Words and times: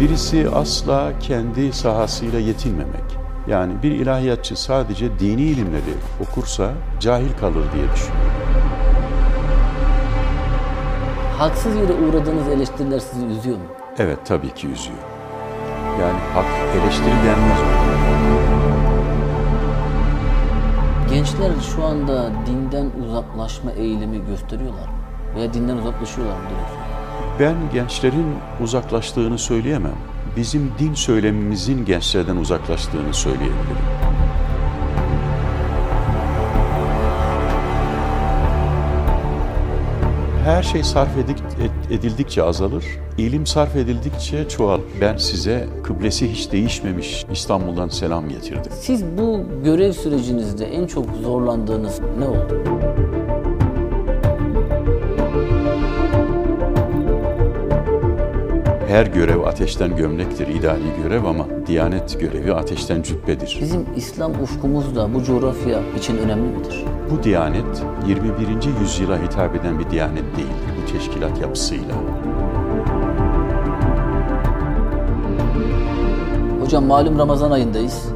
Birisi 0.00 0.48
asla 0.50 1.12
kendi 1.20 1.72
sahasıyla 1.72 2.38
yetinmemek. 2.38 3.18
Yani 3.48 3.72
bir 3.82 3.90
ilahiyatçı 3.90 4.62
sadece 4.62 5.18
dini 5.18 5.42
ilimleri 5.42 5.94
okursa 6.20 6.72
cahil 7.00 7.28
kalır 7.40 7.64
diye 7.74 7.84
düşünüyorum. 7.94 8.32
Haksız 11.38 11.76
yere 11.76 11.92
uğradığınız 11.92 12.48
eleştiriler 12.48 12.98
sizi 12.98 13.26
üzüyor 13.26 13.56
mu? 13.56 13.64
Evet 13.98 14.18
tabii 14.24 14.54
ki 14.54 14.66
üzüyor. 14.68 14.98
Yani 16.00 16.18
hak 16.34 16.44
eleştiri 16.82 17.06
denmez 17.06 17.58
ona. 17.60 17.88
Gençler 21.10 21.50
şu 21.74 21.84
anda 21.84 22.30
dinden 22.46 22.90
uzaklaşma 23.04 23.70
eğilimi 23.72 24.26
gösteriyorlar 24.26 24.88
mı? 24.88 24.98
Veya 25.36 25.54
dinden 25.54 25.76
uzaklaşıyorlar 25.76 26.36
mı 26.36 26.48
diyorsun? 26.48 26.87
Ben 27.40 27.56
gençlerin 27.74 28.26
uzaklaştığını 28.62 29.38
söyleyemem. 29.38 29.96
Bizim 30.36 30.72
din 30.78 30.94
söylemimizin 30.94 31.84
gençlerden 31.84 32.36
uzaklaştığını 32.36 33.14
söyleyebilirim. 33.14 33.58
Her 40.44 40.62
şey 40.62 40.82
sarf 40.82 41.08
edildikçe 41.90 42.42
azalır, 42.42 42.84
ilim 43.18 43.46
sarf 43.46 43.76
edildikçe 43.76 44.48
çoğalır. 44.48 44.84
Ben 45.00 45.16
size 45.16 45.68
kıblesi 45.84 46.32
hiç 46.32 46.52
değişmemiş 46.52 47.26
İstanbul'dan 47.32 47.88
selam 47.88 48.28
getirdim. 48.28 48.72
Siz 48.80 49.04
bu 49.04 49.42
görev 49.64 49.92
sürecinizde 49.92 50.64
en 50.64 50.86
çok 50.86 51.06
zorlandığınız 51.22 52.00
ne 52.18 52.28
oldu? 52.28 52.62
Her 58.88 59.06
görev 59.06 59.40
ateşten 59.40 59.96
gömlektir, 59.96 60.48
ideali 60.48 61.02
görev 61.02 61.24
ama 61.24 61.46
diyanet 61.66 62.20
görevi 62.20 62.54
ateşten 62.54 63.02
cübbedir. 63.02 63.58
Bizim 63.60 63.86
İslam 63.96 64.42
ufkumuz 64.42 64.96
da 64.96 65.14
bu 65.14 65.24
coğrafya 65.24 65.80
için 65.98 66.18
önemli 66.18 66.58
midir? 66.58 66.84
Bu 67.10 67.22
diyanet 67.22 67.82
21. 68.06 68.80
yüzyıla 68.80 69.22
hitap 69.22 69.56
eden 69.56 69.78
bir 69.78 69.90
diyanet 69.90 70.36
değildir 70.36 70.70
bu 70.82 70.92
teşkilat 70.92 71.40
yapısıyla. 71.40 71.94
Hocam 76.60 76.84
malum 76.84 77.18
Ramazan 77.18 77.50
ayındayız. 77.50 78.08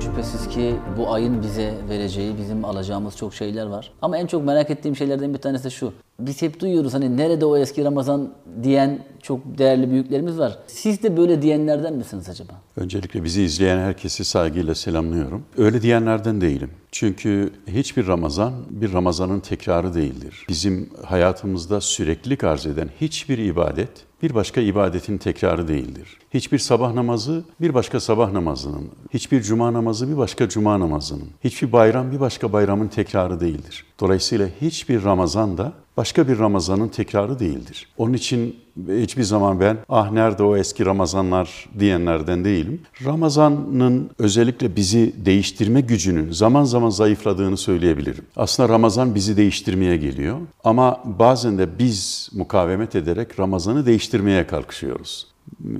Ki 0.55 0.75
bu 0.99 1.13
ayın 1.13 1.43
bize 1.43 1.75
vereceği, 1.89 2.39
bizim 2.39 2.65
alacağımız 2.65 3.17
çok 3.17 3.35
şeyler 3.35 3.67
var. 3.67 3.93
Ama 4.03 4.19
en 4.19 4.27
çok 4.27 4.45
merak 4.45 4.71
ettiğim 4.71 4.97
şeylerden 4.97 5.35
bir 5.35 5.39
tanesi 5.39 5.71
şu. 5.71 5.93
Biz 6.21 6.43
hep 6.43 6.61
duyuyoruz 6.61 6.95
hani 6.95 7.17
nerede 7.17 7.45
o 7.45 7.57
eski 7.57 7.85
Ramazan 7.85 8.33
diyen 8.63 9.05
çok 9.23 9.59
değerli 9.59 9.91
büyüklerimiz 9.91 10.39
var. 10.39 10.59
Siz 10.67 11.03
de 11.03 11.17
böyle 11.17 11.43
diyenlerden 11.43 11.95
misiniz 11.95 12.29
acaba? 12.29 12.53
Öncelikle 12.77 13.25
bizi 13.25 13.43
izleyen 13.43 13.79
herkesi 13.79 14.25
saygıyla 14.25 14.75
selamlıyorum. 14.75 15.45
Öyle 15.59 15.83
diyenlerden 15.83 16.41
değilim. 16.41 16.71
Çünkü 16.93 17.51
hiçbir 17.67 18.07
Ramazan 18.07 18.53
bir 18.71 18.93
Ramazanın 18.93 19.41
tekrarı 19.41 19.95
değildir. 19.95 20.47
Bizim 20.49 20.91
hayatımızda 21.05 21.81
sürekli 21.81 22.47
arz 22.47 22.67
eden 22.67 22.91
hiçbir 23.01 23.39
ibadet 23.39 23.91
bir 24.23 24.35
başka 24.35 24.61
ibadetin 24.61 25.19
tekrarı 25.19 25.69
değildir. 25.69 26.19
Hiçbir 26.35 26.59
sabah 26.59 26.93
namazı 26.93 27.45
bir 27.61 27.75
başka 27.75 28.01
sabah 28.01 28.33
namazının, 28.33 28.91
hiçbir 29.15 29.43
cuma 29.43 29.73
namazı 29.73 30.09
bir 30.09 30.17
başka 30.17 30.49
cuma 30.49 30.81
namazının, 30.81 31.29
hiçbir 31.45 31.73
bayram 31.73 32.13
bir 32.13 32.21
başka 32.21 32.53
bayramın 32.53 32.89
tekrarı 32.89 33.41
değildir. 33.41 33.85
Dolayısıyla 34.01 34.49
hiçbir 34.61 35.05
Ramazan 35.05 35.59
da 35.59 35.73
başka 35.97 36.29
bir 36.29 36.39
Ramazan'ın 36.39 36.89
tekrarı 36.89 37.39
değildir. 37.39 37.89
Onun 37.99 38.13
için 38.13 38.57
hiçbir 38.89 39.23
zaman 39.23 39.61
ben 39.61 39.79
ah 39.89 40.11
nerede 40.11 40.43
o 40.43 40.57
eski 40.57 40.87
Ramazanlar 40.87 41.69
diyenlerden 41.79 42.45
değilim. 42.45 42.81
Ramazan'ın 43.05 44.11
özellikle 44.19 44.77
bizi 44.77 45.15
değiştirme 45.25 45.81
gücünün 45.81 46.31
zaman 46.31 46.65
zaman 46.65 46.91
zayıfladığını 46.91 47.57
söyleyebilirim. 47.57 48.25
Aslında 48.37 48.69
Ramazan 48.69 49.15
bizi 49.15 49.37
değiştirmeye 49.37 49.97
geliyor 49.97 50.37
ama 50.65 51.01
bazen 51.05 51.59
de 51.59 51.79
biz 51.79 52.31
mukavemet 52.35 52.97
ederek 52.97 53.41
Ramazan'ı 53.41 53.87
değiştirmeye 53.87 54.47
kalkışıyoruz 54.47 55.33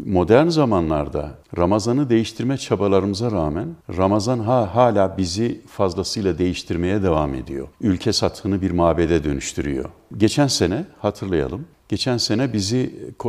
modern 0.07 0.49
zamanlarda 0.49 1.31
Ramazan'ı 1.59 2.11
değiştirme 2.11 2.59
çabalarımıza 2.59 3.33
rağmen 3.33 3.69
Ramazan 3.97 4.39
ha 4.39 4.75
hala 4.75 5.19
bizi 5.19 5.61
fazlasıyla 5.67 6.39
değiştirmeye 6.39 7.03
devam 7.03 7.35
ediyor. 7.35 7.69
Ülke 7.81 8.13
sathını 8.13 8.63
bir 8.63 8.71
mabede 8.71 9.25
dönüştürüyor. 9.25 9.85
Geçen 10.17 10.47
sene 10.47 10.85
hatırlayalım 10.99 11.65
Geçen 11.93 12.17
sene 12.17 12.53
bizi 12.53 12.79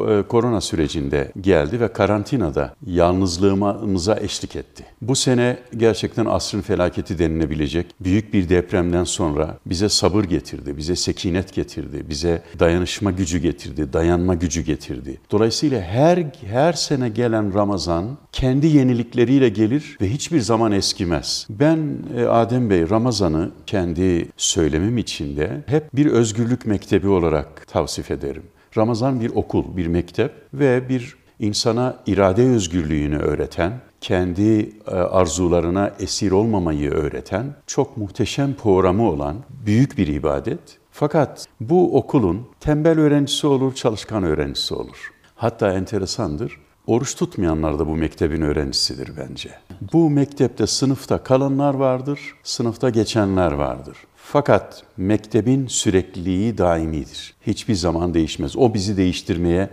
e, 0.07 0.24
korona 0.28 0.62
sürecinde 0.62 1.31
geldi 1.41 1.79
ve 1.79 1.94
karantinada 1.94 2.75
yalnızlığımıza 2.85 4.19
eşlik 4.19 4.56
etti. 4.56 4.85
Bu 5.01 5.16
sene 5.16 5.57
gerçekten 5.78 6.25
asrın 6.25 6.62
felaketi 6.62 7.19
denilebilecek 7.19 7.85
büyük 8.00 8.34
bir 8.34 8.50
depremden 8.50 9.03
sonra 9.03 9.57
bize 9.66 9.90
sabır 9.90 10.24
getirdi, 10.24 10.78
bize 10.78 10.96
sekinet 10.96 11.53
getirdi, 11.53 12.06
bize 12.09 12.44
dayanışma 12.59 13.12
gücü 13.12 13.40
getirdi, 13.40 13.94
dayanma 13.94 14.35
gücü 14.35 14.62
getirdi. 14.62 15.18
Dolayısıyla 15.31 15.81
her 15.81 16.25
her 16.45 16.74
sene 16.74 17.09
gelen 17.09 17.53
Ramazan 17.53 18.18
kendi 18.31 18.68
yenilikleriyle 18.68 19.50
gelir 19.50 19.97
ve 20.01 20.09
hiçbir 20.09 20.40
zaman 20.40 20.72
eskimez. 20.72 21.47
Ben 21.50 21.97
e, 22.18 22.25
Adem 22.25 22.69
Bey 22.69 22.90
Ramazan'ı 22.90 23.51
kendi 23.66 24.30
söylemim 24.38 24.97
içinde 24.97 25.63
hep 25.66 25.95
bir 25.95 26.06
özgürlük 26.06 26.66
mektebi 26.66 27.07
olarak 27.07 27.68
tavsif 27.68 28.12
ederim. 28.12 28.44
Ramazan 28.78 29.22
bir 29.22 29.29
okul, 29.35 29.78
bir 29.78 29.88
mektep 29.88 30.31
ve 30.53 30.89
bir 30.89 31.16
insana 31.39 31.95
irade 32.06 32.44
özgürlüğünü 32.44 33.17
öğreten, 33.17 33.73
kendi 34.01 34.69
e, 34.88 34.91
arzularına 34.91 35.91
esir 36.00 36.31
olmamayı 36.31 36.91
öğreten 36.91 37.45
çok 37.67 37.97
muhteşem 37.97 38.53
programı 38.53 39.09
olan 39.09 39.35
büyük 39.66 39.97
bir 39.97 40.07
ibadet. 40.07 40.59
Fakat 40.91 41.45
bu 41.59 41.97
okulun 41.97 42.47
tembel 42.59 43.00
öğrencisi 43.00 43.47
olur, 43.47 43.75
çalışkan 43.75 44.23
öğrencisi 44.23 44.73
olur. 44.73 45.12
Hatta 45.35 45.73
enteresandır, 45.73 46.59
oruç 46.88 47.16
tutmayanlar 47.16 47.79
da 47.79 47.88
bu 47.88 47.95
mektebin 47.95 48.41
öğrencisidir 48.41 49.12
bence. 49.17 49.50
Bu 49.94 50.09
mektepte 50.09 50.67
sınıfta 50.67 51.23
kalanlar 51.23 51.73
vardır, 51.73 52.19
sınıfta 52.44 52.89
geçenler 52.89 53.51
vardır. 53.51 53.97
Fakat 54.25 54.84
mektebin 54.97 55.67
sürekliliği 55.67 56.57
daimidir. 56.57 57.34
Hiçbir 57.47 57.75
zaman 57.75 58.13
değişmez. 58.13 58.57
O 58.57 58.73
bizi 58.73 58.97
değiştirmeye 58.97 59.69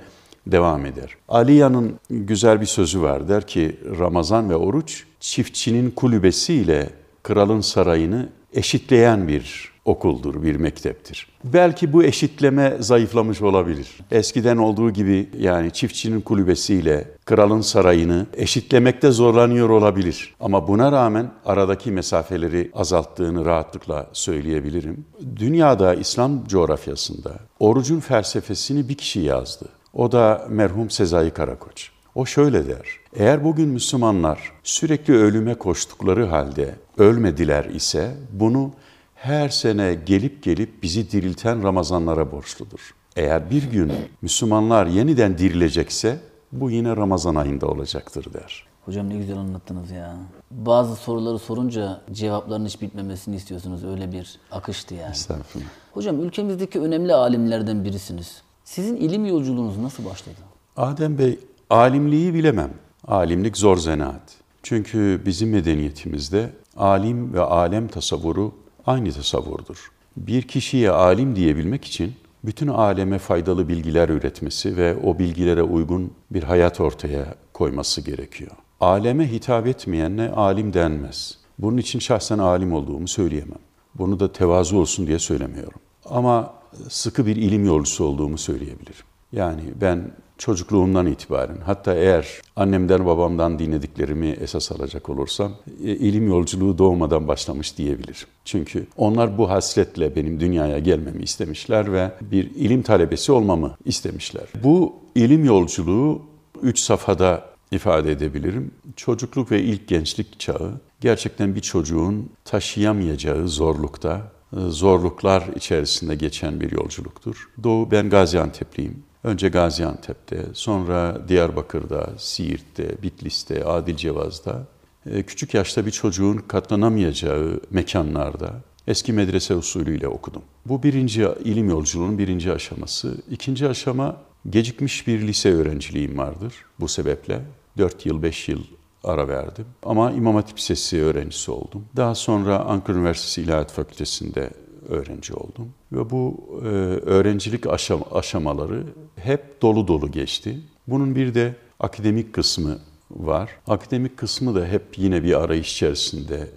devam 0.46 0.86
eder. 0.86 1.16
Aliya'nın 1.28 2.00
güzel 2.10 2.60
bir 2.60 2.66
sözü 2.66 3.02
var. 3.02 3.28
Der 3.28 3.46
ki 3.46 3.76
Ramazan 3.98 4.50
ve 4.50 4.56
oruç 4.56 5.04
çiftçinin 5.20 5.90
kulübesiyle 5.90 6.90
kralın 7.22 7.60
sarayını 7.60 8.28
eşitleyen 8.54 9.28
bir 9.28 9.69
okuldur, 9.84 10.42
bir 10.42 10.56
mekteptir. 10.56 11.26
Belki 11.44 11.92
bu 11.92 12.04
eşitleme 12.04 12.76
zayıflamış 12.80 13.42
olabilir. 13.42 13.98
Eskiden 14.10 14.56
olduğu 14.56 14.90
gibi 14.90 15.28
yani 15.38 15.70
çiftçinin 15.70 16.20
kulübesiyle 16.20 17.08
kralın 17.24 17.60
sarayını 17.60 18.26
eşitlemekte 18.34 19.10
zorlanıyor 19.10 19.68
olabilir. 19.68 20.34
Ama 20.40 20.68
buna 20.68 20.92
rağmen 20.92 21.30
aradaki 21.44 21.90
mesafeleri 21.92 22.70
azalttığını 22.74 23.44
rahatlıkla 23.44 24.06
söyleyebilirim. 24.12 25.04
Dünyada 25.36 25.94
İslam 25.94 26.46
coğrafyasında 26.46 27.32
orucun 27.58 28.00
felsefesini 28.00 28.88
bir 28.88 28.94
kişi 28.94 29.20
yazdı. 29.20 29.68
O 29.92 30.12
da 30.12 30.46
merhum 30.48 30.90
Sezai 30.90 31.30
Karakoç. 31.30 31.90
O 32.14 32.26
şöyle 32.26 32.68
der. 32.68 32.86
Eğer 33.16 33.44
bugün 33.44 33.68
Müslümanlar 33.68 34.52
sürekli 34.62 35.14
ölüme 35.14 35.54
koştukları 35.54 36.26
halde 36.26 36.74
ölmediler 36.98 37.64
ise 37.64 38.14
bunu 38.32 38.72
her 39.20 39.48
sene 39.48 39.94
gelip 39.94 40.42
gelip 40.42 40.82
bizi 40.82 41.10
dirilten 41.10 41.62
Ramazanlara 41.62 42.32
borçludur. 42.32 42.94
Eğer 43.16 43.50
bir 43.50 43.70
gün 43.70 43.92
Müslümanlar 44.22 44.86
yeniden 44.86 45.38
dirilecekse 45.38 46.20
bu 46.52 46.70
yine 46.70 46.96
Ramazan 46.96 47.34
ayında 47.34 47.66
olacaktır 47.66 48.32
der. 48.32 48.66
Hocam 48.84 49.08
ne 49.08 49.16
güzel 49.16 49.36
anlattınız 49.36 49.90
ya. 49.90 50.16
Bazı 50.50 50.96
soruları 50.96 51.38
sorunca 51.38 52.00
cevapların 52.12 52.66
hiç 52.66 52.80
bitmemesini 52.80 53.36
istiyorsunuz. 53.36 53.84
Öyle 53.84 54.12
bir 54.12 54.38
akıştı 54.50 54.94
yani. 54.94 55.10
Estağfurullah. 55.10 55.68
Hocam 55.92 56.20
ülkemizdeki 56.20 56.80
önemli 56.80 57.14
alimlerden 57.14 57.84
birisiniz. 57.84 58.42
Sizin 58.64 58.96
ilim 58.96 59.26
yolculuğunuz 59.26 59.78
nasıl 59.78 60.04
başladı? 60.04 60.38
Adem 60.76 61.18
Bey, 61.18 61.38
alimliği 61.70 62.34
bilemem. 62.34 62.70
Alimlik 63.08 63.56
zor 63.56 63.76
zanaat. 63.76 64.36
Çünkü 64.62 65.22
bizim 65.26 65.50
medeniyetimizde 65.50 66.50
alim 66.76 67.34
ve 67.34 67.40
alem 67.40 67.88
tasavvuru 67.88 68.52
aynı 68.86 69.12
tasavvurdur. 69.12 69.90
Bir 70.16 70.42
kişiye 70.42 70.90
alim 70.90 71.36
diyebilmek 71.36 71.84
için 71.84 72.14
bütün 72.44 72.68
aleme 72.68 73.18
faydalı 73.18 73.68
bilgiler 73.68 74.08
üretmesi 74.08 74.76
ve 74.76 74.96
o 75.04 75.18
bilgilere 75.18 75.62
uygun 75.62 76.12
bir 76.30 76.42
hayat 76.42 76.80
ortaya 76.80 77.34
koyması 77.52 78.00
gerekiyor. 78.00 78.50
Aleme 78.80 79.32
hitap 79.32 79.66
etmeyenle 79.66 80.30
alim 80.30 80.72
denmez. 80.72 81.38
Bunun 81.58 81.76
için 81.76 81.98
şahsen 81.98 82.38
alim 82.38 82.72
olduğumu 82.72 83.08
söyleyemem. 83.08 83.58
Bunu 83.94 84.20
da 84.20 84.32
tevazu 84.32 84.78
olsun 84.78 85.06
diye 85.06 85.18
söylemiyorum. 85.18 85.80
Ama 86.04 86.54
sıkı 86.88 87.26
bir 87.26 87.36
ilim 87.36 87.64
yolcusu 87.64 88.04
olduğumu 88.04 88.38
söyleyebilirim. 88.38 89.04
Yani 89.32 89.62
ben 89.80 90.12
çocukluğumdan 90.40 91.06
itibaren 91.06 91.58
hatta 91.64 91.94
eğer 91.94 92.26
annemden 92.56 93.06
babamdan 93.06 93.58
dinlediklerimi 93.58 94.26
esas 94.26 94.72
alacak 94.72 95.08
olursam 95.08 95.52
e, 95.84 95.90
ilim 95.90 96.28
yolculuğu 96.28 96.78
doğmadan 96.78 97.28
başlamış 97.28 97.78
diyebilirim. 97.78 98.28
Çünkü 98.44 98.86
onlar 98.96 99.38
bu 99.38 99.50
hasletle 99.50 100.16
benim 100.16 100.40
dünyaya 100.40 100.78
gelmemi 100.78 101.22
istemişler 101.22 101.92
ve 101.92 102.12
bir 102.20 102.50
ilim 102.54 102.82
talebesi 102.82 103.32
olmamı 103.32 103.76
istemişler. 103.84 104.44
Bu 104.64 104.92
ilim 105.14 105.44
yolculuğu 105.44 106.22
üç 106.62 106.78
safhada 106.78 107.44
ifade 107.70 108.12
edebilirim. 108.12 108.70
Çocukluk 108.96 109.50
ve 109.50 109.62
ilk 109.62 109.88
gençlik 109.88 110.40
çağı 110.40 110.72
gerçekten 111.00 111.54
bir 111.54 111.60
çocuğun 111.60 112.30
taşıyamayacağı 112.44 113.48
zorlukta, 113.48 114.32
e, 114.52 114.60
zorluklar 114.68 115.44
içerisinde 115.56 116.14
geçen 116.14 116.60
bir 116.60 116.72
yolculuktur. 116.72 117.48
Doğu 117.62 117.90
ben 117.90 118.10
Gaziantep'liyim. 118.10 119.09
Önce 119.24 119.48
Gaziantep'te, 119.48 120.46
sonra 120.52 121.28
Diyarbakır'da, 121.28 122.10
Siirt'te, 122.18 123.02
Bitlis'te, 123.02 123.64
Adilcevaz'da, 123.64 124.66
e, 125.06 125.22
küçük 125.22 125.54
yaşta 125.54 125.86
bir 125.86 125.90
çocuğun 125.90 126.36
katlanamayacağı 126.36 127.60
mekanlarda 127.70 128.52
eski 128.86 129.12
medrese 129.12 129.54
usulüyle 129.54 130.08
okudum. 130.08 130.42
Bu 130.66 130.82
birinci 130.82 131.28
ilim 131.44 131.68
yolculuğunun 131.68 132.18
birinci 132.18 132.52
aşaması. 132.52 133.16
İkinci 133.30 133.68
aşama 133.68 134.16
gecikmiş 134.50 135.06
bir 135.06 135.20
lise 135.20 135.52
öğrenciliğim 135.54 136.18
vardır 136.18 136.54
bu 136.80 136.88
sebeple. 136.88 137.40
4 137.78 138.06
yıl, 138.06 138.22
5 138.22 138.48
yıl 138.48 138.62
ara 139.04 139.28
verdim. 139.28 139.66
Ama 139.82 140.12
İmam 140.12 140.34
Hatip 140.34 140.58
Lisesi 140.58 141.02
öğrencisi 141.02 141.50
oldum. 141.50 141.84
Daha 141.96 142.14
sonra 142.14 142.58
Ankara 142.58 142.98
Üniversitesi 142.98 143.42
İlahiyat 143.42 143.72
Fakültesi'nde 143.72 144.50
öğrenci 144.88 145.34
oldum. 145.34 145.68
Ve 145.92 146.10
bu 146.10 146.50
e, 146.62 146.66
öğrencilik 147.06 147.66
aşam 147.66 148.00
aşamaları 148.12 148.84
hep 149.16 149.62
dolu 149.62 149.88
dolu 149.88 150.12
geçti. 150.12 150.60
Bunun 150.86 151.14
bir 151.14 151.34
de 151.34 151.54
akademik 151.80 152.32
kısmı 152.32 152.78
var. 153.10 153.50
Akademik 153.66 154.16
kısmı 154.16 154.54
da 154.54 154.66
hep 154.66 154.82
yine 154.96 155.22
bir 155.22 155.40
arayış 155.40 155.72
içerisinde 155.72 156.48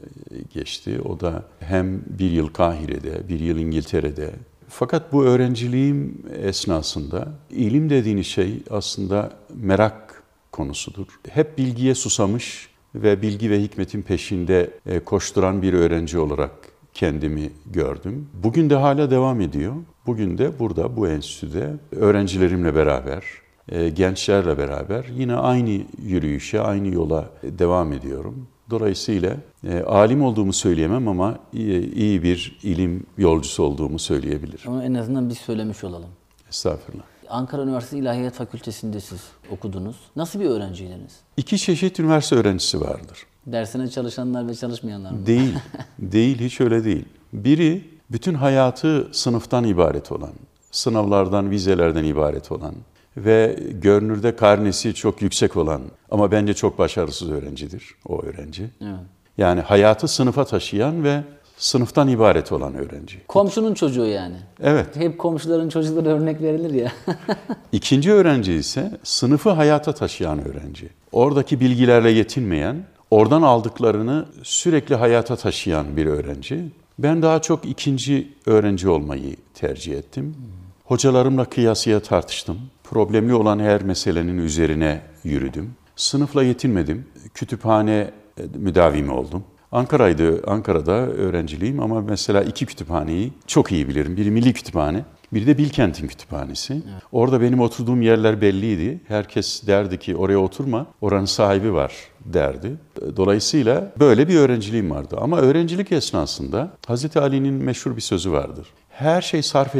geçti. 0.53 1.01
O 1.05 1.19
da 1.19 1.43
hem 1.59 2.01
bir 2.07 2.31
yıl 2.31 2.47
Kahire'de, 2.47 3.29
bir 3.29 3.39
yıl 3.39 3.57
İngiltere'de. 3.57 4.31
Fakat 4.69 5.13
bu 5.13 5.23
öğrenciliğim 5.23 6.21
esnasında 6.41 7.27
ilim 7.49 7.89
dediğiniz 7.89 8.27
şey 8.27 8.63
aslında 8.69 9.31
merak 9.55 10.23
konusudur. 10.51 11.05
Hep 11.29 11.57
bilgiye 11.57 11.95
susamış 11.95 12.69
ve 12.95 13.21
bilgi 13.21 13.51
ve 13.51 13.61
hikmetin 13.61 14.01
peşinde 14.01 14.71
e, 14.85 14.99
koşturan 14.99 15.61
bir 15.61 15.73
öğrenci 15.73 16.19
olarak 16.19 16.51
kendimi 16.93 17.49
gördüm. 17.65 18.29
Bugün 18.43 18.69
de 18.69 18.75
hala 18.75 19.11
devam 19.11 19.41
ediyor. 19.41 19.73
Bugün 20.05 20.37
de 20.37 20.59
burada 20.59 20.97
bu 20.97 21.07
enstitüde 21.07 21.73
öğrencilerimle 21.91 22.75
beraber, 22.75 23.23
e, 23.69 23.89
gençlerle 23.89 24.57
beraber 24.57 25.05
yine 25.17 25.35
aynı 25.35 25.81
yürüyüşe, 26.03 26.61
aynı 26.61 26.87
yola 26.87 27.29
devam 27.43 27.93
ediyorum. 27.93 28.47
Dolayısıyla 28.69 29.37
e, 29.67 29.79
alim 29.79 30.23
olduğumu 30.23 30.53
söyleyemem 30.53 31.07
ama 31.07 31.39
iyi, 31.53 31.93
iyi 31.93 32.23
bir 32.23 32.59
ilim 32.63 33.05
yolcusu 33.17 33.63
olduğumu 33.63 33.99
söyleyebilirim. 33.99 34.71
Ama 34.71 34.83
en 34.83 34.93
azından 34.93 35.29
biz 35.29 35.37
söylemiş 35.37 35.83
olalım. 35.83 36.09
Estağfurullah. 36.49 37.03
Ankara 37.29 37.63
Üniversitesi 37.63 37.97
İlahiyat 37.97 38.33
Fakültesi'nde 38.33 38.99
siz 38.99 39.21
okudunuz. 39.51 39.95
Nasıl 40.15 40.39
bir 40.39 40.45
öğrenciydiniz? 40.45 41.19
İki 41.37 41.57
çeşit 41.57 41.99
üniversite 41.99 42.35
öğrencisi 42.35 42.81
vardır. 42.81 43.25
Dersine 43.47 43.89
çalışanlar 43.89 44.47
ve 44.47 44.55
çalışmayanlar 44.55 45.11
mı? 45.11 45.25
Değil, 45.25 45.55
değil 45.99 46.39
hiç 46.39 46.61
öyle 46.61 46.83
değil. 46.83 47.05
Biri 47.33 47.87
bütün 48.11 48.33
hayatı 48.33 49.09
sınıftan 49.11 49.63
ibaret 49.63 50.11
olan, 50.11 50.33
sınavlardan, 50.71 51.49
vizelerden 51.49 52.03
ibaret 52.03 52.51
olan 52.51 52.75
ve 53.17 53.59
görünürde 53.71 54.35
karnesi 54.35 54.93
çok 54.93 55.21
yüksek 55.21 55.57
olan 55.57 55.81
ama 56.11 56.31
bence 56.31 56.53
çok 56.53 56.79
başarısız 56.79 57.31
öğrencidir 57.31 57.95
o 58.07 58.21
öğrenci. 58.21 58.69
Evet. 58.81 58.99
Yani 59.37 59.61
hayatı 59.61 60.07
sınıfa 60.07 60.45
taşıyan 60.45 61.03
ve 61.03 61.23
sınıftan 61.57 62.07
ibaret 62.07 62.51
olan 62.51 62.73
öğrenci. 62.73 63.21
Komşunun 63.27 63.73
çocuğu 63.73 64.05
yani. 64.05 64.35
Evet. 64.61 64.95
Hep 64.95 65.19
komşuların 65.19 65.69
çocukları 65.69 66.09
örnek 66.09 66.41
verilir 66.41 66.73
ya. 66.73 66.91
İkinci 67.71 68.11
öğrenci 68.11 68.53
ise 68.53 68.91
sınıfı 69.03 69.49
hayata 69.49 69.93
taşıyan 69.93 70.47
öğrenci. 70.47 70.89
Oradaki 71.11 71.59
bilgilerle 71.59 72.11
yetinmeyen, 72.11 72.83
oradan 73.13 73.41
aldıklarını 73.41 74.25
sürekli 74.43 74.95
hayata 74.95 75.35
taşıyan 75.35 75.97
bir 75.97 76.05
öğrenci. 76.05 76.65
Ben 76.99 77.21
daha 77.21 77.41
çok 77.41 77.65
ikinci 77.65 78.33
öğrenci 78.45 78.89
olmayı 78.89 79.35
tercih 79.53 79.97
ettim. 79.97 80.35
Hocalarımla 80.83 81.45
kıyasıya 81.45 81.99
tartıştım. 81.99 82.57
Problemli 82.83 83.33
olan 83.33 83.59
her 83.59 83.83
meselenin 83.83 84.37
üzerine 84.37 85.01
yürüdüm. 85.23 85.71
Sınıfla 85.95 86.43
yetinmedim. 86.43 87.05
Kütüphane 87.33 88.11
müdavimi 88.55 89.11
oldum. 89.11 89.43
Ankara'ydı, 89.73 90.41
Ankara'da 90.47 90.91
öğrenciliğim 90.91 91.79
ama 91.79 92.01
mesela 92.01 92.43
iki 92.43 92.65
kütüphaneyi 92.65 93.33
çok 93.47 93.71
iyi 93.71 93.87
bilirim. 93.87 94.17
Biri 94.17 94.31
Milli 94.31 94.53
Kütüphane, 94.53 95.05
bir 95.33 95.47
de 95.47 95.57
Bilkent'in 95.57 96.07
kütüphanesi. 96.07 96.73
Evet. 96.73 97.03
Orada 97.11 97.41
benim 97.41 97.59
oturduğum 97.59 98.01
yerler 98.01 98.41
belliydi. 98.41 99.01
Herkes 99.07 99.67
derdi 99.67 99.99
ki 99.99 100.15
oraya 100.15 100.37
oturma, 100.37 100.85
oranın 101.01 101.25
sahibi 101.25 101.73
var 101.73 101.93
derdi. 102.25 102.71
Dolayısıyla 103.17 103.91
böyle 103.99 104.27
bir 104.27 104.35
öğrenciliğim 104.35 104.91
vardı. 104.91 105.17
Ama 105.21 105.39
öğrencilik 105.39 105.91
esnasında 105.91 106.71
Hazreti 106.87 107.19
Ali'nin 107.19 107.53
meşhur 107.53 107.95
bir 107.95 108.01
sözü 108.01 108.31
vardır. 108.31 108.67
Her 108.89 109.21
şey 109.21 109.41
sarf 109.41 109.75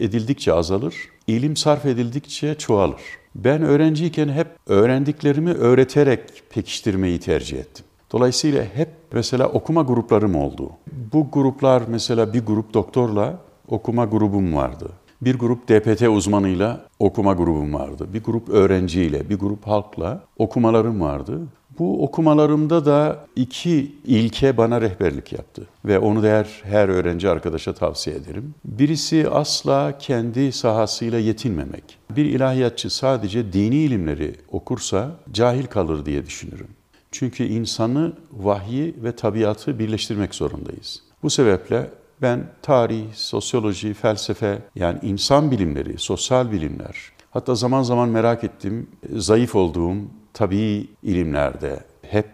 edildikçe 0.00 0.52
azalır, 0.52 0.94
ilim 1.26 1.56
sarf 1.56 1.86
edildikçe 1.86 2.54
çoğalır. 2.54 3.00
Ben 3.34 3.62
öğrenciyken 3.62 4.28
hep 4.28 4.46
öğrendiklerimi 4.66 5.52
öğreterek 5.52 6.20
pekiştirmeyi 6.50 7.20
tercih 7.20 7.58
ettim. 7.58 7.84
Dolayısıyla 8.12 8.64
hep 8.74 8.88
mesela 9.14 9.48
okuma 9.48 9.82
gruplarım 9.82 10.34
oldu. 10.34 10.70
Bu 11.12 11.26
gruplar 11.32 11.82
mesela 11.88 12.32
bir 12.32 12.46
grup 12.46 12.74
doktorla 12.74 13.38
okuma 13.68 14.04
grubum 14.04 14.54
vardı. 14.54 14.88
Bir 15.22 15.38
grup 15.38 15.68
DPT 15.68 16.02
uzmanıyla 16.02 16.80
okuma 16.98 17.32
grubum 17.32 17.74
vardı. 17.74 18.06
Bir 18.12 18.22
grup 18.22 18.48
öğrenciyle, 18.48 19.30
bir 19.30 19.38
grup 19.38 19.66
halkla 19.66 20.22
okumalarım 20.38 21.00
vardı. 21.00 21.40
Bu 21.78 22.04
okumalarımda 22.04 22.84
da 22.84 23.26
iki 23.36 23.92
ilke 24.04 24.56
bana 24.56 24.80
rehberlik 24.80 25.32
yaptı 25.32 25.66
ve 25.84 25.98
onu 25.98 26.22
da 26.22 26.26
her, 26.26 26.62
her 26.62 26.88
öğrenci 26.88 27.28
arkadaşa 27.28 27.72
tavsiye 27.72 28.16
ederim. 28.16 28.54
Birisi 28.64 29.28
asla 29.30 29.98
kendi 29.98 30.52
sahasıyla 30.52 31.18
yetinmemek. 31.18 31.98
Bir 32.10 32.24
ilahiyatçı 32.24 32.90
sadece 32.90 33.52
dini 33.52 33.76
ilimleri 33.76 34.34
okursa 34.52 35.10
cahil 35.32 35.66
kalır 35.66 36.06
diye 36.06 36.26
düşünürüm. 36.26 36.68
Çünkü 37.14 37.44
insanı, 37.44 38.12
vahyi 38.32 38.94
ve 39.02 39.16
tabiatı 39.16 39.78
birleştirmek 39.78 40.34
zorundayız. 40.34 41.02
Bu 41.22 41.30
sebeple 41.30 41.90
ben 42.22 42.46
tarih, 42.62 43.04
sosyoloji, 43.14 43.94
felsefe 43.94 44.58
yani 44.74 44.98
insan 45.02 45.50
bilimleri, 45.50 45.98
sosyal 45.98 46.52
bilimler, 46.52 46.96
hatta 47.30 47.54
zaman 47.54 47.82
zaman 47.82 48.08
merak 48.08 48.44
ettim, 48.44 48.90
zayıf 49.16 49.54
olduğum 49.54 49.96
tabii 50.32 50.88
ilimlerde 51.02 51.80
hep 52.02 52.28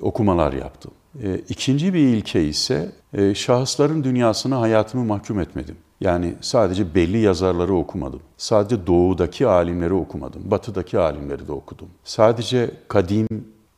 okumalar 0.00 0.52
yaptım. 0.52 0.92
E, 1.22 1.40
ikinci 1.48 1.94
bir 1.94 2.00
ilke 2.00 2.44
ise 2.44 2.92
e, 3.12 3.34
şahısların 3.34 4.04
dünyasına 4.04 4.60
hayatımı 4.60 5.04
mahkum 5.04 5.40
etmedim. 5.40 5.76
Yani 6.00 6.34
sadece 6.40 6.94
belli 6.94 7.18
yazarları 7.18 7.74
okumadım. 7.74 8.20
Sadece 8.36 8.86
doğudaki 8.86 9.46
alimleri 9.46 9.92
okumadım. 9.92 10.42
Batıdaki 10.50 10.98
alimleri 10.98 11.48
de 11.48 11.52
okudum. 11.52 11.88
Sadece 12.04 12.70
kadim 12.88 13.28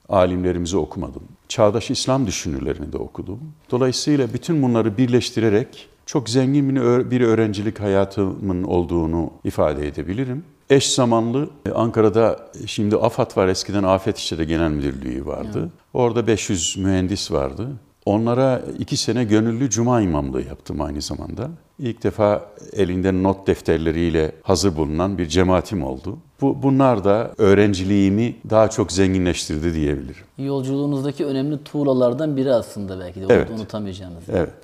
alimlerimizi 0.09 0.77
okumadım. 0.77 1.23
Çağdaş 1.49 1.91
İslam 1.91 2.27
düşünürlerini 2.27 2.93
de 2.93 2.99
okudum. 2.99 3.41
Dolayısıyla 3.71 4.33
bütün 4.35 4.63
bunları 4.63 4.99
birleştirerek 4.99 5.89
çok 6.07 6.29
zengin 6.29 6.77
bir 7.11 7.21
öğrencilik 7.21 7.81
hayatımın 7.81 8.65
olduğunu 8.65 9.31
ifade 9.45 9.89
edebilirim. 9.89 10.45
Eş 10.71 10.91
zamanlı 10.91 11.51
e, 11.67 11.71
Ankara'da 11.71 12.51
şimdi 12.67 12.97
AFAD 12.97 13.37
var 13.37 13.49
eskiden 13.49 13.83
Afet 13.83 14.19
İşleri 14.19 14.47
Genel 14.47 14.71
Müdürlüğü 14.71 15.27
vardı. 15.27 15.59
Evet. 15.61 15.71
Orada 15.95 16.27
500 16.27 16.77
mühendis 16.79 17.33
vardı. 17.33 17.69
Onlara 18.05 18.63
iki 18.79 18.97
sene 18.97 19.25
gönüllü 19.25 19.71
cuma 19.71 20.01
imamlığı 20.01 20.43
yaptım 20.43 20.81
aynı 20.81 21.03
zamanda. 21.03 21.51
İlk 21.79 22.03
defa 22.03 22.51
elinde 22.73 23.23
not 23.23 23.47
defterleriyle 23.47 24.33
hazır 24.43 24.77
bulunan 24.77 25.19
bir 25.19 25.27
cemaatim 25.27 25.85
oldu. 25.85 26.19
Bu, 26.41 26.63
bunlar 26.63 27.05
da 27.05 27.35
öğrenciliğimi 27.39 28.37
daha 28.51 28.71
çok 28.71 28.93
zenginleştirdi 28.93 29.75
diyebilirim. 29.75 30.25
Yolculuğunuzdaki 30.39 31.27
önemli 31.27 31.65
tuğlalardan 31.65 32.37
biri 32.37 32.53
aslında 32.53 33.01
belki 33.01 33.21
de 33.21 33.27
evet. 33.29 33.51
unutamayacağınız. 33.51 34.25
Evet. 34.29 34.55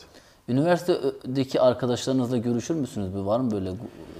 Üniversitedeki 0.48 1.60
arkadaşlarınızla 1.60 2.36
görüşür 2.36 2.74
müsünüz? 2.74 3.14
Var 3.14 3.40
mı 3.40 3.50
böyle 3.50 3.70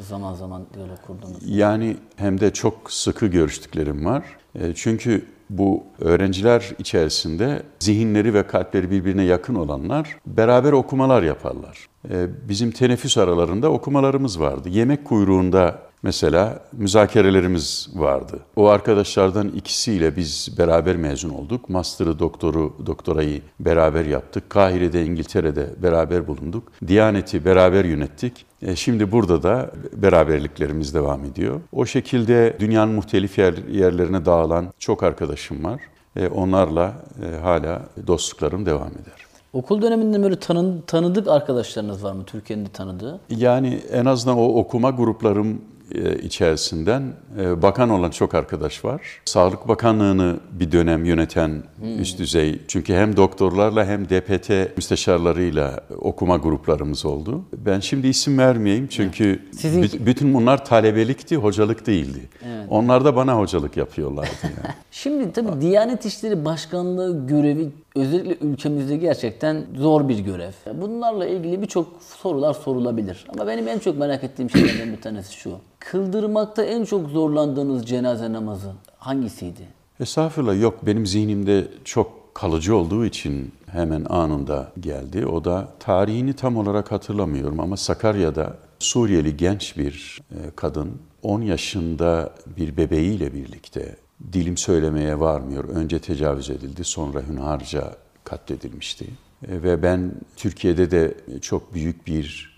zaman 0.00 0.34
zaman 0.34 0.62
diyalog 0.74 0.98
kurduğunuz? 1.06 1.38
Yani 1.48 1.96
hem 2.16 2.40
de 2.40 2.52
çok 2.52 2.92
sıkı 2.92 3.26
görüştüklerim 3.26 4.04
var. 4.04 4.24
E, 4.54 4.74
çünkü 4.74 5.24
bu 5.50 5.82
öğrenciler 6.00 6.72
içerisinde 6.78 7.62
zihinleri 7.80 8.34
ve 8.34 8.46
kalpleri 8.46 8.90
birbirine 8.90 9.22
yakın 9.22 9.54
olanlar 9.54 10.16
beraber 10.26 10.72
okumalar 10.72 11.22
yaparlar. 11.22 11.88
E, 12.10 12.26
bizim 12.48 12.70
teneffüs 12.70 13.18
aralarında 13.18 13.70
okumalarımız 13.70 14.40
vardı. 14.40 14.68
Yemek 14.68 15.04
kuyruğunda 15.04 15.84
Mesela 16.04 16.60
müzakerelerimiz 16.72 17.88
vardı. 17.94 18.40
O 18.56 18.66
arkadaşlardan 18.68 19.48
ikisiyle 19.48 20.16
biz 20.16 20.54
beraber 20.58 20.96
mezun 20.96 21.30
olduk. 21.30 21.68
Master'ı, 21.68 22.18
doktoru, 22.18 22.76
doktorayı 22.86 23.42
beraber 23.60 24.04
yaptık. 24.04 24.50
Kahire'de, 24.50 25.04
İngiltere'de 25.04 25.70
beraber 25.82 26.26
bulunduk. 26.26 26.72
Diyaneti 26.86 27.44
beraber 27.44 27.84
yönettik. 27.84 28.46
E, 28.62 28.76
Şimdi 28.76 29.12
burada 29.12 29.42
da 29.42 29.70
beraberliklerimiz 29.96 30.94
devam 30.94 31.24
ediyor. 31.24 31.60
O 31.72 31.86
şekilde 31.86 32.56
dünyanın 32.60 32.94
muhtelif 32.94 33.38
yer, 33.38 33.54
yerlerine 33.70 34.24
dağılan 34.24 34.72
çok 34.78 35.02
arkadaşım 35.02 35.64
var. 35.64 35.80
E, 36.16 36.28
Onlarla 36.28 36.94
e, 37.22 37.40
hala 37.40 37.82
dostluklarım 38.06 38.66
devam 38.66 38.88
eder. 38.92 39.23
Okul 39.54 39.82
döneminde 39.82 40.22
böyle 40.22 40.36
tanın, 40.36 40.80
tanıdık 40.86 41.28
arkadaşlarınız 41.28 42.04
var 42.04 42.12
mı 42.12 42.24
Türkiye'nin 42.24 42.64
de 42.66 42.68
tanıdığı? 42.68 43.20
Yani 43.30 43.80
en 43.92 44.04
azından 44.04 44.38
o 44.38 44.44
okuma 44.44 44.90
gruplarım 44.90 45.60
e, 45.94 46.18
içerisinden 46.18 47.02
e, 47.40 47.62
bakan 47.62 47.90
olan 47.90 48.10
çok 48.10 48.34
arkadaş 48.34 48.84
var. 48.84 49.02
Sağlık 49.24 49.68
Bakanlığı'nı 49.68 50.36
bir 50.52 50.72
dönem 50.72 51.04
yöneten 51.04 51.62
üst 51.98 52.18
düzey 52.18 52.60
çünkü 52.68 52.94
hem 52.94 53.16
doktorlarla 53.16 53.86
hem 53.86 54.08
DPT 54.08 54.76
müsteşarlarıyla 54.76 55.80
okuma 56.00 56.36
gruplarımız 56.36 57.04
oldu. 57.06 57.42
Ben 57.56 57.80
şimdi 57.80 58.06
isim 58.08 58.38
vermeyeyim 58.38 58.86
çünkü 58.90 59.42
Sizin- 59.58 59.82
büt- 59.82 60.06
bütün 60.06 60.34
bunlar 60.34 60.64
talebelikti, 60.64 61.36
hocalık 61.36 61.86
değildi. 61.86 62.28
Onlar 62.70 63.04
da 63.04 63.16
bana 63.16 63.38
hocalık 63.38 63.76
yapıyorlardı 63.76 64.30
yani. 64.42 64.74
Şimdi 64.90 65.32
tabii 65.32 65.60
Diyanet 65.60 66.04
İşleri 66.06 66.44
Başkanlığı 66.44 67.26
görevi 67.26 67.68
özellikle 67.94 68.46
ülkemizde 68.46 68.96
gerçekten 68.96 69.66
zor 69.76 70.08
bir 70.08 70.18
görev. 70.18 70.52
Bunlarla 70.74 71.26
ilgili 71.26 71.62
birçok 71.62 72.02
sorular 72.22 72.54
sorulabilir. 72.54 73.24
Ama 73.28 73.46
benim 73.46 73.68
en 73.68 73.78
çok 73.78 73.98
merak 73.98 74.24
ettiğim 74.24 74.50
şeylerden 74.50 74.92
bir 74.92 75.00
tanesi 75.00 75.34
şu. 75.34 75.58
Kıldırmakta 75.78 76.64
en 76.64 76.84
çok 76.84 77.08
zorlandığınız 77.08 77.86
cenaze 77.86 78.32
namazı 78.32 78.72
hangisiydi? 78.98 79.62
Estağfurullah 80.00 80.60
yok 80.60 80.86
benim 80.86 81.06
zihnimde 81.06 81.68
çok 81.84 82.34
kalıcı 82.34 82.76
olduğu 82.76 83.04
için 83.06 83.52
hemen 83.66 84.04
anında 84.08 84.72
geldi. 84.80 85.26
O 85.26 85.44
da 85.44 85.68
tarihini 85.80 86.32
tam 86.32 86.56
olarak 86.56 86.92
hatırlamıyorum 86.92 87.60
ama 87.60 87.76
Sakarya'da 87.76 88.56
Suriyeli 88.78 89.36
genç 89.36 89.76
bir 89.78 90.20
e, 90.30 90.36
kadın 90.56 90.92
10 91.22 91.40
yaşında 91.40 92.30
bir 92.56 92.76
bebeğiyle 92.76 93.34
birlikte 93.34 93.96
dilim 94.32 94.56
söylemeye 94.56 95.20
varmıyor. 95.20 95.64
Önce 95.64 95.98
tecavüz 95.98 96.50
edildi 96.50 96.84
sonra 96.84 97.22
hünharca 97.28 97.96
katledilmişti. 98.24 99.04
E, 99.48 99.62
Ve 99.62 99.82
ben 99.82 100.12
Türkiye'de 100.36 100.90
de 100.90 101.14
çok 101.40 101.74
büyük 101.74 102.06
bir 102.06 102.54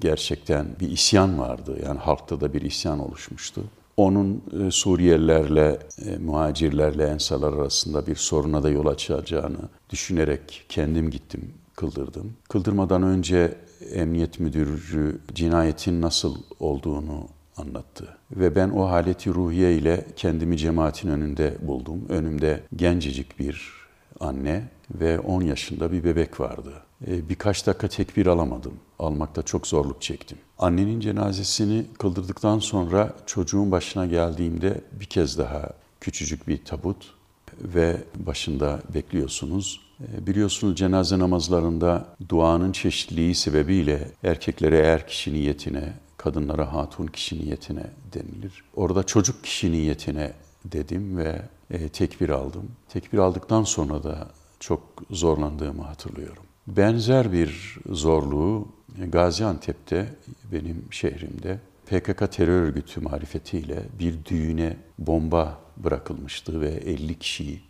gerçekten 0.00 0.66
bir 0.80 0.90
isyan 0.90 1.38
vardı. 1.38 1.78
Yani 1.86 1.98
halkta 1.98 2.40
da 2.40 2.52
bir 2.52 2.62
isyan 2.62 2.98
oluşmuştu. 2.98 3.64
Onun 3.96 4.42
e, 4.66 4.70
Suriyelilerle, 4.70 5.78
e, 6.06 6.16
muhacirlerle, 6.16 7.04
ensalar 7.04 7.52
arasında 7.52 8.06
bir 8.06 8.16
soruna 8.16 8.62
da 8.62 8.70
yol 8.70 8.86
açacağını 8.86 9.58
düşünerek 9.90 10.64
kendim 10.68 11.10
gittim, 11.10 11.54
kıldırdım. 11.76 12.32
Kıldırmadan 12.48 13.02
önce 13.02 13.54
emniyet 13.92 14.40
müdürü 14.40 15.18
cinayetin 15.34 16.02
nasıl 16.02 16.36
olduğunu 16.60 17.26
anlattı. 17.60 18.16
Ve 18.30 18.54
ben 18.56 18.70
o 18.70 18.88
haleti 18.90 19.34
ruhiye 19.34 19.74
ile 19.74 20.06
kendimi 20.16 20.56
cemaatin 20.58 21.08
önünde 21.08 21.56
buldum. 21.62 22.06
Önümde 22.08 22.60
gencecik 22.76 23.38
bir 23.38 23.72
anne 24.20 24.68
ve 24.94 25.18
10 25.18 25.42
yaşında 25.42 25.92
bir 25.92 26.04
bebek 26.04 26.40
vardı. 26.40 26.72
E, 27.06 27.28
Birkaç 27.28 27.66
dakika 27.66 27.88
tekbir 27.88 28.26
alamadım. 28.26 28.72
Almakta 28.98 29.42
çok 29.42 29.66
zorluk 29.66 30.02
çektim. 30.02 30.38
Annenin 30.58 31.00
cenazesini 31.00 31.86
kıldırdıktan 31.98 32.58
sonra 32.58 33.12
çocuğun 33.26 33.70
başına 33.70 34.06
geldiğimde 34.06 34.80
bir 35.00 35.04
kez 35.04 35.38
daha 35.38 35.70
küçücük 36.00 36.48
bir 36.48 36.64
tabut 36.64 37.14
ve 37.60 37.96
başında 38.16 38.80
bekliyorsunuz. 38.94 39.80
E, 40.00 40.26
Biliyorsunuz 40.26 40.76
cenaze 40.76 41.18
namazlarında 41.18 42.06
duanın 42.28 42.72
çeşitliliği 42.72 43.34
sebebiyle 43.34 44.08
erkeklere 44.24 44.78
er 44.78 45.06
kişi 45.08 45.34
niyetine, 45.34 45.92
kadınlara 46.20 46.72
hatun 46.72 47.06
kişi 47.06 47.38
niyetine 47.38 47.86
denilir. 48.14 48.64
Orada 48.76 49.02
çocuk 49.02 49.44
kişi 49.44 49.72
niyetine 49.72 50.32
dedim 50.64 51.18
ve 51.18 51.42
e, 51.70 51.88
tekbir 51.88 52.28
aldım. 52.28 52.70
Tekbir 52.88 53.18
aldıktan 53.18 53.64
sonra 53.64 54.02
da 54.02 54.28
çok 54.60 54.82
zorlandığımı 55.10 55.82
hatırlıyorum. 55.82 56.42
Benzer 56.66 57.32
bir 57.32 57.78
zorluğu 57.88 58.68
Gaziantep'te 59.08 60.14
benim 60.52 60.84
şehrimde 60.90 61.58
PKK 61.86 62.32
terör 62.32 62.62
örgütü 62.62 63.00
marifetiyle 63.00 63.82
bir 63.98 64.24
düğüne 64.24 64.76
bomba 64.98 65.58
bırakılmıştı 65.76 66.60
ve 66.60 66.68
50 66.68 67.18
kişiyi 67.18 67.60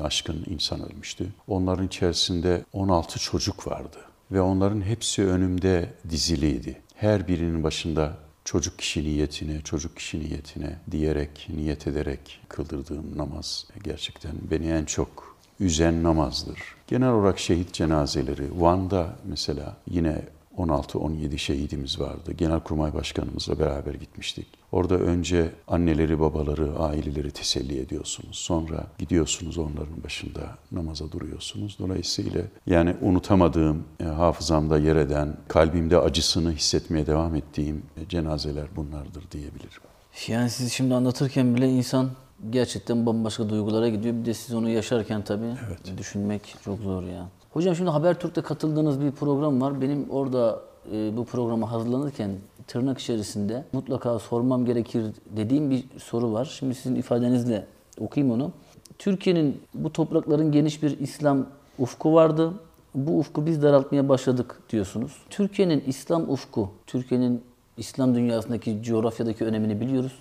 aşkın 0.00 0.44
insan 0.46 0.92
ölmüştü. 0.92 1.26
Onların 1.48 1.86
içerisinde 1.86 2.64
16 2.72 3.18
çocuk 3.18 3.66
vardı 3.66 3.98
ve 4.32 4.40
onların 4.40 4.80
hepsi 4.80 5.24
önümde 5.26 5.94
diziliydi. 6.10 6.83
Her 7.04 7.28
birinin 7.28 7.62
başında 7.62 8.16
çocuk 8.44 8.78
kişi 8.78 9.04
niyetine, 9.04 9.60
çocuk 9.60 9.96
kişi 9.96 10.20
niyetine 10.20 10.78
diyerek, 10.90 11.48
niyet 11.56 11.86
ederek 11.86 12.40
kıldırdığım 12.48 13.18
namaz 13.18 13.66
gerçekten 13.82 14.32
beni 14.50 14.70
en 14.70 14.84
çok 14.84 15.36
üzen 15.60 16.02
namazdır. 16.02 16.58
Genel 16.86 17.08
olarak 17.08 17.38
şehit 17.38 17.72
cenazeleri, 17.72 18.60
Van'da 18.60 19.16
mesela 19.24 19.76
yine 19.90 20.22
16-17 20.58 21.38
şehidimiz 21.38 22.00
vardı. 22.00 22.32
Genelkurmay 22.32 22.94
Başkanımızla 22.94 23.58
beraber 23.58 23.94
gitmiştik. 23.94 24.46
Orada 24.72 24.94
önce 24.94 25.52
anneleri, 25.68 26.20
babaları, 26.20 26.78
aileleri 26.78 27.30
teselli 27.30 27.80
ediyorsunuz. 27.80 28.36
Sonra 28.36 28.86
gidiyorsunuz 28.98 29.58
onların 29.58 30.04
başında 30.04 30.40
namaza 30.72 31.12
duruyorsunuz. 31.12 31.76
Dolayısıyla 31.78 32.42
yani 32.66 32.96
unutamadığım, 33.02 33.84
e, 34.00 34.04
hafızamda 34.04 34.78
yer 34.78 34.96
eden, 34.96 35.36
kalbimde 35.48 35.98
acısını 35.98 36.52
hissetmeye 36.52 37.06
devam 37.06 37.34
ettiğim 37.34 37.82
e, 37.96 38.08
cenazeler 38.08 38.66
bunlardır 38.76 39.30
diyebilirim. 39.30 39.82
Yani 40.28 40.50
siz 40.50 40.72
şimdi 40.72 40.94
anlatırken 40.94 41.56
bile 41.56 41.68
insan 41.68 42.10
gerçekten 42.50 43.06
bambaşka 43.06 43.48
duygulara 43.48 43.88
gidiyor. 43.88 44.14
Bir 44.14 44.24
de 44.24 44.34
siz 44.34 44.54
onu 44.54 44.70
yaşarken 44.70 45.24
tabii 45.24 45.54
düşünmek 45.98 46.54
çok 46.64 46.78
zor 46.80 47.02
ya. 47.02 47.28
Hocam 47.54 47.76
şimdi 47.76 47.90
Habertürk'te 47.90 48.42
katıldığınız 48.42 49.00
bir 49.00 49.10
program 49.10 49.60
var. 49.60 49.80
Benim 49.80 50.10
orada 50.10 50.60
e, 50.92 51.16
bu 51.16 51.24
programa 51.24 51.72
hazırlanırken 51.72 52.30
tırnak 52.66 52.98
içerisinde 52.98 53.64
mutlaka 53.72 54.18
sormam 54.18 54.64
gerekir 54.64 55.04
dediğim 55.36 55.70
bir 55.70 55.84
soru 55.98 56.32
var. 56.32 56.56
Şimdi 56.58 56.74
sizin 56.74 56.94
ifadenizle 56.94 57.66
okuyayım 58.00 58.34
onu. 58.34 58.52
Türkiye'nin 58.98 59.60
bu 59.74 59.92
toprakların 59.92 60.52
geniş 60.52 60.82
bir 60.82 60.98
İslam 60.98 61.46
ufku 61.78 62.14
vardı. 62.14 62.52
Bu 62.94 63.18
ufku 63.18 63.46
biz 63.46 63.62
daraltmaya 63.62 64.08
başladık 64.08 64.62
diyorsunuz. 64.70 65.12
Türkiye'nin 65.30 65.84
İslam 65.86 66.30
ufku, 66.30 66.70
Türkiye'nin 66.86 67.42
İslam 67.76 68.14
dünyasındaki 68.14 68.82
coğrafyadaki 68.82 69.44
önemini 69.44 69.80
biliyoruz. 69.80 70.12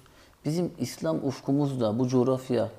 Bizim 0.46 0.72
İslam 0.80 1.28
ufkumuz 1.28 1.80
da 1.80 2.00
bu 2.00 2.08
coğrafya 2.08 2.70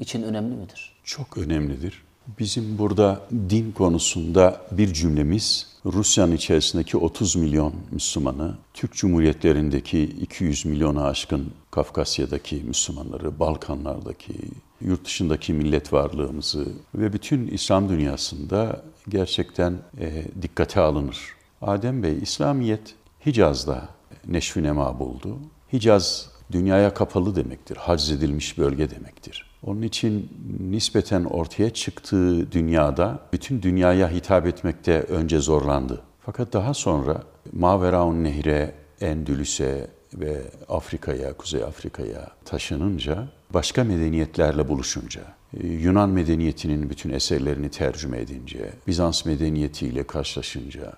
için 0.00 0.22
önemli 0.22 0.56
midir? 0.56 0.92
Çok 1.04 1.38
önemlidir. 1.38 2.02
Bizim 2.38 2.78
burada 2.78 3.20
din 3.50 3.72
konusunda 3.72 4.60
bir 4.70 4.92
cümlemiz 4.92 5.66
Rusya'nın 5.86 6.32
içerisindeki 6.32 6.96
30 6.96 7.36
milyon 7.36 7.74
Müslümanı, 7.90 8.54
Türk 8.74 8.92
Cumhuriyetlerindeki 8.92 10.02
200 10.02 10.64
milyona 10.64 11.04
aşkın 11.04 11.52
Kafkasya'daki 11.70 12.56
Müslümanları, 12.56 13.38
Balkanlardaki, 13.40 14.34
yurt 14.80 15.04
dışındaki 15.04 15.52
millet 15.52 15.92
varlığımızı 15.92 16.66
ve 16.94 17.12
bütün 17.12 17.46
İslam 17.46 17.88
dünyasında 17.88 18.82
gerçekten 19.08 19.78
e, 20.00 20.24
dikkate 20.42 20.80
alınır. 20.80 21.18
Adem 21.62 22.02
Bey, 22.02 22.18
İslamiyet 22.22 22.94
Hicaz'da 23.26 23.88
neşvi 24.28 24.62
nema 24.62 24.98
buldu. 24.98 25.38
Hicaz 25.72 26.30
dünyaya 26.52 26.94
kapalı 26.94 27.36
demektir, 27.36 27.76
haczedilmiş 27.76 28.58
bölge 28.58 28.90
demektir. 28.90 29.51
Onun 29.66 29.82
için 29.82 30.28
nispeten 30.60 31.24
ortaya 31.24 31.70
çıktığı 31.70 32.52
dünyada 32.52 33.20
bütün 33.32 33.62
dünyaya 33.62 34.10
hitap 34.10 34.46
etmekte 34.46 35.00
önce 35.00 35.38
zorlandı. 35.38 36.02
Fakat 36.20 36.52
daha 36.52 36.74
sonra 36.74 37.22
Maveraun 37.52 38.24
Nehre, 38.24 38.74
Endülüs'e 39.00 39.90
ve 40.14 40.42
Afrika'ya, 40.68 41.32
Kuzey 41.32 41.64
Afrika'ya 41.64 42.30
taşınınca, 42.44 43.28
başka 43.50 43.84
medeniyetlerle 43.84 44.68
buluşunca, 44.68 45.22
e, 45.60 45.66
Yunan 45.66 46.08
medeniyetinin 46.08 46.90
bütün 46.90 47.10
eserlerini 47.10 47.70
tercüme 47.70 48.20
edince, 48.20 48.72
Bizans 48.86 49.24
medeniyetiyle 49.24 50.06
karşılaşınca, 50.06 50.92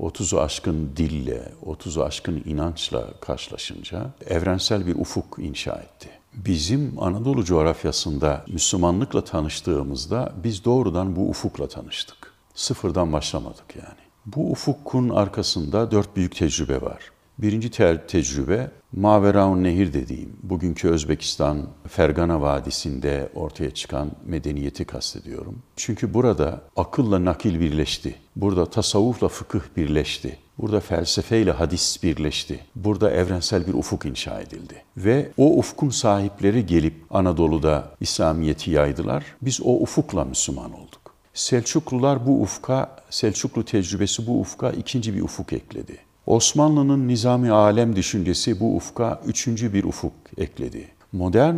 30'u 0.00 0.40
aşkın 0.40 0.92
dille, 0.96 1.52
30'u 1.66 2.02
aşkın 2.02 2.42
inançla 2.46 3.20
karşılaşınca 3.20 4.10
evrensel 4.26 4.86
bir 4.86 4.94
ufuk 4.94 5.38
inşa 5.38 5.74
etti. 5.74 6.17
Bizim 6.34 6.94
Anadolu 6.98 7.44
coğrafyasında 7.44 8.44
Müslümanlıkla 8.48 9.24
tanıştığımızda 9.24 10.32
biz 10.44 10.64
doğrudan 10.64 11.16
bu 11.16 11.28
ufukla 11.28 11.68
tanıştık. 11.68 12.32
Sıfırdan 12.54 13.12
başlamadık 13.12 13.76
yani. 13.76 14.08
Bu 14.26 14.50
ufukun 14.50 15.08
arkasında 15.08 15.90
dört 15.90 16.16
büyük 16.16 16.36
tecrübe 16.36 16.82
var. 16.82 17.10
Birinci 17.38 17.70
te- 17.70 18.06
tecrübe 18.06 18.70
Maveraun 18.92 19.64
Nehir 19.64 19.92
dediğim, 19.92 20.36
bugünkü 20.42 20.88
Özbekistan 20.88 21.66
Fergana 21.88 22.40
Vadisi'nde 22.40 23.28
ortaya 23.34 23.70
çıkan 23.70 24.10
medeniyeti 24.26 24.84
kastediyorum. 24.84 25.58
Çünkü 25.76 26.14
burada 26.14 26.60
akılla 26.76 27.24
nakil 27.24 27.60
birleşti. 27.60 28.14
Burada 28.36 28.66
tasavvufla 28.66 29.28
fıkıh 29.28 29.60
birleşti. 29.76 30.38
Burada 30.58 30.80
felsefeyle 30.80 31.50
hadis 31.50 32.02
birleşti. 32.02 32.60
Burada 32.76 33.10
evrensel 33.10 33.66
bir 33.66 33.74
ufuk 33.74 34.04
inşa 34.06 34.40
edildi. 34.40 34.82
Ve 34.96 35.32
o 35.36 35.58
ufkun 35.58 35.90
sahipleri 35.90 36.66
gelip 36.66 36.94
Anadolu'da 37.10 37.90
İslamiyet'i 38.00 38.70
yaydılar. 38.70 39.24
Biz 39.42 39.60
o 39.62 39.72
ufukla 39.72 40.24
Müslüman 40.24 40.72
olduk. 40.72 41.14
Selçuklular 41.34 42.26
bu 42.26 42.40
ufka, 42.42 42.96
Selçuklu 43.10 43.64
tecrübesi 43.64 44.26
bu 44.26 44.40
ufka 44.40 44.70
ikinci 44.70 45.14
bir 45.14 45.22
ufuk 45.22 45.52
ekledi. 45.52 46.07
Osmanlı'nın 46.28 47.08
nizami 47.08 47.50
alem 47.50 47.96
düşüncesi 47.96 48.60
bu 48.60 48.76
ufka 48.76 49.20
üçüncü 49.26 49.72
bir 49.72 49.84
ufuk 49.84 50.12
ekledi. 50.38 50.88
Modern 51.12 51.56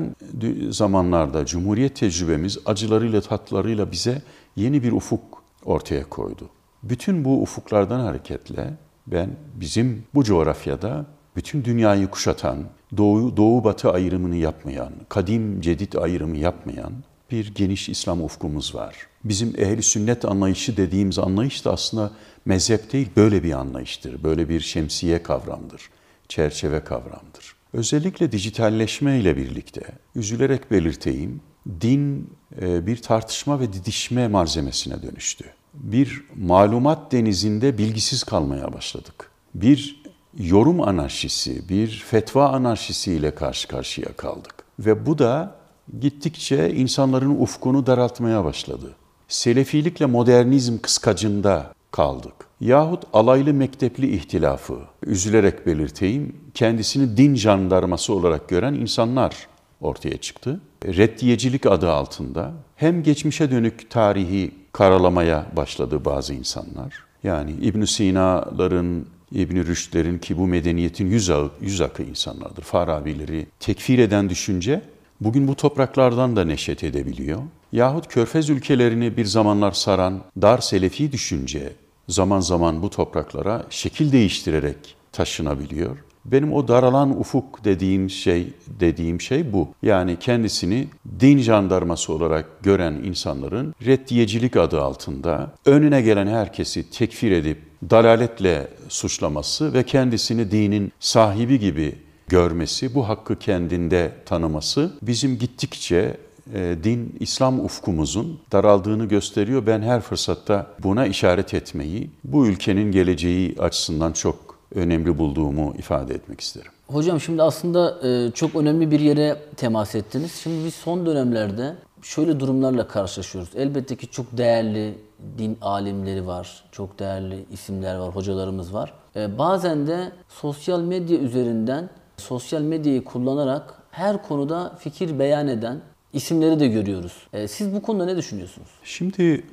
zamanlarda 0.70 1.46
Cumhuriyet 1.46 1.96
tecrübemiz 1.96 2.58
acılarıyla 2.66 3.20
tatlarıyla 3.20 3.92
bize 3.92 4.22
yeni 4.56 4.82
bir 4.82 4.92
ufuk 4.92 5.42
ortaya 5.64 6.08
koydu. 6.08 6.48
Bütün 6.82 7.24
bu 7.24 7.42
ufuklardan 7.42 8.00
hareketle 8.00 8.74
ben 9.06 9.30
bizim 9.54 10.04
bu 10.14 10.24
coğrafyada 10.24 11.06
bütün 11.36 11.64
dünyayı 11.64 12.08
kuşatan, 12.08 12.58
doğu, 12.96 13.36
doğu 13.36 13.64
batı 13.64 13.90
ayrımını 13.90 14.36
yapmayan, 14.36 14.92
kadim 15.08 15.60
cedid 15.60 15.92
ayrımı 15.92 16.36
yapmayan 16.36 16.92
bir 17.30 17.54
geniş 17.54 17.88
İslam 17.88 18.22
ufkumuz 18.22 18.74
var. 18.74 18.96
Bizim 19.24 19.54
ehli 19.58 19.82
sünnet 19.82 20.24
anlayışı 20.24 20.76
dediğimiz 20.76 21.18
anlayış 21.18 21.64
da 21.64 21.72
aslında 21.72 22.10
mezhep 22.44 22.92
değil, 22.92 23.08
böyle 23.16 23.42
bir 23.42 23.52
anlayıştır. 23.52 24.22
Böyle 24.22 24.48
bir 24.48 24.60
şemsiye 24.60 25.22
kavramdır, 25.22 25.82
çerçeve 26.28 26.84
kavramdır. 26.84 27.54
Özellikle 27.72 28.32
dijitalleşme 28.32 29.20
ile 29.20 29.36
birlikte, 29.36 29.82
üzülerek 30.14 30.70
belirteyim, 30.70 31.40
din 31.80 32.30
bir 32.60 33.02
tartışma 33.02 33.60
ve 33.60 33.72
didişme 33.72 34.28
malzemesine 34.28 35.02
dönüştü. 35.02 35.44
Bir 35.74 36.24
malumat 36.36 37.12
denizinde 37.12 37.78
bilgisiz 37.78 38.24
kalmaya 38.24 38.72
başladık. 38.72 39.30
Bir 39.54 40.02
yorum 40.38 40.80
anarşisi, 40.80 41.68
bir 41.68 42.04
fetva 42.10 42.48
anarşisiyle 42.48 43.34
karşı 43.34 43.68
karşıya 43.68 44.12
kaldık. 44.12 44.54
Ve 44.78 45.06
bu 45.06 45.18
da 45.18 45.56
gittikçe 46.00 46.74
insanların 46.74 47.30
ufkunu 47.40 47.86
daraltmaya 47.86 48.44
başladı. 48.44 48.94
Selefilikle 49.28 50.06
modernizm 50.06 50.78
kıskacında 50.78 51.72
kaldık. 51.90 52.34
Yahut 52.60 53.02
alaylı 53.12 53.54
mektepli 53.54 54.14
ihtilafı, 54.14 54.78
üzülerek 55.06 55.66
belirteyim, 55.66 56.36
kendisini 56.54 57.16
din 57.16 57.34
jandarması 57.34 58.14
olarak 58.14 58.48
gören 58.48 58.74
insanlar 58.74 59.46
ortaya 59.80 60.16
çıktı. 60.16 60.60
Reddiyecilik 60.84 61.66
adı 61.66 61.90
altında 61.90 62.52
hem 62.76 63.02
geçmişe 63.02 63.50
dönük 63.50 63.90
tarihi 63.90 64.50
karalamaya 64.72 65.46
başladı 65.56 66.04
bazı 66.04 66.34
insanlar. 66.34 67.04
Yani 67.24 67.50
İbn 67.50 67.84
Sina'ların, 67.84 69.06
İbn 69.32 69.56
Rüşd'lerin 69.56 70.18
ki 70.18 70.38
bu 70.38 70.46
medeniyetin 70.46 71.06
yüz, 71.06 71.30
ağı, 71.30 71.50
yüz 71.60 71.80
akı 71.80 72.02
insanlardır. 72.02 72.62
Farabileri 72.62 73.46
tekfir 73.60 73.98
eden 73.98 74.28
düşünce 74.28 74.82
bugün 75.20 75.48
bu 75.48 75.54
topraklardan 75.54 76.36
da 76.36 76.44
neşet 76.44 76.84
edebiliyor. 76.84 77.40
Yahut 77.72 78.08
Körfez 78.08 78.50
ülkelerini 78.50 79.16
bir 79.16 79.24
zamanlar 79.24 79.72
saran 79.72 80.20
dar 80.42 80.58
selefi 80.58 81.12
düşünce 81.12 81.72
zaman 82.10 82.40
zaman 82.40 82.82
bu 82.82 82.90
topraklara 82.90 83.66
şekil 83.70 84.12
değiştirerek 84.12 84.96
taşınabiliyor. 85.12 85.96
Benim 86.24 86.52
o 86.52 86.68
daralan 86.68 87.20
ufuk 87.20 87.64
dediğim 87.64 88.10
şey 88.10 88.52
dediğim 88.80 89.20
şey 89.20 89.52
bu. 89.52 89.68
Yani 89.82 90.16
kendisini 90.20 90.88
din 91.20 91.38
jandarması 91.38 92.12
olarak 92.12 92.62
gören 92.62 92.92
insanların 92.92 93.74
reddiyecilik 93.86 94.56
adı 94.56 94.80
altında 94.80 95.52
önüne 95.66 96.02
gelen 96.02 96.26
herkesi 96.26 96.90
tekfir 96.90 97.32
edip 97.32 97.58
dalaletle 97.90 98.68
suçlaması 98.88 99.72
ve 99.72 99.82
kendisini 99.82 100.50
dinin 100.50 100.92
sahibi 101.00 101.58
gibi 101.58 101.94
görmesi, 102.28 102.94
bu 102.94 103.08
hakkı 103.08 103.38
kendinde 103.38 104.12
tanıması 104.26 104.92
bizim 105.02 105.38
gittikçe 105.38 106.16
din, 106.54 107.16
İslam 107.20 107.64
ufkumuzun 107.64 108.40
daraldığını 108.52 109.04
gösteriyor. 109.04 109.66
Ben 109.66 109.82
her 109.82 110.00
fırsatta 110.00 110.66
buna 110.82 111.06
işaret 111.06 111.54
etmeyi, 111.54 112.10
bu 112.24 112.46
ülkenin 112.46 112.92
geleceği 112.92 113.56
açısından 113.58 114.12
çok 114.12 114.36
önemli 114.74 115.18
bulduğumu 115.18 115.74
ifade 115.78 116.14
etmek 116.14 116.40
isterim. 116.40 116.72
Hocam 116.86 117.20
şimdi 117.20 117.42
aslında 117.42 118.08
e, 118.08 118.30
çok 118.30 118.54
önemli 118.54 118.90
bir 118.90 119.00
yere 119.00 119.36
temas 119.56 119.94
ettiniz. 119.94 120.32
Şimdi 120.32 120.64
biz 120.64 120.74
son 120.74 121.06
dönemlerde 121.06 121.74
şöyle 122.02 122.40
durumlarla 122.40 122.88
karşılaşıyoruz. 122.88 123.50
Elbette 123.56 123.96
ki 123.96 124.06
çok 124.06 124.38
değerli 124.38 124.98
din 125.38 125.58
alimleri 125.62 126.26
var, 126.26 126.64
çok 126.72 126.98
değerli 126.98 127.44
isimler 127.52 127.96
var, 127.96 128.14
hocalarımız 128.14 128.74
var. 128.74 128.92
E, 129.16 129.38
bazen 129.38 129.86
de 129.86 130.12
sosyal 130.28 130.80
medya 130.80 131.18
üzerinden, 131.18 131.90
sosyal 132.16 132.62
medyayı 132.62 133.04
kullanarak 133.04 133.74
her 133.90 134.22
konuda 134.22 134.76
fikir 134.78 135.18
beyan 135.18 135.48
eden 135.48 135.80
isimleri 136.12 136.60
de 136.60 136.68
görüyoruz. 136.68 137.12
E, 137.32 137.48
siz 137.48 137.74
bu 137.74 137.82
konuda 137.82 138.04
ne 138.04 138.16
düşünüyorsunuz? 138.16 138.68
Şimdi 138.84 139.44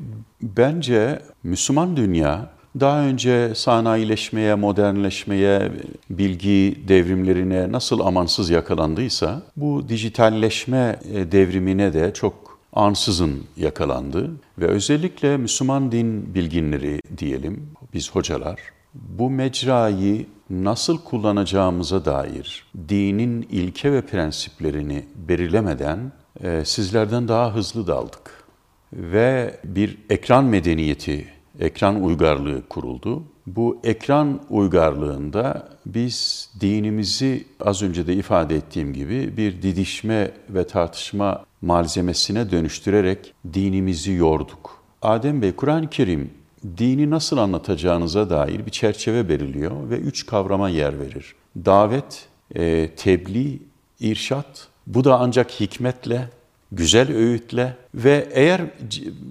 bence 0.42 1.22
Müslüman 1.44 1.98
dünya 1.98 2.50
daha 2.80 3.02
önce 3.02 3.56
sanayileşmeye, 3.56 4.56
modernleşmeye, 4.56 5.72
bilgi 6.10 6.84
devrimlerine 6.88 7.72
nasıl 7.72 8.00
amansız 8.00 8.50
yakalandıysa 8.50 9.42
bu 9.58 9.90
dijitalleşme 9.90 11.00
devrimine 11.32 11.94
de 11.94 12.14
çok 12.14 12.60
ansızın 12.74 13.44
yakalandı 13.58 14.32
ve 14.58 14.66
özellikle 14.66 15.38
Müslüman 15.38 15.92
din 15.92 16.36
bilginleri 16.36 17.02
diyelim 17.18 17.70
biz 17.94 18.12
hocalar 18.12 18.60
bu 18.94 19.30
mecrayı 19.30 20.26
nasıl 20.50 20.98
kullanacağımıza 20.98 22.06
dair 22.06 22.66
dinin 22.90 23.48
ilke 23.52 23.92
ve 23.92 24.02
prensiplerini 24.02 25.06
belirlemeden 25.16 26.12
e, 26.44 26.66
sizlerden 26.66 27.28
daha 27.28 27.56
hızlı 27.56 27.88
daldık 27.88 28.44
ve 28.94 29.60
bir 29.64 29.98
ekran 30.10 30.46
medeniyeti 30.46 31.28
ekran 31.60 32.04
uygarlığı 32.04 32.68
kuruldu. 32.68 33.24
Bu 33.48 33.80
ekran 33.84 34.40
uygarlığında 34.50 35.70
biz 35.86 36.50
dinimizi 36.60 37.46
az 37.60 37.82
önce 37.82 38.08
de 38.08 38.14
ifade 38.14 38.56
ettiğim 38.56 38.94
gibi 38.94 39.38
bir 39.38 39.62
didişme 39.62 40.32
ve 40.50 40.68
tartışma 40.68 41.46
malzemesine 41.62 42.52
dönüştürerek 42.52 43.34
dinimizi 43.54 44.12
yorduk. 44.12 44.84
Adem 45.02 45.42
Bey, 45.42 45.52
Kur'an-ı 45.52 45.90
Kerim 45.90 46.30
dini 46.78 47.10
nasıl 47.10 47.38
anlatacağınıza 47.38 48.30
dair 48.30 48.66
bir 48.66 48.72
çerçeve 48.72 49.30
belirliyor 49.30 49.90
ve 49.90 49.98
üç 49.98 50.26
kavrama 50.26 50.70
yer 50.70 51.00
verir. 51.00 51.36
Davet, 51.56 52.28
e, 52.56 52.90
tebliğ, 52.96 53.60
irşat, 54.00 54.68
bu 54.88 55.04
da 55.04 55.20
ancak 55.20 55.52
hikmetle, 55.52 56.30
güzel 56.72 57.16
öğütle 57.16 57.76
ve 57.96 58.28
eğer 58.32 58.62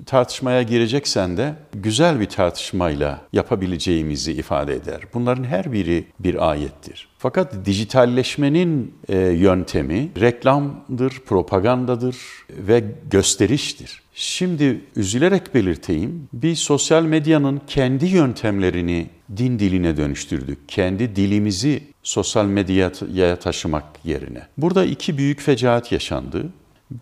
tartışmaya 0.06 0.62
gireceksen 0.62 1.36
de 1.36 1.54
güzel 1.74 2.20
bir 2.20 2.26
tartışmayla 2.26 3.20
yapabileceğimizi 3.32 4.32
ifade 4.32 4.74
eder. 4.74 5.00
Bunların 5.14 5.44
her 5.44 5.72
biri 5.72 6.04
bir 6.20 6.50
ayettir. 6.50 7.08
Fakat 7.18 7.54
dijitalleşmenin 7.64 8.94
e, 9.08 9.18
yöntemi 9.18 10.10
reklamdır, 10.20 11.12
propagandadır 11.26 12.16
ve 12.50 12.84
gösteriştir. 13.10 14.02
Şimdi 14.14 14.80
üzülerek 14.96 15.54
belirteyim, 15.54 16.28
bir 16.32 16.54
sosyal 16.54 17.02
medyanın 17.02 17.60
kendi 17.66 18.06
yöntemlerini 18.06 19.06
din 19.36 19.58
diline 19.58 19.96
dönüştürdük. 19.96 20.58
Kendi 20.68 21.16
dilimizi 21.16 21.82
sosyal 22.06 22.44
medyaya 22.44 23.36
taşımak 23.36 23.84
yerine. 24.04 24.46
Burada 24.58 24.84
iki 24.84 25.18
büyük 25.18 25.40
fecaat 25.40 25.92
yaşandı. 25.92 26.46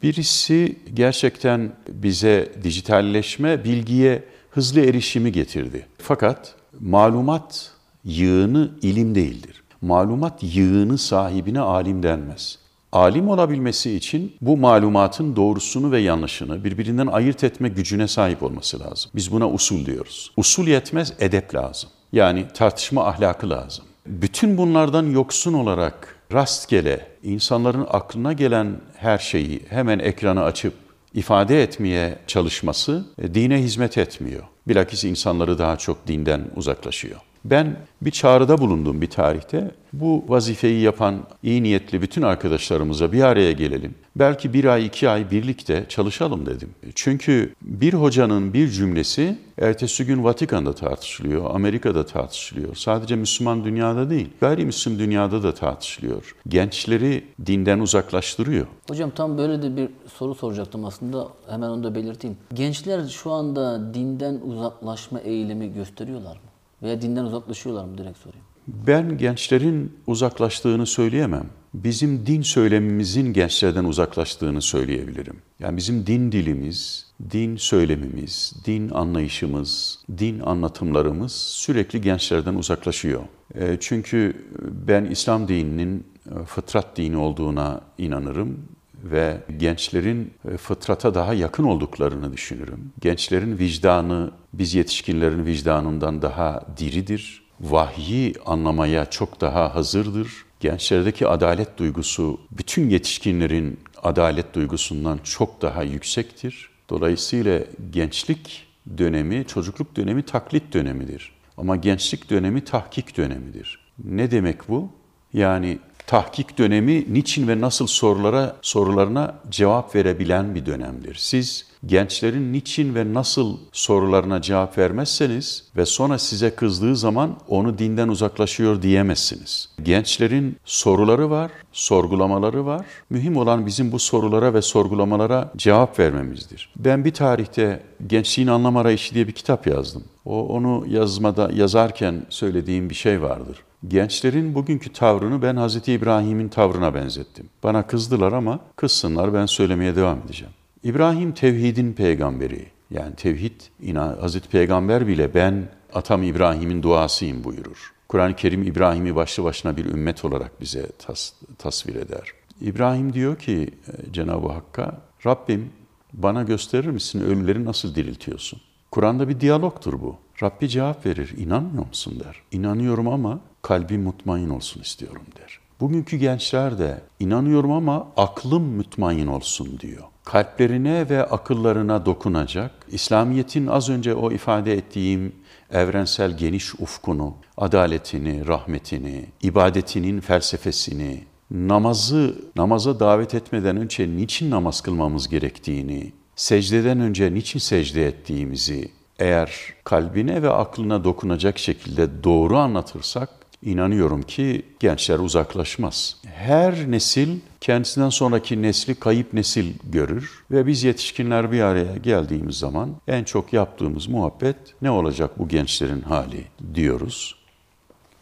Birisi 0.03 0.79
gerçekten 0.95 1.73
bize 1.89 2.53
dijitalleşme, 2.63 3.65
bilgiye 3.65 4.25
hızlı 4.51 4.81
erişimi 4.81 5.33
getirdi. 5.33 5.87
Fakat 5.99 6.55
malumat 6.81 7.73
yığını 8.05 8.71
ilim 8.83 9.15
değildir. 9.15 9.63
Malumat 9.81 10.43
yığını 10.43 10.99
sahibine 10.99 11.61
alim 11.61 12.03
denmez. 12.03 12.59
Alim 12.93 13.29
olabilmesi 13.29 13.97
için 13.97 14.37
bu 14.41 14.57
malumatın 14.57 15.37
doğrusunu 15.37 15.93
ve 15.93 16.01
yanlışını 16.01 16.65
birbirinden 16.65 17.07
ayırt 17.07 17.45
etme 17.45 17.69
gücüne 17.69 18.09
sahip 18.09 18.43
olması 18.43 18.81
lazım. 18.81 19.11
Biz 19.15 19.33
buna 19.33 19.51
usul 19.51 19.87
diyoruz. 19.87 20.33
Usul 20.37 20.67
yetmez, 20.67 21.13
edep 21.19 21.55
lazım. 21.55 21.91
Yani 22.13 22.47
tartışma 22.55 23.07
ahlakı 23.07 23.51
lazım. 23.51 23.85
Bütün 24.07 24.57
bunlardan 24.57 25.11
yoksun 25.11 25.53
olarak 25.53 26.17
rastgele 26.33 27.07
insanların 27.23 27.87
aklına 27.91 28.33
gelen 28.33 28.81
her 28.97 29.19
şeyi 29.19 29.63
hemen 29.69 29.99
ekranı 29.99 30.43
açıp 30.43 30.75
ifade 31.15 31.63
etmeye 31.63 32.19
çalışması 32.27 33.05
e, 33.19 33.35
dine 33.35 33.59
hizmet 33.59 33.99
etmiyor. 33.99 34.43
Bilakis 34.69 35.05
insanları 35.05 35.59
daha 35.59 35.77
çok 35.77 36.07
dinden 36.07 36.45
uzaklaşıyor. 36.57 37.21
Ben 37.45 37.77
bir 38.03 38.11
çağrıda 38.11 38.59
bulundum 38.59 39.01
bir 39.01 39.11
tarihte. 39.11 39.71
Bu 39.93 40.25
vazifeyi 40.29 40.81
yapan 40.81 41.27
iyi 41.43 41.63
niyetli 41.63 42.03
bütün 42.03 42.23
arkadaşlarımıza 42.23 43.13
bir 43.13 43.23
araya 43.23 43.53
gelelim. 43.53 43.95
Belki 44.17 44.53
bir 44.53 44.65
ay, 44.65 44.87
iki 44.87 45.09
ay 45.09 45.31
birlikte 45.31 45.87
çalışalım 45.89 46.47
dedim. 46.47 46.71
Çünkü 46.95 47.55
bir 47.63 47.95
hocanın 47.95 48.55
bir 48.55 48.69
cümlesi 48.69 49.39
ertesi 49.61 50.07
gün 50.07 50.25
Vatikan'da 50.25 50.73
tartışılıyor, 50.75 51.55
Amerika'da 51.55 52.07
tartışılıyor. 52.07 52.75
Sadece 52.75 53.17
Müslüman 53.17 53.65
dünyada 53.65 54.11
değil, 54.11 54.29
gayrimüslim 54.41 54.99
dünyada 54.99 55.43
da 55.43 55.55
tartışılıyor. 55.55 56.35
Gençleri 56.49 57.25
dinden 57.47 57.79
uzaklaştırıyor. 57.79 58.67
Hocam 58.89 59.11
tam 59.11 59.39
böyle 59.39 59.63
de 59.63 59.77
bir 59.77 59.89
soru 60.15 60.35
soracaktım 60.35 60.85
aslında. 60.85 61.29
Hemen 61.51 61.69
onu 61.69 61.85
da 61.85 61.95
belirteyim. 61.95 62.37
Gençler 62.55 63.09
şu 63.09 63.31
anda 63.31 63.95
dinden 63.95 64.41
uzaklaşma 64.47 65.21
eğilimi 65.21 65.75
gösteriyorlar 65.75 66.37
mı? 66.37 66.43
Veya 66.85 67.03
dinden 67.03 67.25
uzaklaşıyorlar 67.25 67.85
mı 67.85 67.99
direkt 67.99 68.19
sorayım. 68.19 68.45
Ben 68.67 69.19
gençlerin 69.19 69.93
uzaklaştığını 70.07 70.87
söyleyemem. 70.87 71.47
Bizim 71.75 72.27
din 72.27 72.43
söylemimizin 72.43 73.33
gençlerden 73.33 73.85
uzaklaştığını 73.85 74.63
söyleyebilirim. 74.63 75.37
Yani 75.61 75.77
bizim 75.77 76.07
din 76.07 76.33
dilimiz, 76.33 77.07
din 77.31 77.57
söylemimiz, 77.57 78.55
din 78.67 78.91
anlayışımız, 78.91 79.99
din 80.19 80.41
anlatımlarımız 80.41 81.33
sürekli 81.33 82.01
gençlerden 82.01 82.55
uzaklaşıyor. 82.55 83.23
E, 83.55 83.77
çünkü 83.81 84.47
ben 84.87 85.05
İslam 85.05 85.49
dininin 85.49 86.07
e, 86.27 86.45
fıtrat 86.45 86.97
dini 86.97 87.17
olduğuna 87.17 87.81
inanırım 87.99 88.69
ve 89.05 89.41
gençlerin 89.57 90.33
e, 90.53 90.57
fıtrata 90.57 91.15
daha 91.15 91.35
yakın 91.35 91.65
olduklarını 91.65 92.33
düşünürüm. 92.33 92.93
Gençlerin 93.01 93.59
vicdanı 93.59 94.31
biz 94.53 94.75
yetişkinlerin 94.75 95.47
vicdanından 95.47 96.23
daha 96.23 96.67
diridir. 96.77 97.45
Vahyi 97.61 98.35
anlamaya 98.47 99.11
çok 99.11 99.41
daha 99.41 99.75
hazırdır. 99.75 100.29
Gençlerdeki 100.61 101.27
adalet 101.27 101.79
duygusu 101.79 102.41
bütün 102.51 102.91
yetişkinlerin 102.91 103.81
adalet 104.03 104.55
duygusundan 104.55 105.21
çok 105.25 105.63
daha 105.63 105.83
yüksektir. 105.83 106.71
Dolayısıyla 106.89 107.61
gençlik 107.91 108.67
dönemi, 108.99 109.45
çocukluk 109.47 109.97
dönemi 109.97 110.23
taklit 110.23 110.73
dönemidir. 110.73 111.33
Ama 111.57 111.77
gençlik 111.77 112.31
dönemi 112.31 112.65
tahkik 112.65 113.17
dönemidir. 113.17 113.79
Ne 114.05 114.31
demek 114.31 114.69
bu? 114.69 114.91
Yani 115.33 115.79
tahkik 116.07 116.59
dönemi 116.59 117.05
niçin 117.15 117.49
ve 117.49 117.61
nasıl 117.61 117.87
sorulara 117.87 118.57
sorularına 118.63 119.35
cevap 119.51 119.95
verebilen 119.95 120.55
bir 120.55 120.67
dönemdir. 120.67 121.15
Siz 121.15 121.67
gençlerin 121.87 122.53
niçin 122.53 122.95
ve 122.95 123.15
nasıl 123.15 123.57
sorularına 123.73 124.43
cevap 124.43 124.79
vermezseniz 124.79 125.65
ve 125.77 125.87
sonra 125.87 126.19
size 126.19 126.51
kızdığı 126.51 126.97
zaman 126.97 127.37
onu 127.49 127.79
dinden 127.79 128.09
uzaklaşıyor 128.09 128.83
diyemezsiniz. 128.83 129.69
Gençlerin 129.83 130.57
soruları 130.65 131.31
var, 131.31 131.51
sorgulamaları 131.73 132.67
var. 132.67 132.87
Mühim 133.11 133.37
olan 133.37 133.67
bizim 133.67 133.93
bu 133.93 133.99
sorulara 133.99 134.55
ve 134.55 134.63
sorgulamalara 134.63 135.53
cevap 135.57 135.99
vermemizdir. 135.99 136.73
Ben 136.77 137.05
bir 137.05 137.13
tarihte 137.13 137.83
Gençliğin 138.07 138.49
Anlam 138.49 138.77
Arayışı 138.77 139.15
diye 139.15 139.29
bir 139.29 139.33
kitap 139.33 139.67
yazdım. 139.67 140.05
O 140.25 140.49
onu 140.49 140.85
yazmada 140.89 141.51
yazarken 141.55 142.27
söylediğim 142.29 142.91
bir 142.91 142.95
şey 142.95 143.23
vardır. 143.23 143.59
Gençlerin 143.89 144.55
bugünkü 144.55 144.93
tavrını 144.93 145.43
ben 145.43 145.57
Hazreti 145.57 145.93
İbrahim'in 145.93 146.49
tavrına 146.49 146.95
benzettim. 146.95 147.49
Bana 147.63 147.87
kızdılar 147.87 148.33
ama 148.33 148.61
kızsınlar 148.77 149.35
ben 149.35 149.47
söylemeye 149.47 149.97
devam 149.97 150.19
edeceğim. 150.19 150.55
İbrahim 150.85 151.33
tevhidin 151.33 151.93
peygamberi. 151.93 152.67
Yani 152.91 153.15
tevhid, 153.15 153.61
Hazreti 153.97 154.49
Peygamber 154.49 155.07
bile 155.07 155.35
ben 155.35 155.69
atam 155.95 156.23
İbrahim'in 156.23 156.83
duasıyım 156.83 157.45
buyurur. 157.45 157.93
Kur'an-ı 158.09 158.37
Kerim 158.37 158.63
İbrahim'i 158.63 159.17
başlı 159.17 159.45
başına 159.45 159.77
bir 159.77 159.85
ümmet 159.85 160.25
olarak 160.25 160.61
bize 160.61 160.87
tas, 160.99 161.33
tasvir 161.59 161.95
eder. 161.95 162.33
İbrahim 162.61 163.13
diyor 163.13 163.39
ki 163.39 163.71
e, 163.87 164.13
Cenab-ı 164.13 164.49
Hakk'a, 164.49 165.01
Rabbim 165.27 165.71
bana 166.13 166.43
gösterir 166.43 166.89
misin 166.89 167.21
ölüleri 167.21 167.65
nasıl 167.65 167.95
diriltiyorsun? 167.95 168.61
Kur'an'da 168.91 169.29
bir 169.29 169.41
diyalogtur 169.41 170.01
bu. 170.01 170.17
Rabbi 170.43 170.69
cevap 170.69 171.07
verir, 171.07 171.35
inanmıyor 171.37 171.87
musun 171.87 172.23
der. 172.25 172.43
İnanıyorum 172.53 173.09
ama 173.09 173.41
kalbim 173.63 174.03
mutmain 174.03 174.49
olsun 174.49 174.81
istiyorum 174.81 175.27
der. 175.41 175.59
Bugünkü 175.81 176.17
gençler 176.17 176.79
de 176.79 177.01
inanıyorum 177.21 177.73
ama 177.73 178.09
aklım 178.17 178.63
mutmain 178.63 179.27
olsun 179.27 179.79
diyor. 179.81 180.05
Kalplerine 180.25 181.09
ve 181.09 181.25
akıllarına 181.25 182.07
dokunacak, 182.07 182.71
İslamiyet'in 182.89 183.67
az 183.67 183.89
önce 183.91 184.15
o 184.15 184.33
ifade 184.33 184.73
ettiğim 184.73 185.33
evrensel 185.71 186.37
geniş 186.37 186.75
ufkunu, 186.75 187.35
adaletini, 187.57 188.47
rahmetini, 188.47 189.27
ibadetinin 189.43 190.21
felsefesini, 190.21 191.25
namazı, 191.51 192.35
namaza 192.57 193.01
davet 193.01 193.35
etmeden 193.35 193.77
önce 193.77 194.09
niçin 194.17 194.51
namaz 194.51 194.81
kılmamız 194.81 195.29
gerektiğini, 195.29 196.13
secdeden 196.37 197.01
önce 197.01 197.35
niçin 197.35 197.59
secde 197.59 198.07
ettiğimizi 198.07 198.91
eğer 199.19 199.75
kalbine 199.85 200.43
ve 200.43 200.51
aklına 200.51 201.05
dokunacak 201.05 201.59
şekilde 201.59 202.25
doğru 202.25 202.57
anlatırsak 202.57 203.29
inanıyorum 203.65 204.23
ki 204.23 204.63
gençler 204.81 205.19
uzaklaşmaz. 205.19 206.17
Her 206.25 206.91
nesil 206.91 207.39
kendisinden 207.61 208.09
sonraki 208.09 208.63
nesli 208.63 208.95
kayıp 208.95 209.33
nesil 209.33 209.73
görür 209.85 210.45
ve 210.51 210.67
biz 210.67 210.85
yetişkinler 210.85 211.53
bir 211.53 211.61
araya 211.61 211.97
geldiğimiz 211.97 212.59
zaman 212.59 212.91
en 213.09 213.25
çok 213.25 213.53
yaptığımız 213.53 214.07
muhabbet 214.07 214.57
ne 214.83 214.91
olacak 214.91 215.39
bu 215.39 215.49
gençlerin 215.49 216.01
hali 216.01 216.45
diyoruz. 216.75 217.35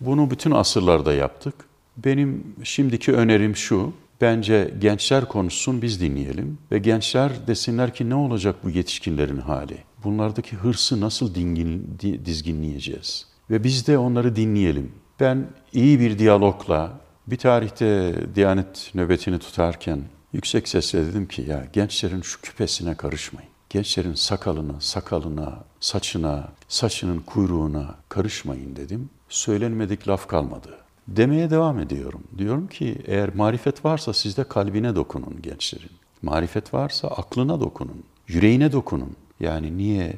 Bunu 0.00 0.30
bütün 0.30 0.50
asırlarda 0.50 1.14
yaptık. 1.14 1.54
Benim 1.96 2.44
şimdiki 2.62 3.12
önerim 3.12 3.56
şu, 3.56 3.92
bence 4.20 4.74
gençler 4.78 5.28
konuşsun 5.28 5.82
biz 5.82 6.00
dinleyelim 6.00 6.58
ve 6.72 6.78
gençler 6.78 7.32
desinler 7.46 7.94
ki 7.94 8.10
ne 8.10 8.14
olacak 8.14 8.56
bu 8.64 8.70
yetişkinlerin 8.70 9.38
hali? 9.38 9.78
Bunlardaki 10.04 10.56
hırsı 10.56 11.00
nasıl 11.00 11.34
dingin, 11.34 11.98
dizginleyeceğiz? 12.24 13.26
Ve 13.50 13.64
biz 13.64 13.86
de 13.86 13.98
onları 13.98 14.36
dinleyelim. 14.36 14.92
Ben 15.22 15.46
iyi 15.72 16.00
bir 16.00 16.18
diyalogla 16.18 16.92
bir 17.26 17.36
tarihte 17.36 18.14
Diyanet 18.34 18.90
nöbetini 18.94 19.38
tutarken 19.38 20.00
yüksek 20.32 20.68
sesle 20.68 21.06
dedim 21.06 21.26
ki 21.26 21.44
ya 21.48 21.66
gençlerin 21.72 22.22
şu 22.22 22.40
küpesine 22.40 22.94
karışmayın. 22.94 23.50
Gençlerin 23.70 24.14
sakalına, 24.14 24.80
sakalına, 24.80 25.58
saçına, 25.80 26.48
saçının 26.68 27.18
kuyruğuna 27.18 27.94
karışmayın 28.08 28.76
dedim. 28.76 29.10
Söylenmedik 29.28 30.08
laf 30.08 30.28
kalmadı. 30.28 30.68
Demeye 31.08 31.50
devam 31.50 31.78
ediyorum. 31.78 32.24
Diyorum 32.38 32.66
ki 32.66 32.98
eğer 33.06 33.34
marifet 33.34 33.84
varsa 33.84 34.12
sizde 34.12 34.44
kalbine 34.44 34.96
dokunun 34.96 35.42
gençlerin. 35.42 35.90
Marifet 36.22 36.74
varsa 36.74 37.08
aklına 37.08 37.60
dokunun, 37.60 38.02
yüreğine 38.28 38.72
dokunun. 38.72 39.16
Yani 39.40 39.76
niye 39.76 40.16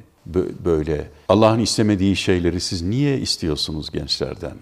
böyle 0.64 1.10
Allah'ın 1.28 1.58
istemediği 1.58 2.16
şeyleri 2.16 2.60
siz 2.60 2.82
niye 2.82 3.18
istiyorsunuz 3.18 3.90
gençlerden? 3.90 4.56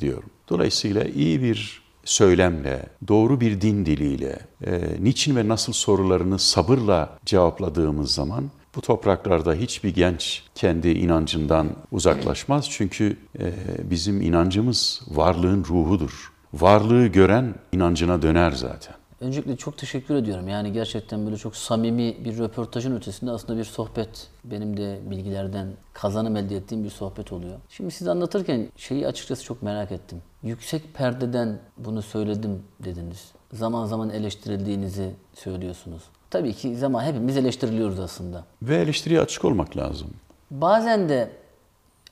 Diyorum. 0.00 0.30
Dolayısıyla 0.48 1.04
iyi 1.04 1.42
bir 1.42 1.82
söylemle, 2.04 2.86
doğru 3.08 3.40
bir 3.40 3.60
din 3.60 3.86
diliyle, 3.86 4.38
e, 4.66 4.80
niçin 5.00 5.36
ve 5.36 5.48
nasıl 5.48 5.72
sorularını 5.72 6.38
sabırla 6.38 7.18
cevapladığımız 7.26 8.14
zaman 8.14 8.44
bu 8.74 8.80
topraklarda 8.80 9.54
hiçbir 9.54 9.94
genç 9.94 10.42
kendi 10.54 10.88
inancından 10.88 11.68
uzaklaşmaz. 11.90 12.70
Çünkü 12.70 13.16
e, 13.38 13.52
bizim 13.90 14.22
inancımız 14.22 15.02
varlığın 15.08 15.64
ruhudur. 15.64 16.32
Varlığı 16.54 17.06
gören 17.06 17.54
inancına 17.72 18.22
döner 18.22 18.52
zaten. 18.52 18.94
Öncelikle 19.20 19.56
çok 19.56 19.78
teşekkür 19.78 20.14
ediyorum. 20.14 20.48
Yani 20.48 20.72
gerçekten 20.72 21.26
böyle 21.26 21.36
çok 21.36 21.56
samimi 21.56 22.24
bir 22.24 22.38
röportajın 22.38 22.96
ötesinde 22.96 23.30
aslında 23.30 23.58
bir 23.58 23.64
sohbet. 23.64 24.28
Benim 24.44 24.76
de 24.76 25.00
bilgilerden 25.04 25.68
kazanım 25.92 26.36
elde 26.36 26.56
ettiğim 26.56 26.84
bir 26.84 26.90
sohbet 26.90 27.32
oluyor. 27.32 27.58
Şimdi 27.68 27.90
siz 27.90 28.08
anlatırken 28.08 28.68
şeyi 28.76 29.06
açıkçası 29.06 29.44
çok 29.44 29.62
merak 29.62 29.92
ettim. 29.92 30.22
Yüksek 30.42 30.94
perdeden 30.94 31.58
bunu 31.76 32.02
söyledim 32.02 32.62
dediniz. 32.84 33.32
Zaman 33.52 33.86
zaman 33.86 34.10
eleştirildiğinizi 34.10 35.10
söylüyorsunuz. 35.34 36.02
Tabii 36.30 36.52
ki 36.54 36.76
zaman 36.76 37.04
hepimiz 37.04 37.36
eleştiriliyoruz 37.36 38.00
aslında. 38.00 38.44
Ve 38.62 38.76
eleştiriye 38.76 39.20
açık 39.20 39.44
olmak 39.44 39.76
lazım. 39.76 40.08
Bazen 40.50 41.08
de 41.08 41.30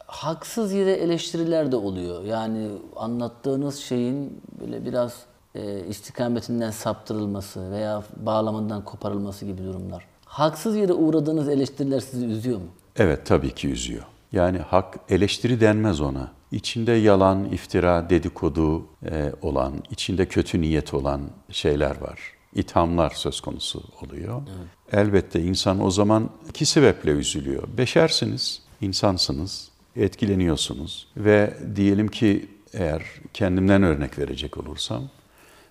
haksız 0.06 0.72
yere 0.72 0.92
eleştiriler 0.92 1.72
de 1.72 1.76
oluyor. 1.76 2.24
Yani 2.24 2.68
anlattığınız 2.96 3.76
şeyin 3.76 4.40
böyle 4.60 4.84
biraz 4.84 5.26
e, 5.54 5.86
istikametinden 5.88 6.70
saptırılması 6.70 7.70
veya 7.70 8.02
bağlamından 8.16 8.84
koparılması 8.84 9.44
gibi 9.44 9.64
durumlar. 9.64 10.06
Haksız 10.24 10.76
yere 10.76 10.92
uğradığınız 10.92 11.48
eleştiriler 11.48 12.00
sizi 12.00 12.26
üzüyor 12.26 12.58
mu? 12.58 12.66
Evet 12.96 13.26
tabii 13.26 13.50
ki 13.50 13.68
üzüyor. 13.68 14.04
Yani 14.32 14.58
hak 14.58 14.98
eleştiri 15.08 15.60
denmez 15.60 16.00
ona. 16.00 16.30
İçinde 16.52 16.92
yalan, 16.92 17.44
iftira, 17.44 18.10
dedikodu 18.10 18.86
e, 19.06 19.32
olan, 19.42 19.72
içinde 19.90 20.26
kötü 20.26 20.60
niyet 20.60 20.94
olan 20.94 21.20
şeyler 21.50 22.00
var. 22.00 22.20
İthamlar 22.54 23.10
söz 23.10 23.40
konusu 23.40 23.82
oluyor. 24.02 24.42
Evet. 24.46 24.68
Elbette 24.92 25.42
insan 25.42 25.84
o 25.84 25.90
zaman 25.90 26.30
iki 26.48 26.66
sebeple 26.66 27.10
üzülüyor. 27.10 27.62
Beşersiniz, 27.78 28.62
insansınız. 28.80 29.68
etkileniyorsunuz 29.96 31.08
ve 31.16 31.54
diyelim 31.76 32.08
ki 32.08 32.48
eğer 32.72 33.02
kendimden 33.34 33.82
örnek 33.82 34.18
verecek 34.18 34.58
olursam 34.58 35.02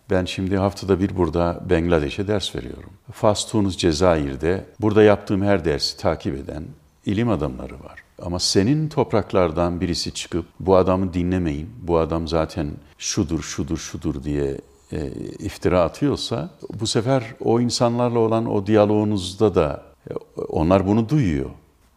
ben 0.09 0.25
şimdi 0.25 0.57
haftada 0.57 0.99
bir 0.99 1.17
burada 1.17 1.61
Bangladeş'e 1.69 2.27
ders 2.27 2.55
veriyorum. 2.55 2.89
Fas, 3.11 3.51
Tunus, 3.51 3.77
Cezayir'de 3.77 4.65
burada 4.81 5.03
yaptığım 5.03 5.41
her 5.41 5.65
dersi 5.65 5.97
takip 5.97 6.35
eden 6.35 6.63
ilim 7.05 7.29
adamları 7.29 7.73
var. 7.73 8.03
Ama 8.21 8.39
senin 8.39 8.89
topraklardan 8.89 9.81
birisi 9.81 10.13
çıkıp 10.13 10.45
bu 10.59 10.75
adamı 10.75 11.13
dinlemeyin, 11.13 11.69
bu 11.81 11.97
adam 11.97 12.27
zaten 12.27 12.71
şudur, 12.97 13.41
şudur, 13.41 13.77
şudur 13.77 14.23
diye 14.23 14.57
e, 14.91 15.11
iftira 15.39 15.81
atıyorsa 15.81 16.49
bu 16.79 16.87
sefer 16.87 17.23
o 17.39 17.59
insanlarla 17.59 18.19
olan 18.19 18.45
o 18.45 18.67
diyaloğunuzda 18.67 19.55
da 19.55 19.83
e, 20.09 20.13
onlar 20.49 20.87
bunu 20.87 21.09
duyuyor. 21.09 21.49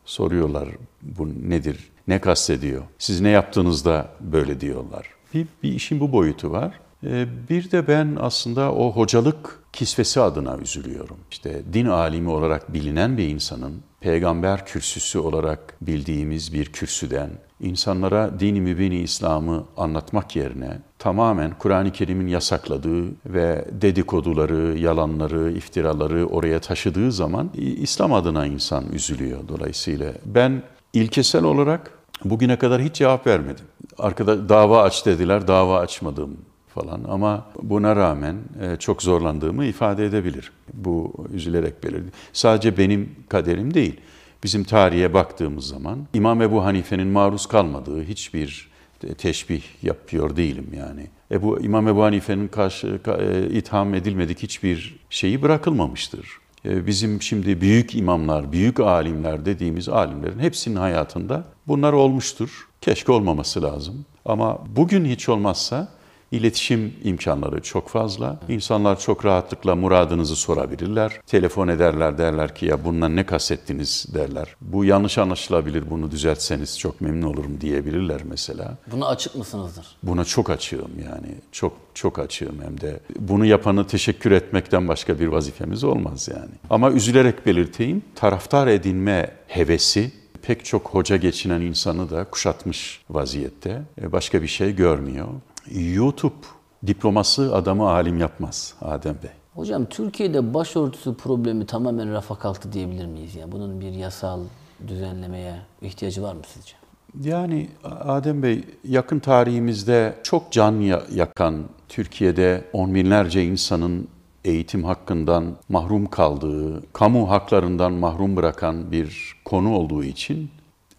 Soruyorlar 0.05 0.69
bu 1.03 1.29
nedir, 1.49 1.91
ne 2.09 2.21
kastediyor, 2.21 2.83
siz 2.99 3.21
ne 3.21 3.29
yaptığınızda 3.29 4.09
böyle 4.21 4.61
diyorlar. 4.61 5.07
Bir, 5.35 5.47
bir 5.63 5.73
işin 5.73 6.01
bu 6.01 6.13
boyutu 6.13 6.51
var. 6.51 6.81
E, 7.05 7.27
bir 7.49 7.71
de 7.71 7.89
ben 7.89 8.17
aslında 8.21 8.73
o 8.73 8.93
hocalık 8.93 9.61
kisvesi 9.73 10.21
adına 10.21 10.57
üzülüyorum. 10.57 11.17
İşte 11.31 11.63
din 11.73 11.87
alimi 11.87 12.31
olarak 12.31 12.73
bilinen 12.73 13.19
bir 13.19 13.29
insanın 13.29 13.83
peygamber 14.01 14.67
kürsüsü 14.67 15.19
olarak 15.19 15.77
bildiğimiz 15.81 16.53
bir 16.53 16.67
kürsüden 16.67 17.31
insanlara 17.61 18.41
dini 18.41 18.61
mübini 18.61 18.99
İslam'ı 18.99 19.65
anlatmak 19.77 20.37
yerine 20.37 20.79
tamamen 20.99 21.53
Kur'an-ı 21.59 21.93
Kerim'in 21.93 22.29
yasakladığı 22.29 23.05
ve 23.27 23.65
dedikoduları, 23.73 24.79
yalanları, 24.79 25.53
iftiraları 25.53 26.27
oraya 26.27 26.61
taşıdığı 26.61 27.13
zaman 27.13 27.51
İslam 27.57 28.13
adına 28.13 28.47
insan 28.47 28.93
üzülüyor 28.93 29.49
dolayısıyla. 29.49 30.13
Ben 30.25 30.63
ilkesel 30.93 31.45
olarak 31.45 31.91
bugüne 32.25 32.59
kadar 32.59 32.83
hiç 32.83 32.95
cevap 32.95 33.27
vermedim. 33.27 33.65
Arkada 33.99 34.49
dava 34.49 34.83
aç 34.83 35.07
dediler, 35.07 35.49
dava 35.49 35.79
açmadım 35.79 36.37
falan 36.81 37.05
ama 37.09 37.47
buna 37.63 37.97
rağmen 37.97 38.37
e, 38.61 38.77
çok 38.77 39.03
zorlandığımı 39.03 39.65
ifade 39.65 40.07
edebilir. 40.07 40.53
Bu 40.75 41.13
üzülerek 41.35 41.85
belirdi. 41.85 42.11
Sadece 42.33 42.79
benim 42.79 43.17
kaderim 43.29 43.75
değil. 43.75 44.01
Bizim 44.45 44.65
tarihe 44.65 45.15
baktığımız 45.15 45.67
zaman 45.67 45.99
İmam 46.15 46.43
Ebu 46.43 46.65
Hanife'nin 46.65 47.09
maruz 47.09 47.47
kalmadığı 47.47 48.03
hiçbir 48.05 48.71
teşbih 49.19 49.63
yapıyor 49.83 50.37
değilim 50.37 50.67
yani. 50.77 51.07
Ebu 51.31 51.61
İmam 51.61 51.89
Ebu 51.89 52.03
Hanife'nin 52.03 52.49
karşı 52.49 53.01
e, 53.19 53.47
itham 53.51 53.95
edilmedik 53.95 54.43
hiçbir 54.43 55.01
şeyi 55.11 55.43
bırakılmamıştır. 55.43 56.29
E, 56.65 56.87
bizim 56.87 57.23
şimdi 57.23 57.61
büyük 57.61 57.95
imamlar, 57.95 58.53
büyük 58.53 58.81
alimler 58.81 59.47
dediğimiz 59.47 59.89
alimlerin 59.89 60.39
hepsinin 60.39 60.77
hayatında 60.77 61.45
bunlar 61.69 61.93
olmuştur. 61.93 62.69
Keşke 62.81 63.13
olmaması 63.13 63.63
lazım. 63.63 64.05
Ama 64.25 64.59
bugün 64.77 65.05
hiç 65.05 65.29
olmazsa 65.29 65.89
İletişim 66.33 66.95
imkanları 67.05 67.63
çok 67.63 67.89
fazla. 67.89 68.41
İnsanlar 68.49 69.01
çok 69.01 69.25
rahatlıkla 69.25 69.77
muradınızı 69.77 70.37
sorabilirler. 70.37 71.21
Telefon 71.27 71.69
ederler 71.69 72.19
derler 72.19 72.55
ki 72.55 72.67
ya 72.67 72.85
bundan 72.85 73.17
ne 73.17 73.27
kastettiniz 73.27 74.07
derler. 74.15 74.57
Bu 74.61 74.85
yanlış 74.85 75.19
anlaşılabilir 75.19 75.91
bunu 75.91 76.11
düzeltseniz 76.11 76.79
çok 76.79 77.01
memnun 77.01 77.27
olurum 77.27 77.61
diyebilirler 77.61 78.21
mesela. 78.25 78.77
Buna 78.93 79.07
açık 79.07 79.35
mısınızdır? 79.35 79.87
Buna 80.03 80.25
çok 80.25 80.51
açığım 80.51 80.91
yani. 81.05 81.35
Çok 81.53 81.73
çok 81.95 82.19
açığım 82.19 82.63
hem 82.63 82.81
de. 82.81 83.01
Bunu 83.19 83.45
yapanı 83.47 83.87
teşekkür 83.87 84.31
etmekten 84.31 84.89
başka 84.89 85.19
bir 85.19 85.27
vazifemiz 85.27 85.85
olmaz 85.85 86.29
yani. 86.29 86.53
Ama 86.71 86.91
üzülerek 86.91 87.47
belirteyim 87.47 88.03
taraftar 88.15 88.67
edinme 88.67 89.31
hevesi 89.47 90.13
pek 90.43 90.65
çok 90.65 90.89
hoca 90.89 91.17
geçinen 91.17 91.61
insanı 91.61 92.11
da 92.11 92.25
kuşatmış 92.25 93.01
vaziyette. 93.11 93.83
E, 94.03 94.13
başka 94.13 94.43
bir 94.43 94.47
şey 94.47 94.77
görmüyor. 94.77 95.27
YouTube 95.75 96.47
diploması 96.87 97.55
adamı 97.55 97.91
alim 97.91 98.19
yapmaz 98.19 98.75
Adem 98.81 99.15
Bey. 99.23 99.31
Hocam 99.55 99.85
Türkiye'de 99.85 100.55
başörtüsü 100.55 101.15
problemi 101.15 101.67
tamamen 101.67 102.13
rafa 102.13 102.39
kalktı 102.39 102.73
diyebilir 102.73 103.07
miyiz? 103.07 103.35
Yani 103.35 103.53
bunun 103.53 103.81
bir 103.81 103.93
yasal 103.93 104.41
düzenlemeye 104.89 105.55
ihtiyacı 105.83 106.23
var 106.23 106.35
mı 106.35 106.43
sizce? 106.47 106.73
Yani 107.21 107.69
Adem 107.85 108.43
Bey 108.43 108.65
yakın 108.85 109.19
tarihimizde 109.19 110.17
çok 110.23 110.53
can 110.53 110.81
yakan 111.15 111.65
Türkiye'de 111.89 112.65
on 112.73 112.95
binlerce 112.95 113.45
insanın 113.45 114.09
eğitim 114.45 114.85
hakkından 114.85 115.57
mahrum 115.69 116.07
kaldığı, 116.07 116.93
kamu 116.93 117.31
haklarından 117.31 117.93
mahrum 117.93 118.37
bırakan 118.37 118.93
bir 118.93 119.37
konu 119.45 119.75
olduğu 119.77 120.05
için 120.05 120.51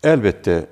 elbette 0.04 0.68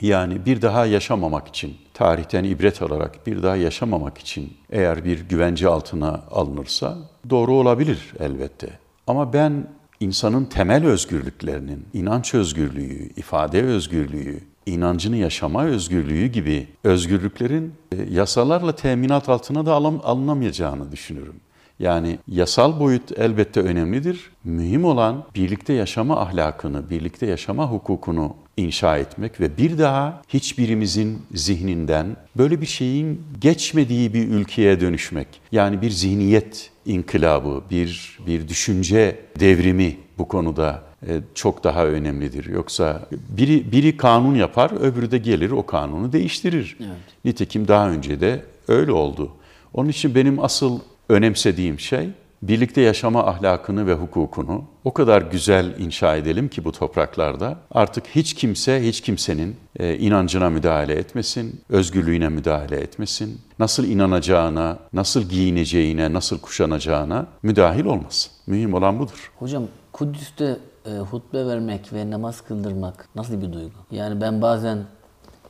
yani 0.00 0.46
bir 0.46 0.62
daha 0.62 0.86
yaşamamak 0.86 1.48
için, 1.48 1.76
tarihten 1.94 2.44
ibret 2.44 2.82
alarak 2.82 3.26
bir 3.26 3.42
daha 3.42 3.56
yaşamamak 3.56 4.18
için 4.18 4.52
eğer 4.70 5.04
bir 5.04 5.20
güvence 5.28 5.68
altına 5.68 6.24
alınırsa 6.30 6.98
doğru 7.30 7.52
olabilir 7.52 8.12
elbette. 8.20 8.68
Ama 9.06 9.32
ben 9.32 9.66
insanın 10.00 10.44
temel 10.44 10.86
özgürlüklerinin, 10.86 11.86
inanç 11.92 12.34
özgürlüğü, 12.34 13.10
ifade 13.16 13.62
özgürlüğü, 13.62 14.40
inancını 14.66 15.16
yaşama 15.16 15.64
özgürlüğü 15.64 16.26
gibi 16.26 16.68
özgürlüklerin 16.84 17.74
e, 17.92 18.02
yasalarla 18.10 18.74
teminat 18.74 19.28
altına 19.28 19.66
da 19.66 19.72
alınamayacağını 20.04 20.92
düşünürüm. 20.92 21.40
Yani 21.78 22.18
yasal 22.28 22.80
boyut 22.80 23.18
elbette 23.18 23.60
önemlidir. 23.60 24.30
Mühim 24.44 24.84
olan 24.84 25.24
birlikte 25.34 25.72
yaşama 25.72 26.20
ahlakını, 26.20 26.90
birlikte 26.90 27.26
yaşama 27.26 27.70
hukukunu 27.70 28.34
inşa 28.58 28.98
etmek 28.98 29.40
ve 29.40 29.56
bir 29.58 29.78
daha 29.78 30.22
hiçbirimizin 30.28 31.22
zihninden 31.34 32.16
böyle 32.36 32.60
bir 32.60 32.66
şeyin 32.66 33.22
geçmediği 33.40 34.14
bir 34.14 34.28
ülkeye 34.28 34.80
dönüşmek. 34.80 35.28
Yani 35.52 35.82
bir 35.82 35.90
zihniyet 35.90 36.70
inkılabı, 36.86 37.62
bir 37.70 38.18
bir 38.26 38.48
düşünce 38.48 39.20
devrimi 39.40 39.96
bu 40.18 40.28
konuda 40.28 40.82
e, 41.06 41.20
çok 41.34 41.64
daha 41.64 41.86
önemlidir. 41.86 42.46
Yoksa 42.46 43.08
biri 43.28 43.72
biri 43.72 43.96
kanun 43.96 44.34
yapar, 44.34 44.70
öbürü 44.80 45.10
de 45.10 45.18
gelir 45.18 45.50
o 45.50 45.66
kanunu 45.66 46.12
değiştirir. 46.12 46.76
Evet. 46.80 46.90
Nitekim 47.24 47.68
daha 47.68 47.90
önce 47.90 48.20
de 48.20 48.44
öyle 48.68 48.92
oldu. 48.92 49.32
Onun 49.74 49.88
için 49.88 50.14
benim 50.14 50.44
asıl 50.44 50.80
önemsediğim 51.08 51.80
şey 51.80 52.08
birlikte 52.42 52.80
yaşama 52.80 53.26
ahlakını 53.26 53.86
ve 53.86 53.94
hukukunu 53.94 54.64
o 54.84 54.92
kadar 54.92 55.22
güzel 55.22 55.78
inşa 55.78 56.16
edelim 56.16 56.48
ki 56.48 56.64
bu 56.64 56.72
topraklarda 56.72 57.56
artık 57.70 58.06
hiç 58.06 58.34
kimse 58.34 58.86
hiç 58.86 59.00
kimsenin 59.00 59.56
e, 59.78 59.98
inancına 59.98 60.50
müdahale 60.50 60.94
etmesin, 60.94 61.60
özgürlüğüne 61.68 62.28
müdahale 62.28 62.76
etmesin, 62.76 63.40
nasıl 63.58 63.84
inanacağına, 63.84 64.78
nasıl 64.92 65.22
giyineceğine, 65.22 66.12
nasıl 66.12 66.38
kuşanacağına 66.38 67.26
müdahil 67.42 67.84
olmasın. 67.84 68.32
Mühim 68.46 68.74
olan 68.74 68.98
budur. 68.98 69.32
Hocam 69.38 69.62
Kudüs'te 69.92 70.56
e, 70.86 70.90
hutbe 70.90 71.46
vermek 71.46 71.92
ve 71.92 72.10
namaz 72.10 72.40
kıldırmak 72.40 73.08
nasıl 73.14 73.42
bir 73.42 73.52
duygu? 73.52 73.78
Yani 73.90 74.20
ben 74.20 74.42
bazen 74.42 74.78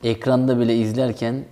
ekranda 0.03 0.59
bile 0.59 0.77
izlerken 0.77 1.45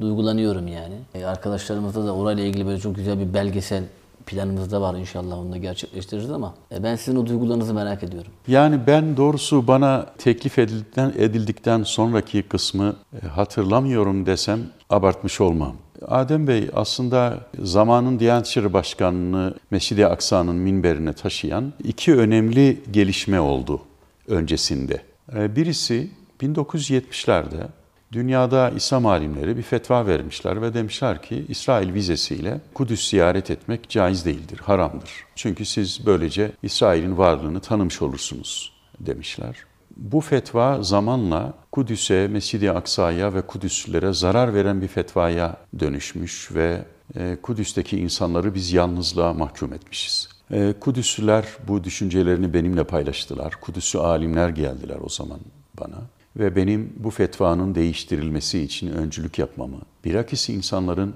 duygulanıyorum 0.00 0.68
yani. 0.68 0.94
E, 1.14 1.24
arkadaşlarımızda 1.24 2.06
da 2.06 2.14
orayla 2.14 2.44
ilgili 2.44 2.66
böyle 2.66 2.80
çok 2.80 2.96
güzel 2.96 3.20
bir 3.20 3.34
belgesel 3.34 3.84
planımızda 4.28 4.80
var 4.80 4.94
inşallah 4.94 5.38
onu 5.38 5.52
da 5.52 5.56
gerçekleştiririz 5.56 6.30
ama 6.30 6.54
e, 6.72 6.82
ben 6.82 6.96
sizin 6.96 7.18
o 7.18 7.26
duygularınızı 7.26 7.74
merak 7.74 8.02
ediyorum. 8.02 8.32
Yani 8.48 8.80
ben 8.86 9.16
doğrusu 9.16 9.66
bana 9.66 10.06
teklif 10.18 10.58
edildikten, 10.58 11.12
edildikten 11.18 11.82
sonraki 11.82 12.42
kısmı 12.42 12.96
e, 13.22 13.26
hatırlamıyorum 13.26 14.26
desem 14.26 14.60
abartmış 14.90 15.40
olmam. 15.40 15.76
Adem 16.08 16.46
Bey 16.46 16.70
aslında 16.74 17.38
zamanın 17.58 18.18
Diyanet 18.18 18.46
İşleri 18.46 18.72
Başkanı'nı 18.72 19.54
Mescid-i 19.70 20.06
Aksa'nın 20.06 20.56
minberine 20.56 21.12
taşıyan 21.12 21.72
iki 21.84 22.14
önemli 22.14 22.80
gelişme 22.90 23.40
oldu 23.40 23.80
öncesinde. 24.28 25.02
E, 25.36 25.56
birisi 25.56 26.10
1970'lerde 26.40 27.66
Dünyada 28.12 28.70
İslam 28.70 29.06
alimleri 29.06 29.56
bir 29.56 29.62
fetva 29.62 30.06
vermişler 30.06 30.62
ve 30.62 30.74
demişler 30.74 31.22
ki 31.22 31.44
İsrail 31.48 31.94
vizesiyle 31.94 32.60
Kudüs 32.74 33.10
ziyaret 33.10 33.50
etmek 33.50 33.88
caiz 33.88 34.24
değildir, 34.24 34.58
haramdır. 34.58 35.10
Çünkü 35.34 35.64
siz 35.64 36.06
böylece 36.06 36.52
İsrail'in 36.62 37.18
varlığını 37.18 37.60
tanımış 37.60 38.02
olursunuz 38.02 38.72
demişler. 39.00 39.56
Bu 39.96 40.20
fetva 40.20 40.82
zamanla 40.82 41.54
Kudüs'e, 41.72 42.28
Mescid-i 42.28 42.72
Aksa'ya 42.72 43.34
ve 43.34 43.42
Kudüslülere 43.42 44.12
zarar 44.12 44.54
veren 44.54 44.82
bir 44.82 44.88
fetvaya 44.88 45.56
dönüşmüş 45.80 46.54
ve 46.54 46.84
e, 47.16 47.36
Kudüs'teki 47.42 47.98
insanları 47.98 48.54
biz 48.54 48.72
yalnızlığa 48.72 49.32
mahkum 49.32 49.72
etmişiz. 49.72 50.28
E, 50.50 50.74
Kudüslüler 50.80 51.44
bu 51.68 51.84
düşüncelerini 51.84 52.54
benimle 52.54 52.84
paylaştılar. 52.84 53.52
Kudüs'lü 53.60 53.98
alimler 53.98 54.48
geldiler 54.48 54.98
o 55.04 55.08
zaman 55.08 55.40
bana 55.80 56.17
ve 56.38 56.56
benim 56.56 56.92
bu 56.96 57.10
fetvanın 57.10 57.74
değiştirilmesi 57.74 58.60
için 58.60 58.88
öncülük 58.92 59.38
yapmamı, 59.38 59.80
bilakis 60.04 60.48
insanların 60.48 61.14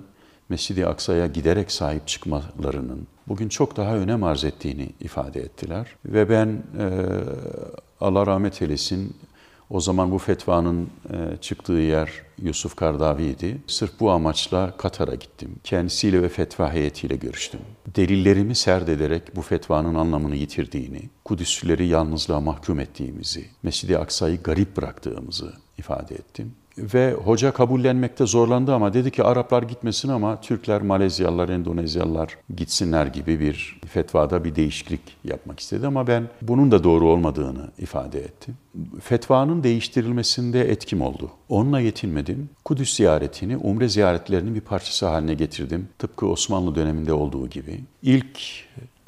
Mescid-i 0.48 0.87
Aksa'ya 0.87 1.26
giderek 1.26 1.72
sahip 1.72 2.08
çıkmalarının 2.08 3.06
bugün 3.28 3.48
çok 3.48 3.76
daha 3.76 3.96
önem 3.96 4.24
arz 4.24 4.44
ettiğini 4.44 4.88
ifade 5.00 5.40
ettiler. 5.40 5.87
Ve 6.04 6.30
ben 6.30 6.62
Allah 8.00 8.26
rahmet 8.26 8.62
eylesin 8.62 9.16
O 9.72 9.80
zaman 9.80 10.11
bu 10.11 10.18
fetvanın 10.18 10.90
e, 11.11 11.37
çıktığı 11.40 11.72
yer 11.72 12.11
Yusuf 12.42 12.76
Kardavi'ydi. 12.76 13.62
Sırf 13.66 14.00
bu 14.00 14.11
amaçla 14.11 14.76
Katar'a 14.76 15.14
gittim. 15.14 15.50
Kendisiyle 15.64 16.22
ve 16.22 16.28
fetva 16.28 16.72
heyetiyle 16.72 17.16
görüştüm. 17.16 17.61
Delillerimi 17.96 18.54
serdederek 18.54 19.37
bu 19.37 19.42
fetvanın 19.42 19.94
anlamını 19.94 20.37
yitirdiğini, 20.37 21.00
Kudüslileri 21.24 21.87
yalnızlığa 21.87 22.40
mahkum 22.40 22.80
ettiğimizi, 22.80 23.44
Mescid-i 23.62 23.98
Aksa'yı 23.98 24.42
garip 24.42 24.76
bıraktığımızı 24.76 25.52
ifade 25.78 26.14
ettim. 26.14 26.52
Ve 26.78 27.12
hoca 27.12 27.52
kabullenmekte 27.52 28.26
zorlandı 28.26 28.74
ama 28.74 28.94
dedi 28.94 29.11
ki 29.11 29.22
Araplar 29.22 29.62
gitmesin 29.62 30.08
ama 30.08 30.40
Türkler, 30.40 30.82
Malezyalılar, 30.82 31.48
Endonezyalılar 31.48 32.37
gitsinler 32.56 33.06
gibi 33.06 33.40
bir 33.40 33.80
fetvada 33.87 34.44
bir 34.44 34.56
değişiklik 34.56 35.00
yapmak 35.24 35.61
istedi 35.61 35.87
ama 35.87 36.06
ben 36.06 36.28
bunun 36.42 36.70
da 36.70 36.85
doğru 36.85 37.08
olmadığını 37.08 37.70
ifade 37.78 38.20
ettim. 38.20 38.56
Fetvanın 39.00 39.62
değiştirilmesinde 39.62 40.70
etkim 40.70 41.00
oldu. 41.00 41.30
Onunla 41.48 41.80
yetinmedim. 41.80 42.50
Kudüs 42.64 42.96
ziyaretini, 42.96 43.56
umre 43.56 43.88
ziyaretlerinin 43.88 44.54
bir 44.54 44.61
parçası 44.61 45.06
haline 45.06 45.35
getirdim. 45.35 45.88
Tıpkı 45.98 46.26
Osmanlı 46.26 46.74
döneminde 46.74 47.12
olduğu 47.12 47.48
gibi. 47.48 47.80
İlk 48.02 48.40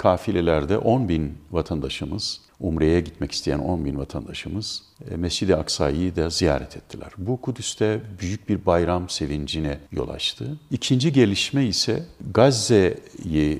kafilelerde 0.05 0.77
10 0.77 1.09
bin 1.09 1.37
vatandaşımız, 1.51 2.41
Umre'ye 2.59 3.01
gitmek 3.01 3.31
isteyen 3.31 3.59
10 3.59 3.85
bin 3.85 3.97
vatandaşımız 3.97 4.83
e, 5.11 5.15
Mescid-i 5.17 5.55
Aksa'yı 5.55 6.15
da 6.15 6.29
ziyaret 6.29 6.77
ettiler. 6.77 7.11
Bu 7.17 7.41
Kudüs'te 7.41 8.01
büyük 8.19 8.49
bir 8.49 8.65
bayram 8.65 9.09
sevincine 9.09 9.79
yol 9.91 10.09
açtı. 10.09 10.59
İkinci 10.71 11.13
gelişme 11.13 11.65
ise 11.65 12.03
Gazze'yi 12.33 13.59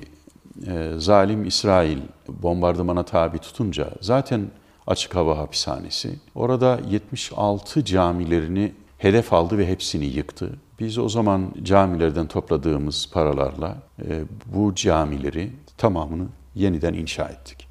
e, 0.66 0.92
zalim 0.98 1.44
İsrail 1.44 1.98
bombardımana 2.28 3.02
tabi 3.02 3.38
tutunca 3.38 3.90
zaten 4.00 4.50
açık 4.86 5.16
hava 5.16 5.38
hapishanesi. 5.38 6.18
Orada 6.34 6.80
76 6.90 7.84
camilerini 7.84 8.72
hedef 8.98 9.32
aldı 9.32 9.58
ve 9.58 9.66
hepsini 9.68 10.06
yıktı. 10.06 10.50
Biz 10.80 10.98
o 10.98 11.08
zaman 11.08 11.54
camilerden 11.62 12.26
topladığımız 12.26 13.10
paralarla 13.12 13.76
e, 14.08 14.22
bu 14.54 14.74
camileri 14.74 15.52
tamamını 15.78 16.26
yeniden 16.54 16.94
inşa 16.94 17.28
ettik. 17.28 17.66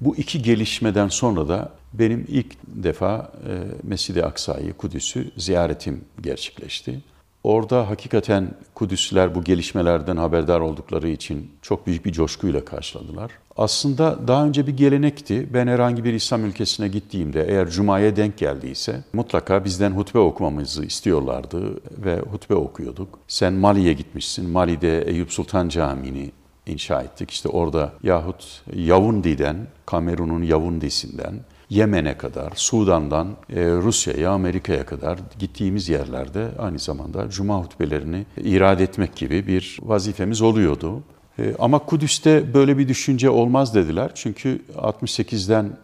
Bu 0.00 0.16
iki 0.16 0.42
gelişmeden 0.42 1.08
sonra 1.08 1.48
da 1.48 1.72
benim 1.92 2.24
ilk 2.28 2.56
defa 2.66 3.32
e, 3.48 3.52
Mescid-i 3.82 4.24
Aksa'yı, 4.24 4.72
Kudüs'ü 4.72 5.30
ziyaretim 5.36 6.04
gerçekleşti. 6.20 7.00
Orada 7.44 7.90
hakikaten 7.90 8.50
Kudüsler 8.74 9.34
bu 9.34 9.44
gelişmelerden 9.44 10.16
haberdar 10.16 10.60
oldukları 10.60 11.08
için 11.08 11.50
çok 11.62 11.86
büyük 11.86 12.04
bir 12.04 12.12
coşkuyla 12.12 12.64
karşıladılar. 12.64 13.30
Aslında 13.56 14.28
daha 14.28 14.46
önce 14.46 14.66
bir 14.66 14.76
gelenekti. 14.76 15.48
Ben 15.54 15.66
herhangi 15.66 16.04
bir 16.04 16.14
İslam 16.14 16.44
ülkesine 16.44 16.88
gittiğimde 16.88 17.44
eğer 17.48 17.70
Cuma'ya 17.70 18.16
denk 18.16 18.38
geldiyse 18.38 19.04
mutlaka 19.12 19.64
bizden 19.64 19.90
hutbe 19.90 20.18
okumamızı 20.18 20.84
istiyorlardı 20.84 21.80
ve 22.04 22.18
hutbe 22.18 22.54
okuyorduk. 22.54 23.18
Sen 23.28 23.52
Mali'ye 23.52 23.92
gitmişsin. 23.92 24.50
Mali'de 24.50 25.02
Eyüp 25.02 25.32
Sultan 25.32 25.68
Camii'ni 25.68 26.30
inşa 26.68 27.02
ettik. 27.02 27.30
İşte 27.30 27.48
orada 27.48 27.92
yahut 28.02 28.62
Yavundi'den, 28.74 29.56
Kamerun'un 29.86 30.42
Yavundi'sinden 30.42 31.34
Yemen'e 31.70 32.18
kadar, 32.18 32.52
Sudan'dan 32.54 33.28
e, 33.50 33.64
Rusya'ya, 33.64 34.30
Amerika'ya 34.30 34.86
kadar 34.86 35.18
gittiğimiz 35.38 35.88
yerlerde 35.88 36.48
aynı 36.58 36.78
zamanda 36.78 37.30
cuma 37.30 37.62
hutbelerini 37.62 38.26
irade 38.44 38.82
etmek 38.82 39.16
gibi 39.16 39.46
bir 39.46 39.78
vazifemiz 39.82 40.42
oluyordu. 40.42 41.02
E, 41.38 41.54
ama 41.58 41.78
Kudüs'te 41.78 42.54
böyle 42.54 42.78
bir 42.78 42.88
düşünce 42.88 43.30
olmaz 43.30 43.74
dediler. 43.74 44.10
Çünkü 44.14 44.62
68'den 44.76 45.76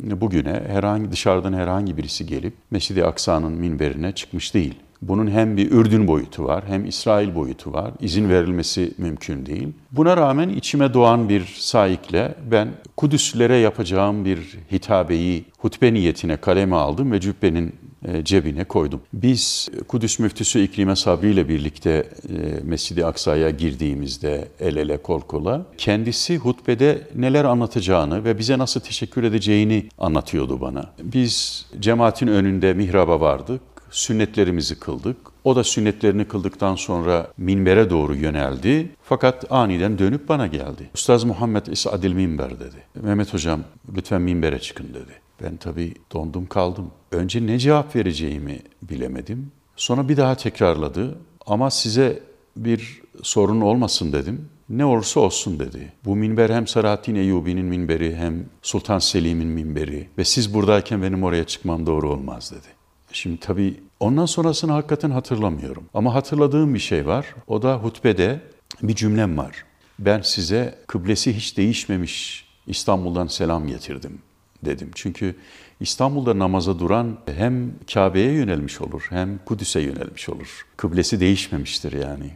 bugüne 0.00 0.62
herhangi 0.66 1.12
dışarıdan 1.12 1.52
herhangi 1.52 1.96
birisi 1.96 2.26
gelip 2.26 2.54
Mescid-i 2.70 3.04
Aksa'nın 3.04 3.52
minberine 3.52 4.12
çıkmış 4.12 4.54
değil. 4.54 4.74
Bunun 5.02 5.30
hem 5.30 5.56
bir 5.56 5.70
Ürdün 5.70 6.06
boyutu 6.06 6.44
var 6.44 6.64
hem 6.66 6.84
İsrail 6.84 7.34
boyutu 7.34 7.72
var. 7.72 7.92
İzin 8.00 8.28
verilmesi 8.28 8.92
mümkün 8.98 9.46
değil. 9.46 9.68
Buna 9.92 10.16
rağmen 10.16 10.48
içime 10.48 10.94
doğan 10.94 11.28
bir 11.28 11.44
saikle 11.58 12.34
ben 12.50 12.68
Kudüslülere 12.96 13.56
yapacağım 13.56 14.24
bir 14.24 14.58
hitabeyi 14.72 15.44
hutbe 15.58 15.94
niyetine 15.94 16.36
kaleme 16.36 16.76
aldım 16.76 17.12
ve 17.12 17.20
cübbenin 17.20 17.74
e, 18.04 18.24
cebine 18.24 18.64
koydum. 18.64 19.00
Biz 19.12 19.68
Kudüs 19.88 20.18
müftüsü 20.18 20.60
İklime 20.60 20.96
Sabri 20.96 21.30
ile 21.30 21.48
birlikte 21.48 21.90
e, 21.90 22.64
Mescid-i 22.64 23.06
Aksa'ya 23.06 23.50
girdiğimizde 23.50 24.48
el 24.60 24.76
ele 24.76 24.96
kol 24.96 25.20
kola 25.20 25.66
kendisi 25.78 26.36
hutbede 26.36 27.08
neler 27.16 27.44
anlatacağını 27.44 28.24
ve 28.24 28.38
bize 28.38 28.58
nasıl 28.58 28.80
teşekkür 28.80 29.22
edeceğini 29.22 29.88
anlatıyordu 29.98 30.60
bana. 30.60 30.90
Biz 31.02 31.66
cemaatin 31.80 32.26
önünde 32.26 32.74
mihraba 32.74 33.20
vardık 33.20 33.71
sünnetlerimizi 33.92 34.80
kıldık. 34.80 35.16
O 35.44 35.56
da 35.56 35.64
sünnetlerini 35.64 36.24
kıldıktan 36.24 36.76
sonra 36.76 37.32
minbere 37.38 37.90
doğru 37.90 38.14
yöneldi. 38.14 38.90
Fakat 39.02 39.52
aniden 39.52 39.98
dönüp 39.98 40.28
bana 40.28 40.46
geldi. 40.46 40.90
Ustaz 40.94 41.24
Muhammed 41.24 41.66
İsa'dil 41.66 42.12
minber 42.12 42.60
dedi. 42.60 42.76
Mehmet 43.02 43.34
hocam 43.34 43.60
lütfen 43.96 44.22
minbere 44.22 44.58
çıkın 44.58 44.88
dedi. 44.88 45.20
Ben 45.42 45.56
tabii 45.56 45.94
dondum 46.12 46.46
kaldım. 46.46 46.90
Önce 47.12 47.46
ne 47.46 47.58
cevap 47.58 47.96
vereceğimi 47.96 48.58
bilemedim. 48.82 49.52
Sonra 49.76 50.08
bir 50.08 50.16
daha 50.16 50.34
tekrarladı. 50.34 51.18
Ama 51.46 51.70
size 51.70 52.22
bir 52.56 53.02
sorun 53.22 53.60
olmasın 53.60 54.12
dedim. 54.12 54.48
Ne 54.68 54.84
olursa 54.84 55.20
olsun 55.20 55.58
dedi. 55.58 55.92
Bu 56.04 56.16
minber 56.16 56.50
hem 56.50 56.66
Selahaddin 56.66 57.14
Eyyubi'nin 57.14 57.64
minberi 57.64 58.16
hem 58.16 58.44
Sultan 58.62 58.98
Selim'in 58.98 59.48
minberi 59.48 60.08
ve 60.18 60.24
siz 60.24 60.54
buradayken 60.54 61.02
benim 61.02 61.22
oraya 61.22 61.44
çıkmam 61.44 61.86
doğru 61.86 62.10
olmaz 62.10 62.52
dedi. 62.52 62.81
Şimdi 63.12 63.40
tabii 63.40 63.80
ondan 64.00 64.26
sonrasını 64.26 64.72
hakikaten 64.72 65.10
hatırlamıyorum. 65.10 65.84
Ama 65.94 66.14
hatırladığım 66.14 66.74
bir 66.74 66.78
şey 66.78 67.06
var. 67.06 67.34
O 67.46 67.62
da 67.62 67.76
hutbede 67.76 68.40
bir 68.82 68.94
cümlem 68.94 69.38
var. 69.38 69.64
Ben 69.98 70.20
size 70.20 70.78
kıblesi 70.86 71.36
hiç 71.36 71.56
değişmemiş 71.56 72.44
İstanbul'dan 72.66 73.26
selam 73.26 73.66
getirdim 73.66 74.18
dedim. 74.64 74.90
Çünkü 74.94 75.36
İstanbul'da 75.80 76.38
namaza 76.38 76.78
duran 76.78 77.18
hem 77.36 77.74
Kabe'ye 77.94 78.32
yönelmiş 78.32 78.80
olur 78.80 79.06
hem 79.08 79.38
Kudüs'e 79.46 79.80
yönelmiş 79.80 80.28
olur. 80.28 80.66
Kıblesi 80.76 81.20
değişmemiştir 81.20 81.92
yani. 81.92 82.30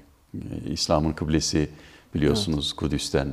İslam'ın 0.66 1.12
kıblesi 1.12 1.68
biliyorsunuz 2.14 2.66
evet. 2.68 2.76
Kudüs'ten 2.76 3.28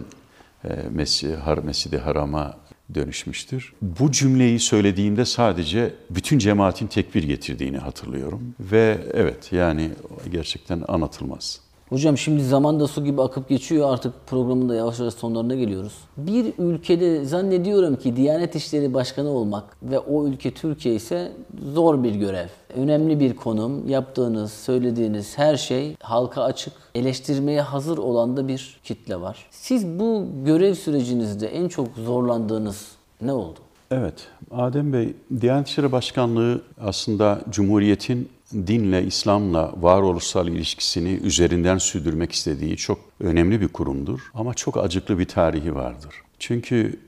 Mescid-i 1.64 1.98
Haram'a 1.98 2.58
dönüşmüştür. 2.96 3.74
Bu 3.82 4.12
cümleyi 4.12 4.60
söylediğimde 4.60 5.26
sadece 5.26 5.94
bütün 6.10 6.40
cemaatin 6.40 6.88
tekbir 6.88 7.24
getirdiğini 7.24 7.78
hatırlıyorum. 7.78 8.56
Ve 8.60 8.98
evet 9.14 9.52
yani 9.52 9.90
gerçekten 10.32 10.84
anlatılmaz. 10.88 11.63
Hocam 11.94 12.18
şimdi 12.18 12.44
zaman 12.44 12.80
da 12.80 12.88
su 12.88 13.04
gibi 13.04 13.22
akıp 13.22 13.50
geçiyor. 13.50 13.94
Artık 13.94 14.14
programın 14.28 14.70
da 14.70 14.76
yavaş 14.76 15.00
yavaş 15.00 15.14
sonlarına 15.14 15.56
geliyoruz. 15.56 15.94
Bir 16.18 16.54
ülkede 16.58 17.26
zannediyorum 17.26 17.96
ki 17.96 18.16
Diyanet 18.16 18.56
İşleri 18.56 18.94
Başkanı 18.94 19.30
olmak 19.30 19.64
ve 19.84 20.00
o 20.00 20.28
ülke 20.28 20.52
Türkiye 20.52 20.96
ise 20.96 21.32
zor 21.74 22.04
bir 22.04 22.16
görev. 22.16 22.48
Önemli 22.76 23.20
bir 23.20 23.36
konum. 23.36 23.90
Yaptığınız, 23.90 24.52
söylediğiniz 24.52 25.38
her 25.38 25.58
şey 25.58 25.96
halka 26.02 26.44
açık. 26.44 26.74
Eleştirmeye 26.96 27.62
hazır 27.62 27.98
olan 27.98 28.38
da 28.38 28.48
bir 28.48 28.80
kitle 28.84 29.22
var. 29.22 29.48
Siz 29.52 30.00
bu 30.00 30.26
görev 30.46 30.74
sürecinizde 30.74 31.48
en 31.48 31.68
çok 31.68 31.88
zorlandığınız 32.06 32.92
ne 33.22 33.34
oldu? 33.34 33.60
Evet, 33.92 34.28
Adem 34.52 34.94
Bey, 34.94 35.14
Diyanet 35.42 35.68
İşleri 35.68 35.92
Başkanlığı 35.92 36.62
aslında 36.82 37.42
Cumhuriyet'in 37.50 38.30
dinle, 38.68 39.04
İslam'la 39.04 39.74
varoluşsal 39.78 40.48
ilişkisini 40.48 41.10
üzerinden 41.10 41.78
sürdürmek 41.78 42.32
istediği 42.32 42.78
çok 42.78 43.00
önemli 43.20 43.62
bir 43.62 43.68
kurumdur. 43.68 44.20
Ama 44.34 44.54
çok 44.54 44.78
acıklı 44.78 45.20
bir 45.20 45.26
tarihi 45.26 45.76
vardır. 45.76 46.16
Çünkü 46.40 47.00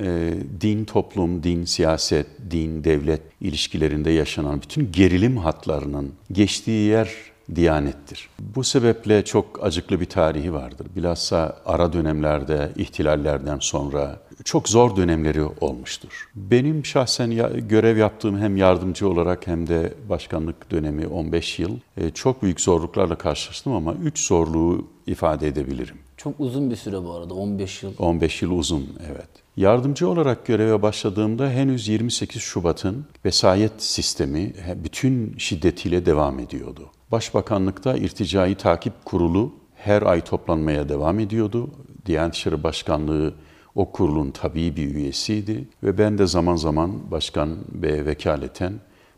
e, 0.00 0.34
din, 0.60 0.84
toplum, 0.84 1.42
din, 1.42 1.64
siyaset, 1.64 2.26
din, 2.50 2.84
devlet 2.84 3.22
ilişkilerinde 3.40 4.10
yaşanan 4.10 4.62
bütün 4.62 4.92
gerilim 4.92 5.36
hatlarının 5.36 6.12
geçtiği 6.32 6.88
yer 6.88 7.32
Diyanettir. 7.54 8.28
Bu 8.38 8.64
sebeple 8.64 9.24
çok 9.24 9.64
acıklı 9.64 10.00
bir 10.00 10.06
tarihi 10.06 10.52
vardır. 10.52 10.86
Bilhassa 10.96 11.56
ara 11.66 11.92
dönemlerde, 11.92 12.72
ihtilallerden 12.76 13.58
sonra 13.60 14.20
çok 14.44 14.68
zor 14.68 14.96
dönemleri 14.96 15.42
olmuştur. 15.60 16.28
Benim 16.34 16.84
şahsen 16.84 17.30
ya, 17.30 17.50
görev 17.68 17.96
yaptığım 17.96 18.38
hem 18.38 18.56
yardımcı 18.56 19.08
olarak 19.08 19.46
hem 19.46 19.66
de 19.66 19.94
başkanlık 20.08 20.70
dönemi 20.70 21.06
15 21.06 21.58
yıl 21.58 21.76
e, 21.96 22.10
çok 22.10 22.42
büyük 22.42 22.60
zorluklarla 22.60 23.14
karşılaştım 23.14 23.72
ama 23.72 23.94
3 23.94 24.18
zorluğu 24.18 24.86
ifade 25.06 25.48
edebilirim. 25.48 25.96
Çok 26.16 26.40
uzun 26.40 26.70
bir 26.70 26.76
süre 26.76 27.04
bu 27.04 27.12
arada 27.12 27.34
15 27.34 27.82
yıl. 27.82 27.92
15 27.98 28.42
yıl 28.42 28.50
uzun 28.50 28.88
evet. 29.12 29.28
Yardımcı 29.56 30.08
olarak 30.08 30.46
göreve 30.46 30.82
başladığımda 30.82 31.50
henüz 31.50 31.88
28 31.88 32.42
Şubat'ın 32.42 33.06
vesayet 33.24 33.82
sistemi 33.82 34.52
bütün 34.84 35.34
şiddetiyle 35.38 36.06
devam 36.06 36.38
ediyordu. 36.38 36.90
Başbakanlıkta 37.12 37.96
irticai 37.96 38.54
takip 38.54 39.04
kurulu 39.04 39.52
her 39.74 40.02
ay 40.02 40.20
toplanmaya 40.20 40.88
devam 40.88 41.18
ediyordu. 41.20 41.70
Diyanet 42.06 42.34
İşleri 42.34 42.62
Başkanlığı 42.62 43.34
o 43.74 43.92
kurulun 43.92 44.30
tabii 44.30 44.76
bir 44.76 44.94
üyesiydi 44.94 45.68
ve 45.82 45.98
ben 45.98 46.18
de 46.18 46.26
zaman 46.26 46.56
zaman 46.56 47.10
başkan 47.10 47.56
beye 47.74 48.06
vekaleten 48.06 48.72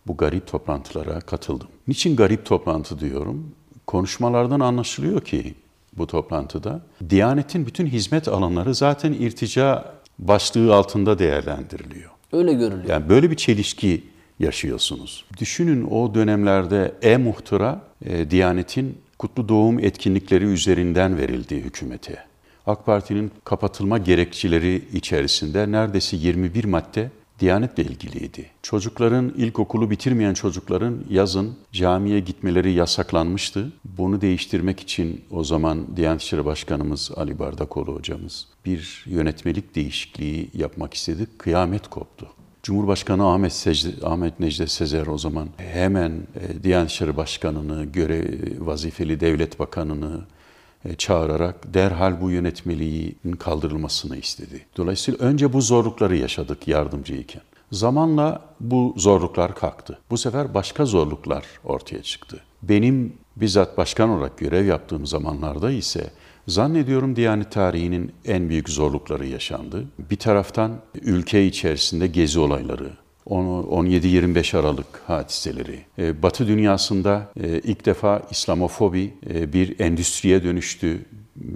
bu 0.07 0.16
garip 0.16 0.46
toplantılara 0.46 1.20
katıldım. 1.20 1.68
Niçin 1.88 2.16
garip 2.16 2.46
toplantı 2.46 3.00
diyorum? 3.00 3.50
Konuşmalardan 3.86 4.61
anlaşılıyor 4.61 5.20
ki 5.20 5.55
bu 5.96 6.07
toplantıda 6.07 6.80
Diyanet'in 7.11 7.66
bütün 7.66 7.86
hizmet 7.86 8.28
alanları 8.28 8.74
zaten 8.74 9.12
irtica 9.12 9.94
başlığı 10.18 10.74
altında 10.74 11.18
değerlendiriliyor. 11.18 12.11
Öyle 12.32 12.52
görülüyor. 12.52 12.88
Yani 12.88 13.09
böyle 13.09 13.30
bir 13.30 13.36
çelişki 13.36 14.05
yaşıyorsunuz. 14.40 15.24
Düşünün 15.40 15.86
o 15.90 16.14
dönemlerde 16.14 16.94
e-muhtıra 17.02 17.80
e, 18.05 18.30
Diyanet'in 18.30 18.98
kutlu 19.18 19.48
doğum 19.48 19.78
etkinlikleri 19.78 20.44
üzerinden 20.44 21.18
verildiği 21.18 21.61
hükümete. 21.61 22.34
AK 22.66 22.86
Parti'nin 22.86 23.30
kapatılma 23.44 23.98
gerekçeleri 23.98 24.82
içerisinde 24.92 25.72
neredeyse 25.72 26.16
21 26.16 26.64
madde 26.64 27.10
Diyanetle 27.40 27.82
ilgiliydi. 27.82 28.46
Çocukların, 28.62 29.32
ilkokulu 29.36 29.90
bitirmeyen 29.90 30.34
çocukların 30.34 30.98
yazın 31.10 31.56
camiye 31.72 32.20
gitmeleri 32.20 32.72
yasaklanmıştı. 32.72 33.72
Bunu 33.84 34.20
değiştirmek 34.20 34.80
için 34.80 35.24
o 35.30 35.44
zaman 35.44 35.96
Diyanet 35.96 36.22
İşleri 36.22 36.44
Başkanımız 36.44 37.10
Ali 37.16 37.38
Bardakoğlu 37.38 37.94
hocamız 37.94 38.46
bir 38.64 39.04
yönetmelik 39.06 39.74
değişikliği 39.74 40.50
yapmak 40.54 40.94
istedi. 40.94 41.26
Kıyamet 41.38 41.88
koptu. 41.88 42.26
Cumhurbaşkanı 42.62 43.32
Ahmet, 43.32 43.52
Secde, 43.52 44.06
Ahmet 44.06 44.40
Necdet 44.40 44.70
Sezer 44.70 45.06
o 45.06 45.18
zaman 45.18 45.48
hemen 45.56 46.12
e, 46.12 46.62
Diyanet 46.62 46.90
İşleri 46.90 47.16
Başkanı'nı, 47.16 47.84
göre 47.84 48.24
vazifeli 48.58 49.20
devlet 49.20 49.58
bakanını 49.58 50.20
çağırarak 50.99 51.74
derhal 51.74 52.20
bu 52.20 52.30
yönetmeliğin 52.30 53.32
kaldırılmasını 53.39 54.16
istedi. 54.16 54.66
Dolayısıyla 54.76 55.26
önce 55.26 55.53
bu 55.53 55.61
zorlukları 55.61 56.16
yaşadık 56.16 56.68
yardımcıyken. 56.68 57.43
Zamanla 57.72 58.41
bu 58.61 58.95
zorluklar 58.97 59.55
kalktı. 59.55 59.99
Bu 60.11 60.18
sefer 60.18 60.55
başka 60.55 60.85
zorluklar 60.85 61.45
ortaya 61.64 62.03
çıktı. 62.03 62.41
Benim 62.62 63.12
bizzat 63.37 63.78
başkan 63.78 64.09
olarak 64.09 64.39
görev 64.39 64.66
yaptığım 64.66 65.07
zamanlarda 65.07 65.70
ise 65.70 66.11
Zannediyorum 66.49 67.16
Diyanet 67.16 67.53
tarihinin 67.53 68.12
en 68.24 68.49
büyük 68.49 68.68
zorlukları 68.68 69.26
yaşandı. 69.26 69.85
Bir 70.11 70.16
taraftan 70.16 70.72
ülke 70.95 71.47
içerisinde 71.47 72.07
gezi 72.07 72.39
olayları, 72.39 72.91
17-25 73.27 74.59
Aralık 74.59 75.03
hadiseleri. 75.07 75.81
E, 75.99 76.22
Batı 76.22 76.49
dünyasında 76.49 77.31
e, 77.41 77.49
ilk 77.49 77.87
defa 77.87 78.22
İslamofobi 78.31 79.14
e, 79.31 79.53
bir 79.53 79.81
endüstriye 79.81 80.45
dönüştü. 80.45 81.05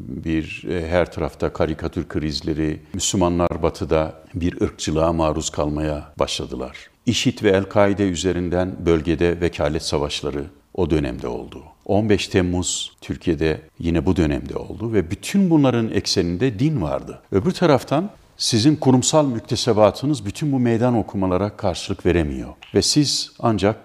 Bir 0.09 0.64
her 0.69 1.12
tarafta 1.12 1.53
karikatür 1.53 2.09
krizleri, 2.09 2.81
Müslümanlar 2.95 3.62
batıda 3.62 4.23
bir 4.35 4.61
ırkçılığa 4.61 5.12
maruz 5.12 5.51
kalmaya 5.51 6.12
başladılar. 6.19 6.77
İşit 7.07 7.43
ve 7.43 7.51
El-Kaide 7.51 8.09
üzerinden 8.09 8.77
bölgede 8.87 9.41
vekalet 9.41 9.83
savaşları 9.83 10.45
o 10.75 10.91
dönemde 10.91 11.29
oldu. 11.29 11.62
15 11.87 12.29
Temmuz 12.29 12.93
Türkiye'de 13.01 13.61
yine 13.79 14.07
bu 14.07 14.16
dönemde 14.16 14.57
oldu 14.57 14.93
ve 14.93 15.11
bütün 15.11 15.51
bunların 15.51 15.91
ekseninde 15.91 16.59
din 16.59 16.83
vardı. 16.83 17.23
Öbür 17.33 17.51
taraftan 17.51 18.11
sizin 18.39 18.76
kurumsal 18.76 19.26
müktesebatınız 19.26 20.26
bütün 20.26 20.53
bu 20.53 20.59
meydan 20.59 20.95
okumalara 20.95 21.57
karşılık 21.57 22.07
veremiyor. 22.07 22.55
Ve 22.74 22.82
siz 22.82 23.32
ancak 23.39 23.76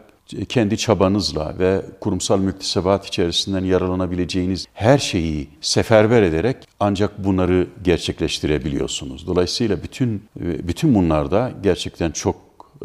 kendi 0.49 0.77
çabanızla 0.77 1.59
ve 1.59 1.81
kurumsal 1.99 2.39
müktesebat 2.39 3.05
içerisinden 3.07 3.63
yararlanabileceğiniz 3.63 4.65
her 4.73 4.97
şeyi 4.97 5.49
seferber 5.61 6.21
ederek 6.21 6.57
ancak 6.79 7.23
bunları 7.23 7.67
gerçekleştirebiliyorsunuz. 7.83 9.27
Dolayısıyla 9.27 9.83
bütün 9.83 10.23
bütün 10.39 10.95
bunlarda 10.95 11.51
gerçekten 11.63 12.11
çok 12.11 12.35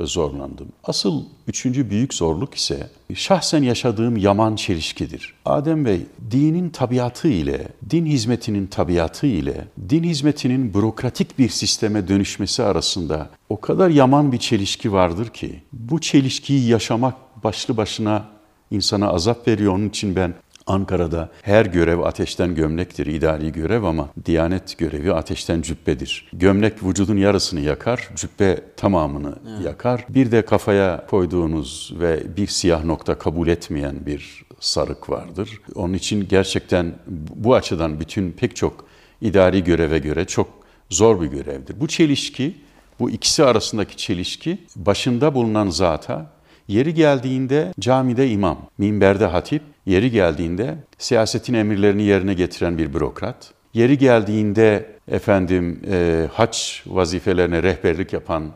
zorlandım. 0.06 0.68
Asıl 0.84 1.22
üçüncü 1.46 1.90
büyük 1.90 2.14
zorluk 2.14 2.54
ise 2.54 2.90
şahsen 3.14 3.62
yaşadığım 3.62 4.16
yaman 4.16 4.56
çelişkidir. 4.56 5.34
Adem 5.44 5.84
Bey, 5.84 6.06
dinin 6.30 6.70
tabiatı 6.70 7.28
ile, 7.28 7.68
din 7.90 8.06
hizmetinin 8.06 8.66
tabiatı 8.66 9.26
ile, 9.26 9.64
din 9.88 10.02
hizmetinin 10.02 10.74
bürokratik 10.74 11.38
bir 11.38 11.48
sisteme 11.48 12.08
dönüşmesi 12.08 12.62
arasında 12.62 13.30
o 13.48 13.60
kadar 13.60 13.90
yaman 13.90 14.32
bir 14.32 14.38
çelişki 14.38 14.92
vardır 14.92 15.28
ki, 15.28 15.62
bu 15.72 16.00
çelişkiyi 16.00 16.68
yaşamak 16.68 17.14
başlı 17.44 17.76
başına 17.76 18.24
insana 18.70 19.08
azap 19.08 19.48
veriyor. 19.48 19.72
Onun 19.72 19.88
için 19.88 20.16
ben 20.16 20.34
Ankara'da 20.68 21.28
her 21.42 21.66
görev 21.66 21.98
ateşten 21.98 22.54
gömlektir, 22.54 23.06
idari 23.06 23.52
görev 23.52 23.82
ama 23.82 24.08
Diyanet 24.24 24.78
görevi 24.78 25.12
ateşten 25.12 25.62
cübbedir. 25.62 26.28
Gömlek 26.32 26.82
vücudun 26.82 27.16
yarısını 27.16 27.60
yakar, 27.60 28.08
cübbe 28.16 28.60
tamamını 28.76 29.34
evet. 29.48 29.66
yakar. 29.66 30.04
Bir 30.08 30.30
de 30.30 30.44
kafaya 30.44 31.06
koyduğunuz 31.06 31.92
ve 32.00 32.36
bir 32.36 32.46
siyah 32.46 32.84
nokta 32.84 33.18
kabul 33.18 33.48
etmeyen 33.48 34.06
bir 34.06 34.44
sarık 34.60 35.10
vardır. 35.10 35.60
Onun 35.74 35.94
için 35.94 36.28
gerçekten 36.28 36.94
bu 37.34 37.54
açıdan 37.54 38.00
bütün 38.00 38.32
pek 38.32 38.56
çok 38.56 38.84
idari 39.20 39.64
göreve 39.64 39.98
göre 39.98 40.24
çok 40.24 40.48
zor 40.90 41.20
bir 41.20 41.26
görevdir. 41.26 41.80
Bu 41.80 41.88
çelişki, 41.88 42.56
bu 43.00 43.10
ikisi 43.10 43.44
arasındaki 43.44 43.96
çelişki 43.96 44.58
başında 44.76 45.34
bulunan 45.34 45.70
zata 45.70 46.38
Yeri 46.68 46.94
geldiğinde 46.94 47.72
camide 47.80 48.30
imam, 48.30 48.58
minberde 48.78 49.26
hatip, 49.26 49.62
yeri 49.88 50.10
geldiğinde 50.10 50.74
siyasetin 50.98 51.54
emirlerini 51.54 52.02
yerine 52.02 52.34
getiren 52.34 52.78
bir 52.78 52.94
bürokrat, 52.94 53.52
yeri 53.74 53.98
geldiğinde 53.98 54.86
efendim 55.08 55.80
e, 55.90 56.26
haç 56.32 56.82
vazifelerine 56.86 57.62
rehberlik 57.62 58.12
yapan 58.12 58.52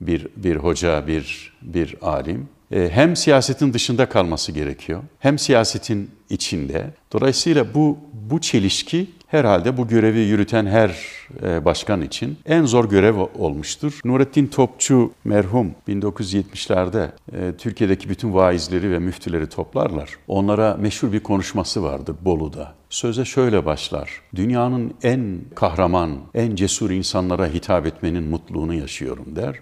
bir 0.00 0.28
bir 0.36 0.56
hoca, 0.56 1.06
bir 1.06 1.52
bir 1.62 1.96
alim, 2.02 2.48
e, 2.72 2.90
hem 2.92 3.16
siyasetin 3.16 3.72
dışında 3.72 4.08
kalması 4.08 4.52
gerekiyor, 4.52 5.02
hem 5.18 5.38
siyasetin 5.38 6.10
içinde. 6.30 6.90
Dolayısıyla 7.12 7.74
bu 7.74 7.98
bu 8.12 8.40
çelişki 8.40 9.06
herhalde 9.30 9.76
bu 9.76 9.88
görevi 9.88 10.18
yürüten 10.18 10.66
her 10.66 10.96
e, 11.42 11.64
başkan 11.64 12.02
için 12.02 12.38
en 12.46 12.64
zor 12.64 12.88
görev 12.88 13.16
olmuştur. 13.38 14.00
Nurettin 14.04 14.46
Topçu 14.46 15.12
merhum 15.24 15.74
1970'lerde 15.88 17.08
e, 17.32 17.56
Türkiye'deki 17.58 18.08
bütün 18.08 18.34
vaizleri 18.34 18.90
ve 18.90 18.98
müftüleri 18.98 19.48
toplarlar. 19.48 20.10
Onlara 20.28 20.76
meşhur 20.80 21.12
bir 21.12 21.20
konuşması 21.20 21.82
vardır 21.82 22.16
Bolu'da. 22.20 22.74
Söze 22.90 23.24
şöyle 23.24 23.66
başlar. 23.66 24.20
Dünyanın 24.34 24.94
en 25.02 25.40
kahraman, 25.54 26.18
en 26.34 26.56
cesur 26.56 26.90
insanlara 26.90 27.46
hitap 27.46 27.86
etmenin 27.86 28.22
mutluluğunu 28.22 28.74
yaşıyorum 28.74 29.36
der. 29.36 29.56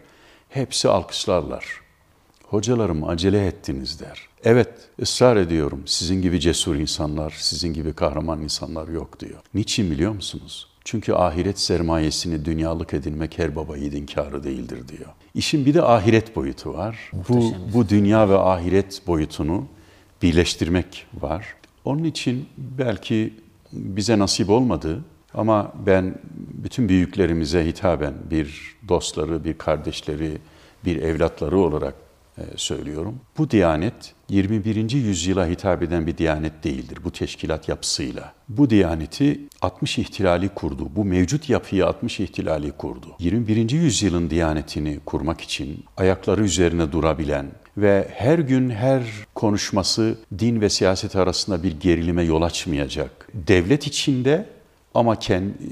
Hepsi 0.48 0.88
alkışlarlar. 0.88 1.64
Hocalarım 2.44 3.04
acele 3.04 3.46
ettiniz 3.46 4.00
der. 4.00 4.27
Evet, 4.44 4.68
ısrar 5.02 5.36
ediyorum. 5.36 5.82
Sizin 5.86 6.22
gibi 6.22 6.40
cesur 6.40 6.76
insanlar, 6.76 7.34
sizin 7.38 7.72
gibi 7.72 7.92
kahraman 7.92 8.42
insanlar 8.42 8.88
yok 8.88 9.20
diyor. 9.20 9.40
Niçin 9.54 9.90
biliyor 9.90 10.12
musunuz? 10.12 10.68
Çünkü 10.84 11.12
ahiret 11.12 11.58
sermayesini 11.58 12.44
dünyalık 12.44 12.94
edinmek 12.94 13.38
her 13.38 13.56
baba 13.56 13.76
yiğidin 13.76 14.06
kârı 14.06 14.44
değildir 14.44 14.88
diyor. 14.88 15.10
İşin 15.34 15.66
bir 15.66 15.74
de 15.74 15.82
ahiret 15.82 16.36
boyutu 16.36 16.74
var. 16.74 17.10
Bu, 17.28 17.52
bu 17.74 17.88
dünya 17.88 18.28
ve 18.28 18.38
ahiret 18.38 19.06
boyutunu 19.06 19.66
birleştirmek 20.22 21.06
var. 21.20 21.54
Onun 21.84 22.04
için 22.04 22.48
belki 22.56 23.34
bize 23.72 24.18
nasip 24.18 24.50
olmadı 24.50 25.04
ama 25.34 25.72
ben 25.86 26.18
bütün 26.64 26.88
büyüklerimize 26.88 27.66
hitaben 27.66 28.14
bir 28.30 28.76
dostları, 28.88 29.44
bir 29.44 29.58
kardeşleri, 29.58 30.38
bir 30.84 31.02
evlatları 31.02 31.58
olarak 31.58 31.94
söylüyorum. 32.56 33.20
Bu 33.38 33.50
diyanet 33.50 34.14
21. 34.28 34.90
yüzyıla 34.90 35.46
hitap 35.46 35.82
eden 35.82 36.06
bir 36.06 36.18
diyanet 36.18 36.64
değildir 36.64 36.98
bu 37.04 37.10
teşkilat 37.10 37.68
yapısıyla. 37.68 38.32
Bu 38.48 38.70
diyaneti 38.70 39.40
60 39.62 39.98
ihtilali 39.98 40.48
kurdu. 40.48 40.88
Bu 40.96 41.04
mevcut 41.04 41.48
yapıyı 41.48 41.86
60 41.86 42.20
ihtilali 42.20 42.72
kurdu. 42.72 43.06
21. 43.18 43.70
yüzyılın 43.70 44.30
diyanetini 44.30 44.98
kurmak 45.06 45.40
için 45.40 45.84
ayakları 45.96 46.44
üzerine 46.44 46.92
durabilen 46.92 47.46
ve 47.76 48.08
her 48.14 48.38
gün 48.38 48.70
her 48.70 49.02
konuşması 49.34 50.18
din 50.38 50.60
ve 50.60 50.68
siyaset 50.68 51.16
arasında 51.16 51.62
bir 51.62 51.80
gerilime 51.80 52.22
yol 52.22 52.42
açmayacak. 52.42 53.28
Devlet 53.34 53.86
içinde 53.86 54.46
ama 54.94 55.18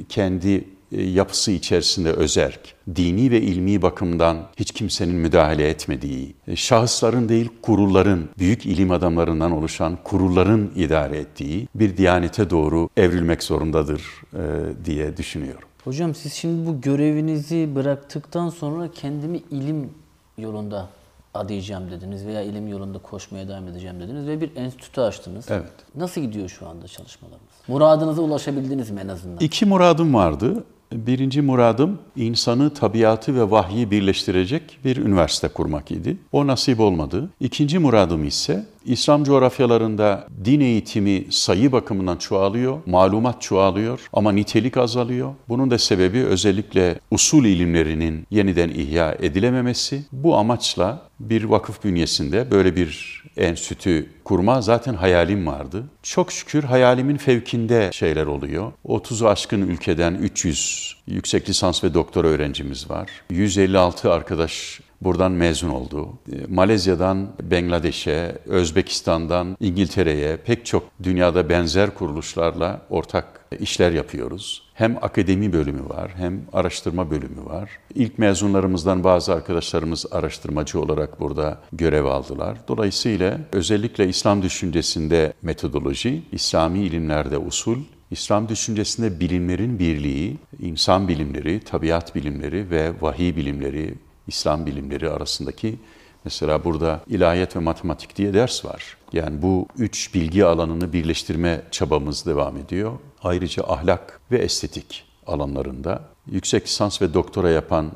kendi 0.08 0.54
e, 0.54 0.64
yapısı 0.92 1.50
içerisinde 1.50 2.12
özerk, 2.12 2.74
dini 2.96 3.30
ve 3.30 3.40
ilmi 3.40 3.82
bakımdan 3.82 4.36
hiç 4.56 4.70
kimsenin 4.70 5.14
müdahale 5.14 5.68
etmediği, 5.68 6.34
e, 6.46 6.56
şahısların 6.56 7.28
değil 7.28 7.48
kurulların, 7.62 8.28
büyük 8.38 8.66
ilim 8.66 8.90
adamlarından 8.90 9.52
oluşan 9.52 9.98
kurulların 10.04 10.70
idare 10.76 11.18
ettiği 11.18 11.68
bir 11.74 11.96
diyanete 11.96 12.50
doğru 12.50 12.88
evrilmek 12.96 13.42
zorundadır 13.42 14.02
e, 14.34 14.40
diye 14.84 15.16
düşünüyorum. 15.16 15.68
Hocam 15.84 16.14
siz 16.14 16.32
şimdi 16.32 16.66
bu 16.66 16.80
görevinizi 16.80 17.74
bıraktıktan 17.74 18.48
sonra 18.48 18.90
kendimi 18.90 19.38
ilim 19.50 19.90
yolunda 20.38 20.88
adayacağım 21.34 21.90
dediniz 21.90 22.26
veya 22.26 22.42
ilim 22.42 22.68
yolunda 22.68 22.98
koşmaya 22.98 23.48
devam 23.48 23.68
edeceğim 23.68 24.00
dediniz 24.00 24.26
ve 24.26 24.40
bir 24.40 24.56
enstitü 24.56 25.00
açtınız. 25.00 25.46
Evet. 25.50 25.72
Nasıl 25.94 26.20
gidiyor 26.20 26.48
şu 26.48 26.68
anda 26.68 26.88
çalışmalarınız? 26.88 27.40
Muradınıza 27.68 28.22
ulaşabildiniz 28.22 28.90
mi 28.90 29.00
en 29.00 29.08
azından? 29.08 29.38
İki 29.40 29.66
muradım 29.66 30.14
vardı. 30.14 30.64
Birinci 30.92 31.42
muradım 31.42 31.98
insanı, 32.16 32.74
tabiatı 32.74 33.34
ve 33.34 33.50
vahyi 33.50 33.90
birleştirecek 33.90 34.78
bir 34.84 34.96
üniversite 34.96 35.48
kurmak 35.48 35.90
idi. 35.90 36.16
O 36.32 36.46
nasip 36.46 36.80
olmadı. 36.80 37.28
İkinci 37.40 37.78
muradım 37.78 38.24
ise 38.24 38.66
İslam 38.86 39.24
coğrafyalarında 39.24 40.26
din 40.44 40.60
eğitimi 40.60 41.24
sayı 41.30 41.72
bakımından 41.72 42.16
çoğalıyor, 42.16 42.78
malumat 42.86 43.42
çoğalıyor 43.42 44.00
ama 44.12 44.32
nitelik 44.32 44.76
azalıyor. 44.76 45.34
Bunun 45.48 45.70
da 45.70 45.78
sebebi 45.78 46.24
özellikle 46.24 47.00
usul 47.10 47.44
ilimlerinin 47.44 48.26
yeniden 48.30 48.68
ihya 48.68 49.12
edilememesi. 49.12 50.02
Bu 50.12 50.36
amaçla 50.36 51.02
bir 51.20 51.44
vakıf 51.44 51.84
bünyesinde 51.84 52.50
böyle 52.50 52.76
bir 52.76 53.22
enstitü 53.36 54.10
kurma 54.24 54.60
zaten 54.60 54.94
hayalim 54.94 55.46
vardı. 55.46 55.84
Çok 56.02 56.32
şükür 56.32 56.64
hayalimin 56.64 57.16
fevkinde 57.16 57.90
şeyler 57.92 58.26
oluyor. 58.26 58.72
30'u 58.84 59.28
aşkın 59.28 59.60
ülkeden 59.62 60.14
300 60.14 60.96
yüksek 61.06 61.48
lisans 61.48 61.84
ve 61.84 61.94
doktora 61.94 62.28
öğrencimiz 62.28 62.90
var. 62.90 63.10
156 63.30 64.12
arkadaş 64.12 64.80
buradan 65.02 65.32
mezun 65.32 65.68
oldu. 65.68 66.08
Malezya'dan 66.48 67.28
Bangladeş'e, 67.50 68.38
Özbekistan'dan 68.46 69.56
İngiltere'ye 69.60 70.36
pek 70.36 70.66
çok 70.66 70.82
dünyada 71.02 71.48
benzer 71.48 71.94
kuruluşlarla 71.94 72.82
ortak 72.90 73.46
işler 73.60 73.92
yapıyoruz. 73.92 74.62
Hem 74.74 74.96
akademi 75.02 75.52
bölümü 75.52 75.88
var 75.88 76.12
hem 76.16 76.40
araştırma 76.52 77.10
bölümü 77.10 77.44
var. 77.44 77.70
İlk 77.94 78.18
mezunlarımızdan 78.18 79.04
bazı 79.04 79.34
arkadaşlarımız 79.34 80.06
araştırmacı 80.10 80.80
olarak 80.80 81.20
burada 81.20 81.60
görev 81.72 82.04
aldılar. 82.04 82.58
Dolayısıyla 82.68 83.38
özellikle 83.52 84.08
İslam 84.08 84.42
düşüncesinde 84.42 85.32
metodoloji, 85.42 86.22
İslami 86.32 86.78
ilimlerde 86.78 87.38
usul, 87.38 87.78
İslam 88.10 88.48
düşüncesinde 88.48 89.20
bilimlerin 89.20 89.78
birliği, 89.78 90.36
insan 90.58 91.08
bilimleri, 91.08 91.60
tabiat 91.60 92.14
bilimleri 92.14 92.70
ve 92.70 92.92
vahiy 93.00 93.36
bilimleri, 93.36 93.94
İslam 94.26 94.66
bilimleri 94.66 95.10
arasındaki 95.10 95.78
mesela 96.24 96.64
burada 96.64 97.00
ilahiyat 97.06 97.56
ve 97.56 97.60
matematik 97.60 98.16
diye 98.16 98.34
ders 98.34 98.64
var. 98.64 98.96
Yani 99.12 99.42
bu 99.42 99.66
üç 99.78 100.14
bilgi 100.14 100.44
alanını 100.44 100.92
birleştirme 100.92 101.62
çabamız 101.70 102.26
devam 102.26 102.56
ediyor. 102.56 102.92
Ayrıca 103.22 103.64
ahlak 103.64 104.20
ve 104.30 104.38
estetik 104.38 105.04
alanlarında 105.26 106.02
yüksek 106.30 106.64
lisans 106.66 107.02
ve 107.02 107.14
doktora 107.14 107.50
yapan 107.50 107.92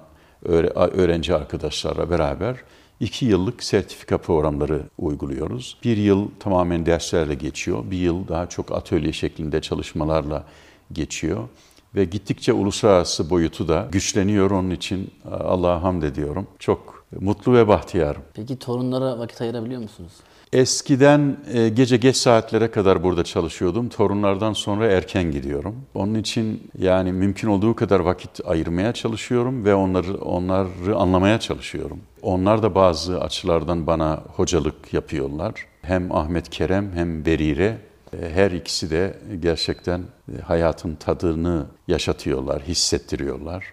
öğrenci 0.75 1.35
arkadaşlarla 1.35 2.11
beraber 2.11 2.57
iki 3.01 3.27
yıllık 3.27 3.63
sertifika 3.63 4.19
programları 4.19 4.83
uyguluyoruz. 4.99 5.77
Bir 5.85 5.97
yıl 5.97 6.29
tamamen 6.41 6.87
derslerle 6.87 7.35
geçiyor, 7.35 7.91
bir 7.91 7.99
yıl 7.99 8.29
daha 8.29 8.49
çok 8.49 8.73
atölye 8.73 9.13
şeklinde 9.13 9.61
çalışmalarla 9.61 10.45
geçiyor 10.93 11.49
ve 11.95 12.05
gittikçe 12.05 12.53
uluslararası 12.53 13.31
boyutu 13.31 13.69
da 13.69 13.89
güçleniyor. 13.93 14.51
Onun 14.51 14.71
için 14.71 15.11
Allah'a 15.31 15.83
hamd 15.83 16.03
ediyorum. 16.03 16.47
Çok 16.59 17.05
mutlu 17.21 17.53
ve 17.53 17.69
bahtiyarım. 17.69 18.23
Peki 18.35 18.59
torunlara 18.59 19.19
vakit 19.19 19.41
ayırabiliyor 19.41 19.83
musunuz? 19.83 20.13
Eskiden 20.53 21.37
e, 21.53 21.69
gece 21.69 21.97
geç 21.97 22.17
saatlere 22.17 22.71
kadar 22.71 23.03
burada 23.03 23.25
çalışıyordum. 23.25 23.89
Torunlardan 23.89 24.53
sonra 24.53 24.87
erken 24.87 25.31
gidiyorum. 25.31 25.77
Onun 25.95 26.15
için 26.15 26.71
yani 26.79 27.13
mümkün 27.13 27.49
olduğu 27.49 27.75
kadar 27.75 28.01
vakit 28.01 28.41
ayırmaya 28.47 28.93
çalışıyorum 28.93 29.65
ve 29.65 29.75
onları 29.75 30.15
onları 30.15 30.97
anlamaya 30.97 31.41
çalışıyorum. 31.41 31.99
Onlar 32.23 32.63
da 32.63 32.75
bazı 32.75 33.21
açılardan 33.21 33.87
bana 33.87 34.23
hocalık 34.37 34.95
yapıyorlar. 34.95 35.55
Hem 35.83 36.13
Ahmet 36.13 36.51
Kerem 36.51 36.93
hem 36.95 37.25
Berire 37.25 37.65
e, 37.65 37.90
her 38.19 38.51
ikisi 38.51 38.91
de 38.91 39.19
gerçekten 39.41 40.01
e, 40.39 40.41
hayatın 40.41 40.95
tadını 40.95 41.67
yaşatıyorlar, 41.89 42.63
hissettiriyorlar. 42.63 43.65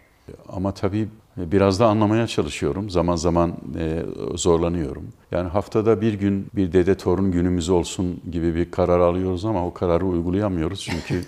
Ama 0.50 0.74
tabii 0.74 1.08
biraz 1.38 1.80
da 1.80 1.88
anlamaya 1.88 2.28
çalışıyorum. 2.28 2.90
Zaman 2.90 3.16
zaman 3.16 3.54
e, 3.80 4.04
zorlanıyorum. 4.36 5.08
Yani 5.32 5.50
haftada 5.50 6.02
bir 6.02 6.14
gün 6.14 6.48
bir 6.56 6.74
dede 6.74 6.98
torun 6.98 7.32
günümüz 7.32 7.70
olsun 7.70 8.22
gibi 8.32 8.56
bir 8.56 8.72
karar 8.72 9.00
alıyoruz 9.00 9.46
ama 9.46 9.66
o 9.68 9.74
kararı 9.74 10.06
uygulayamıyoruz 10.06 10.90
çünkü 10.92 11.24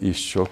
iş 0.00 0.30
çok. 0.30 0.48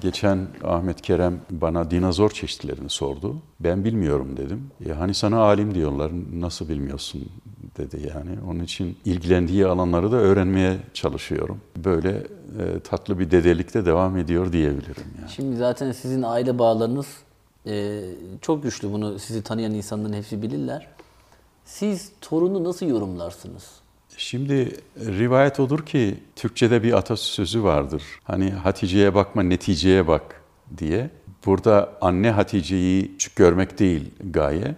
Geçen 0.00 0.46
Ahmet 0.64 1.02
Kerem 1.02 1.40
bana 1.50 1.90
dinozor 1.90 2.30
çeşitlerini 2.30 2.90
sordu. 2.90 3.36
Ben 3.60 3.84
bilmiyorum 3.84 4.36
dedim. 4.36 4.70
E, 4.86 4.92
hani 4.92 5.14
sana 5.14 5.40
alim 5.40 5.74
diyorlar, 5.74 6.12
nasıl 6.32 6.68
bilmiyorsun 6.68 7.28
dedi 7.76 8.12
yani. 8.14 8.30
Onun 8.50 8.60
için 8.60 8.96
ilgilendiği 9.04 9.66
alanları 9.66 10.12
da 10.12 10.16
öğrenmeye 10.16 10.76
çalışıyorum. 10.94 11.60
Böyle 11.76 12.10
e, 12.58 12.80
tatlı 12.80 13.18
bir 13.18 13.30
dedelikte 13.30 13.86
devam 13.86 14.16
ediyor 14.16 14.52
diyebilirim. 14.52 15.04
Yani. 15.20 15.30
Şimdi 15.30 15.56
zaten 15.56 15.92
sizin 15.92 16.22
aile 16.22 16.58
bağlarınız 16.58 17.06
e, 17.66 18.02
çok 18.40 18.62
güçlü. 18.62 18.92
Bunu 18.92 19.18
sizi 19.18 19.42
tanıyan 19.42 19.74
insanların 19.74 20.12
hepsi 20.12 20.42
bilirler. 20.42 20.88
Siz 21.64 22.12
torunu 22.20 22.64
nasıl 22.64 22.86
yorumlarsınız? 22.86 23.64
Şimdi 24.16 24.80
rivayet 24.98 25.60
odur 25.60 25.86
ki 25.86 26.18
Türkçe'de 26.36 26.82
bir 26.82 26.92
atasözü 26.92 27.62
vardır. 27.62 28.02
Hani 28.24 28.50
Hatice'ye 28.50 29.14
bakma 29.14 29.42
neticeye 29.42 30.08
bak 30.08 30.42
diye. 30.78 31.10
Burada 31.46 31.92
anne 32.00 32.30
Hatice'yi 32.30 33.12
küçük 33.12 33.36
görmek 33.36 33.78
değil 33.78 34.10
gaye. 34.30 34.74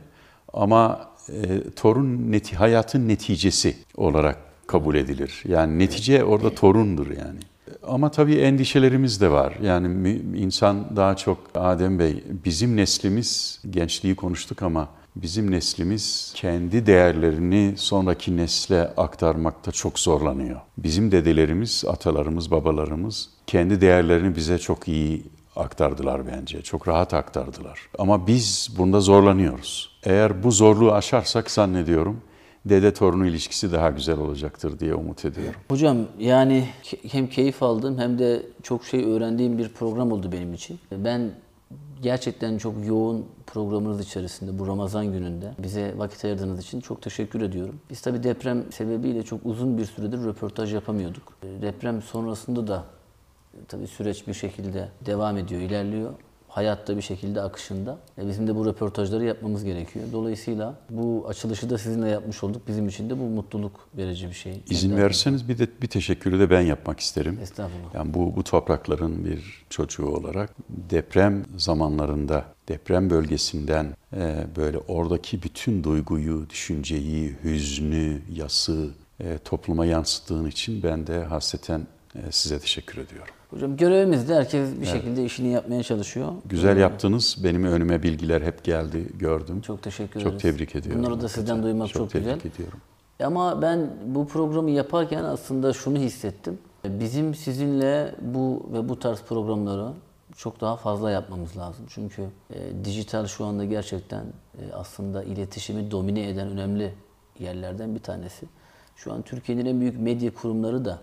Ama 0.53 1.09
e, 1.29 1.70
torun 1.76 2.33
neti, 2.33 2.57
hayatın 2.57 3.09
neticesi 3.09 3.76
olarak 3.97 4.39
kabul 4.66 4.95
edilir. 4.95 5.43
Yani 5.49 5.79
netice 5.79 6.24
orada 6.24 6.55
torundur 6.55 7.07
yani. 7.07 7.39
Ama 7.83 8.11
tabii 8.11 8.35
endişelerimiz 8.35 9.20
de 9.20 9.31
var. 9.31 9.55
Yani 9.62 10.20
insan 10.37 10.97
daha 10.97 11.16
çok 11.16 11.39
Adem 11.55 11.99
Bey, 11.99 12.24
bizim 12.45 12.76
neslimiz, 12.76 13.62
gençliği 13.70 14.14
konuştuk 14.14 14.62
ama 14.62 14.89
bizim 15.16 15.51
neslimiz 15.51 16.33
kendi 16.37 16.87
değerlerini 16.87 17.74
sonraki 17.76 18.37
nesle 18.37 18.81
aktarmakta 18.97 19.72
çok 19.72 19.99
zorlanıyor. 19.99 20.61
Bizim 20.79 21.12
dedelerimiz, 21.12 21.85
atalarımız, 21.89 22.51
babalarımız 22.51 23.31
kendi 23.47 23.81
değerlerini 23.81 24.37
bize 24.37 24.59
çok 24.59 24.89
iyi 24.89 25.22
aktardılar 25.57 26.26
bence. 26.26 26.62
Çok 26.62 26.89
rahat 26.89 27.14
aktardılar. 27.14 27.81
Ama 27.99 28.26
biz 28.26 28.68
bunda 28.79 29.01
zorlanıyoruz. 29.01 29.97
Eğer 30.09 30.43
bu 30.43 30.51
zorluğu 30.51 30.93
aşarsak 30.93 31.51
zannediyorum 31.51 32.21
dede 32.65 32.95
torunu 32.95 33.27
ilişkisi 33.27 33.73
daha 33.73 33.91
güzel 33.91 34.19
olacaktır 34.19 34.79
diye 34.79 34.95
umut 34.95 35.25
ediyorum. 35.25 35.61
Hocam 35.71 35.97
yani 36.19 36.69
hem 37.11 37.27
keyif 37.27 37.63
aldım 37.63 37.99
hem 37.99 38.19
de 38.19 38.43
çok 38.63 38.85
şey 38.85 39.05
öğrendiğim 39.05 39.59
bir 39.59 39.69
program 39.69 40.13
oldu 40.13 40.33
benim 40.33 40.55
için. 40.55 40.79
Ben 40.93 41.31
gerçekten 42.03 42.59
çok 42.59 42.87
yoğun 42.87 43.27
programınız 43.47 44.01
içerisinde 44.01 44.59
bu 44.59 44.67
Ramazan 44.67 45.13
gününde 45.13 45.53
bize 45.59 45.95
vakit 45.97 46.25
ayırdığınız 46.25 46.61
için 46.61 46.81
çok 46.81 47.03
teşekkür 47.03 47.41
ediyorum. 47.41 47.81
Biz 47.91 48.01
tabii 48.01 48.23
deprem 48.23 48.73
sebebiyle 48.73 49.23
çok 49.23 49.41
uzun 49.45 49.79
bir 49.79 49.85
süredir 49.85 50.25
röportaj 50.25 50.75
yapamıyorduk. 50.75 51.33
Deprem 51.63 52.03
sonrasında 52.03 52.67
da 52.67 52.85
tabii 53.69 53.87
süreç 53.87 54.27
bir 54.27 54.35
şekilde 54.35 54.89
devam 55.07 55.37
ediyor, 55.37 55.61
ilerliyor. 55.61 56.13
Hayatta 56.59 56.97
bir 56.97 57.03
şekilde 57.03 57.41
akışında. 57.41 57.99
E 58.19 58.29
bizim 58.29 58.47
de 58.47 58.57
bu 58.57 58.67
röportajları 58.67 59.25
yapmamız 59.25 59.65
gerekiyor. 59.65 60.05
Dolayısıyla 60.13 60.75
bu 60.91 61.25
açılışı 61.29 61.71
da 61.71 61.79
sizinle 61.79 62.09
yapmış 62.09 62.45
olduk. 62.45 62.69
Bizim 62.69 62.89
için 62.89 63.11
de 63.11 63.19
bu 63.19 63.23
mutluluk 63.23 63.89
verici 63.97 64.29
bir 64.29 64.35
şey. 64.35 64.61
İzin 64.71 64.97
verirseniz 64.97 65.49
bir 65.49 65.59
de 65.59 65.69
bir 65.83 65.87
teşekkürü 65.87 66.39
de 66.39 66.51
ben 66.51 66.61
yapmak 66.61 67.01
isterim. 67.01 67.39
Estağfurullah. 67.43 67.95
Yani 67.95 68.15
bu 68.15 68.37
bu 68.37 68.45
toprakların 68.45 69.25
bir 69.25 69.67
çocuğu 69.71 70.07
olarak 70.07 70.51
deprem 70.69 71.45
zamanlarında 71.57 72.45
deprem 72.69 73.11
bölgesinden 73.11 73.97
e, 74.17 74.47
böyle 74.57 74.79
oradaki 74.79 75.43
bütün 75.43 75.85
duyguyu, 75.85 76.51
düşünceyi, 76.51 77.37
hüznü, 77.45 78.23
yası 78.33 78.91
e, 79.21 79.39
topluma 79.39 79.87
yansıttığın 79.87 80.47
için 80.47 80.83
ben 80.83 81.07
de 81.07 81.25
hasreten 81.25 81.87
e, 82.15 82.33
size 82.33 82.59
teşekkür 82.59 82.99
ediyorum. 82.99 83.35
Hocam 83.51 83.76
görevimiz 83.76 84.28
de 84.28 84.34
herkes 84.34 84.72
bir 84.72 84.76
evet. 84.76 84.88
şekilde 84.88 85.24
işini 85.24 85.49
yapmaya 85.49 85.82
çalışıyor. 85.82 86.32
Güzel 86.44 86.76
ee, 86.76 86.80
yaptınız. 86.80 87.36
Benim 87.44 87.64
önüme 87.64 88.03
bilgiler 88.03 88.42
hep 88.42 88.64
geldi, 88.64 89.09
gördüm. 89.18 89.61
Çok 89.61 89.82
teşekkür 89.82 90.20
ederiz. 90.20 90.32
Çok 90.32 90.40
tebrik 90.40 90.76
ediyorum. 90.76 91.05
Bunları 91.05 91.20
da 91.20 91.28
sizden 91.28 91.62
duymak 91.62 91.88
çok, 91.88 91.94
çok 91.94 92.12
güzel. 92.12 92.32
Çok 92.32 92.42
tebrik 92.42 92.55
ediyorum. 92.55 92.78
Ama 93.24 93.62
ben 93.62 93.90
bu 94.07 94.28
programı 94.28 94.70
yaparken 94.70 95.24
aslında 95.24 95.72
şunu 95.72 95.99
hissettim. 95.99 96.59
Bizim 96.84 97.34
sizinle 97.34 98.14
bu 98.20 98.66
ve 98.72 98.88
bu 98.88 98.99
tarz 98.99 99.22
programları 99.22 99.92
çok 100.36 100.61
daha 100.61 100.76
fazla 100.76 101.11
yapmamız 101.11 101.57
lazım. 101.57 101.84
Çünkü 101.88 102.22
e, 102.55 102.84
dijital 102.84 103.26
şu 103.26 103.44
anda 103.44 103.64
gerçekten 103.64 104.24
e, 104.59 104.72
aslında 104.72 105.24
iletişimi 105.24 105.90
domine 105.90 106.28
eden 106.28 106.49
önemli 106.49 106.94
yerlerden 107.38 107.94
bir 107.94 108.01
tanesi. 108.01 108.46
Şu 108.96 109.12
an 109.12 109.22
Türkiye'nin 109.22 109.66
en 109.66 109.80
büyük 109.80 110.01
medya 110.01 110.34
kurumları 110.34 110.84
da 110.84 110.99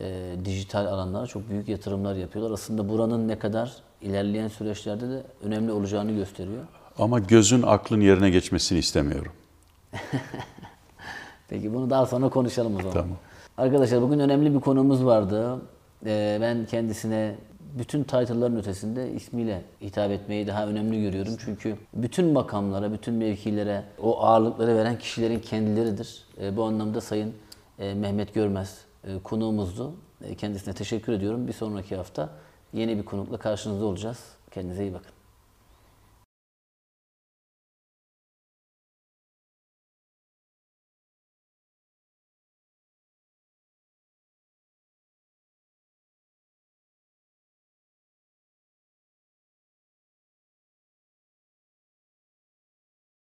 e, 0.00 0.36
dijital 0.44 0.86
alanlara 0.86 1.26
çok 1.26 1.50
büyük 1.50 1.68
yatırımlar 1.68 2.14
yapıyorlar. 2.14 2.52
Aslında 2.52 2.88
buranın 2.88 3.28
ne 3.28 3.38
kadar 3.38 3.72
ilerleyen 4.02 4.48
süreçlerde 4.48 5.08
de 5.08 5.22
önemli 5.42 5.72
olacağını 5.72 6.12
gösteriyor. 6.12 6.64
Ama 6.98 7.18
gözün 7.18 7.62
aklın 7.62 8.00
yerine 8.00 8.30
geçmesini 8.30 8.78
istemiyorum. 8.78 9.32
Peki 11.48 11.74
bunu 11.74 11.90
daha 11.90 12.06
sonra 12.06 12.28
konuşalım 12.28 12.76
o 12.76 12.78
zaman. 12.78 12.92
Tamam. 12.92 13.16
Arkadaşlar 13.58 14.02
bugün 14.02 14.18
önemli 14.18 14.54
bir 14.54 14.60
konumuz 14.60 15.04
vardı. 15.04 15.60
Ee, 16.06 16.38
ben 16.40 16.66
kendisine 16.66 17.34
bütün 17.78 18.02
title'ların 18.02 18.56
ötesinde 18.56 19.12
ismiyle 19.12 19.62
hitap 19.82 20.10
etmeyi 20.10 20.46
daha 20.46 20.66
önemli 20.66 21.02
görüyorum. 21.02 21.36
Çünkü 21.44 21.76
bütün 21.94 22.32
makamlara, 22.32 22.92
bütün 22.92 23.14
mevkilere 23.14 23.82
o 24.02 24.20
ağırlıkları 24.20 24.76
veren 24.76 24.98
kişilerin 24.98 25.38
kendileridir. 25.38 26.24
E, 26.40 26.56
bu 26.56 26.64
anlamda 26.64 27.00
Sayın 27.00 27.34
e, 27.78 27.94
Mehmet 27.94 28.34
Görmez 28.34 28.85
konuğumuzdu. 29.24 29.94
E, 30.24 30.34
kendisine 30.34 30.74
teşekkür 30.74 31.12
ediyorum. 31.12 31.46
Bir 31.46 31.52
sonraki 31.52 31.96
hafta 31.96 32.30
yeni 32.72 32.98
bir 32.98 33.04
konukla 33.04 33.38
karşınızda 33.38 33.84
olacağız. 33.84 34.18
Kendinize 34.50 34.82
iyi 34.82 34.94
bakın. 34.94 35.15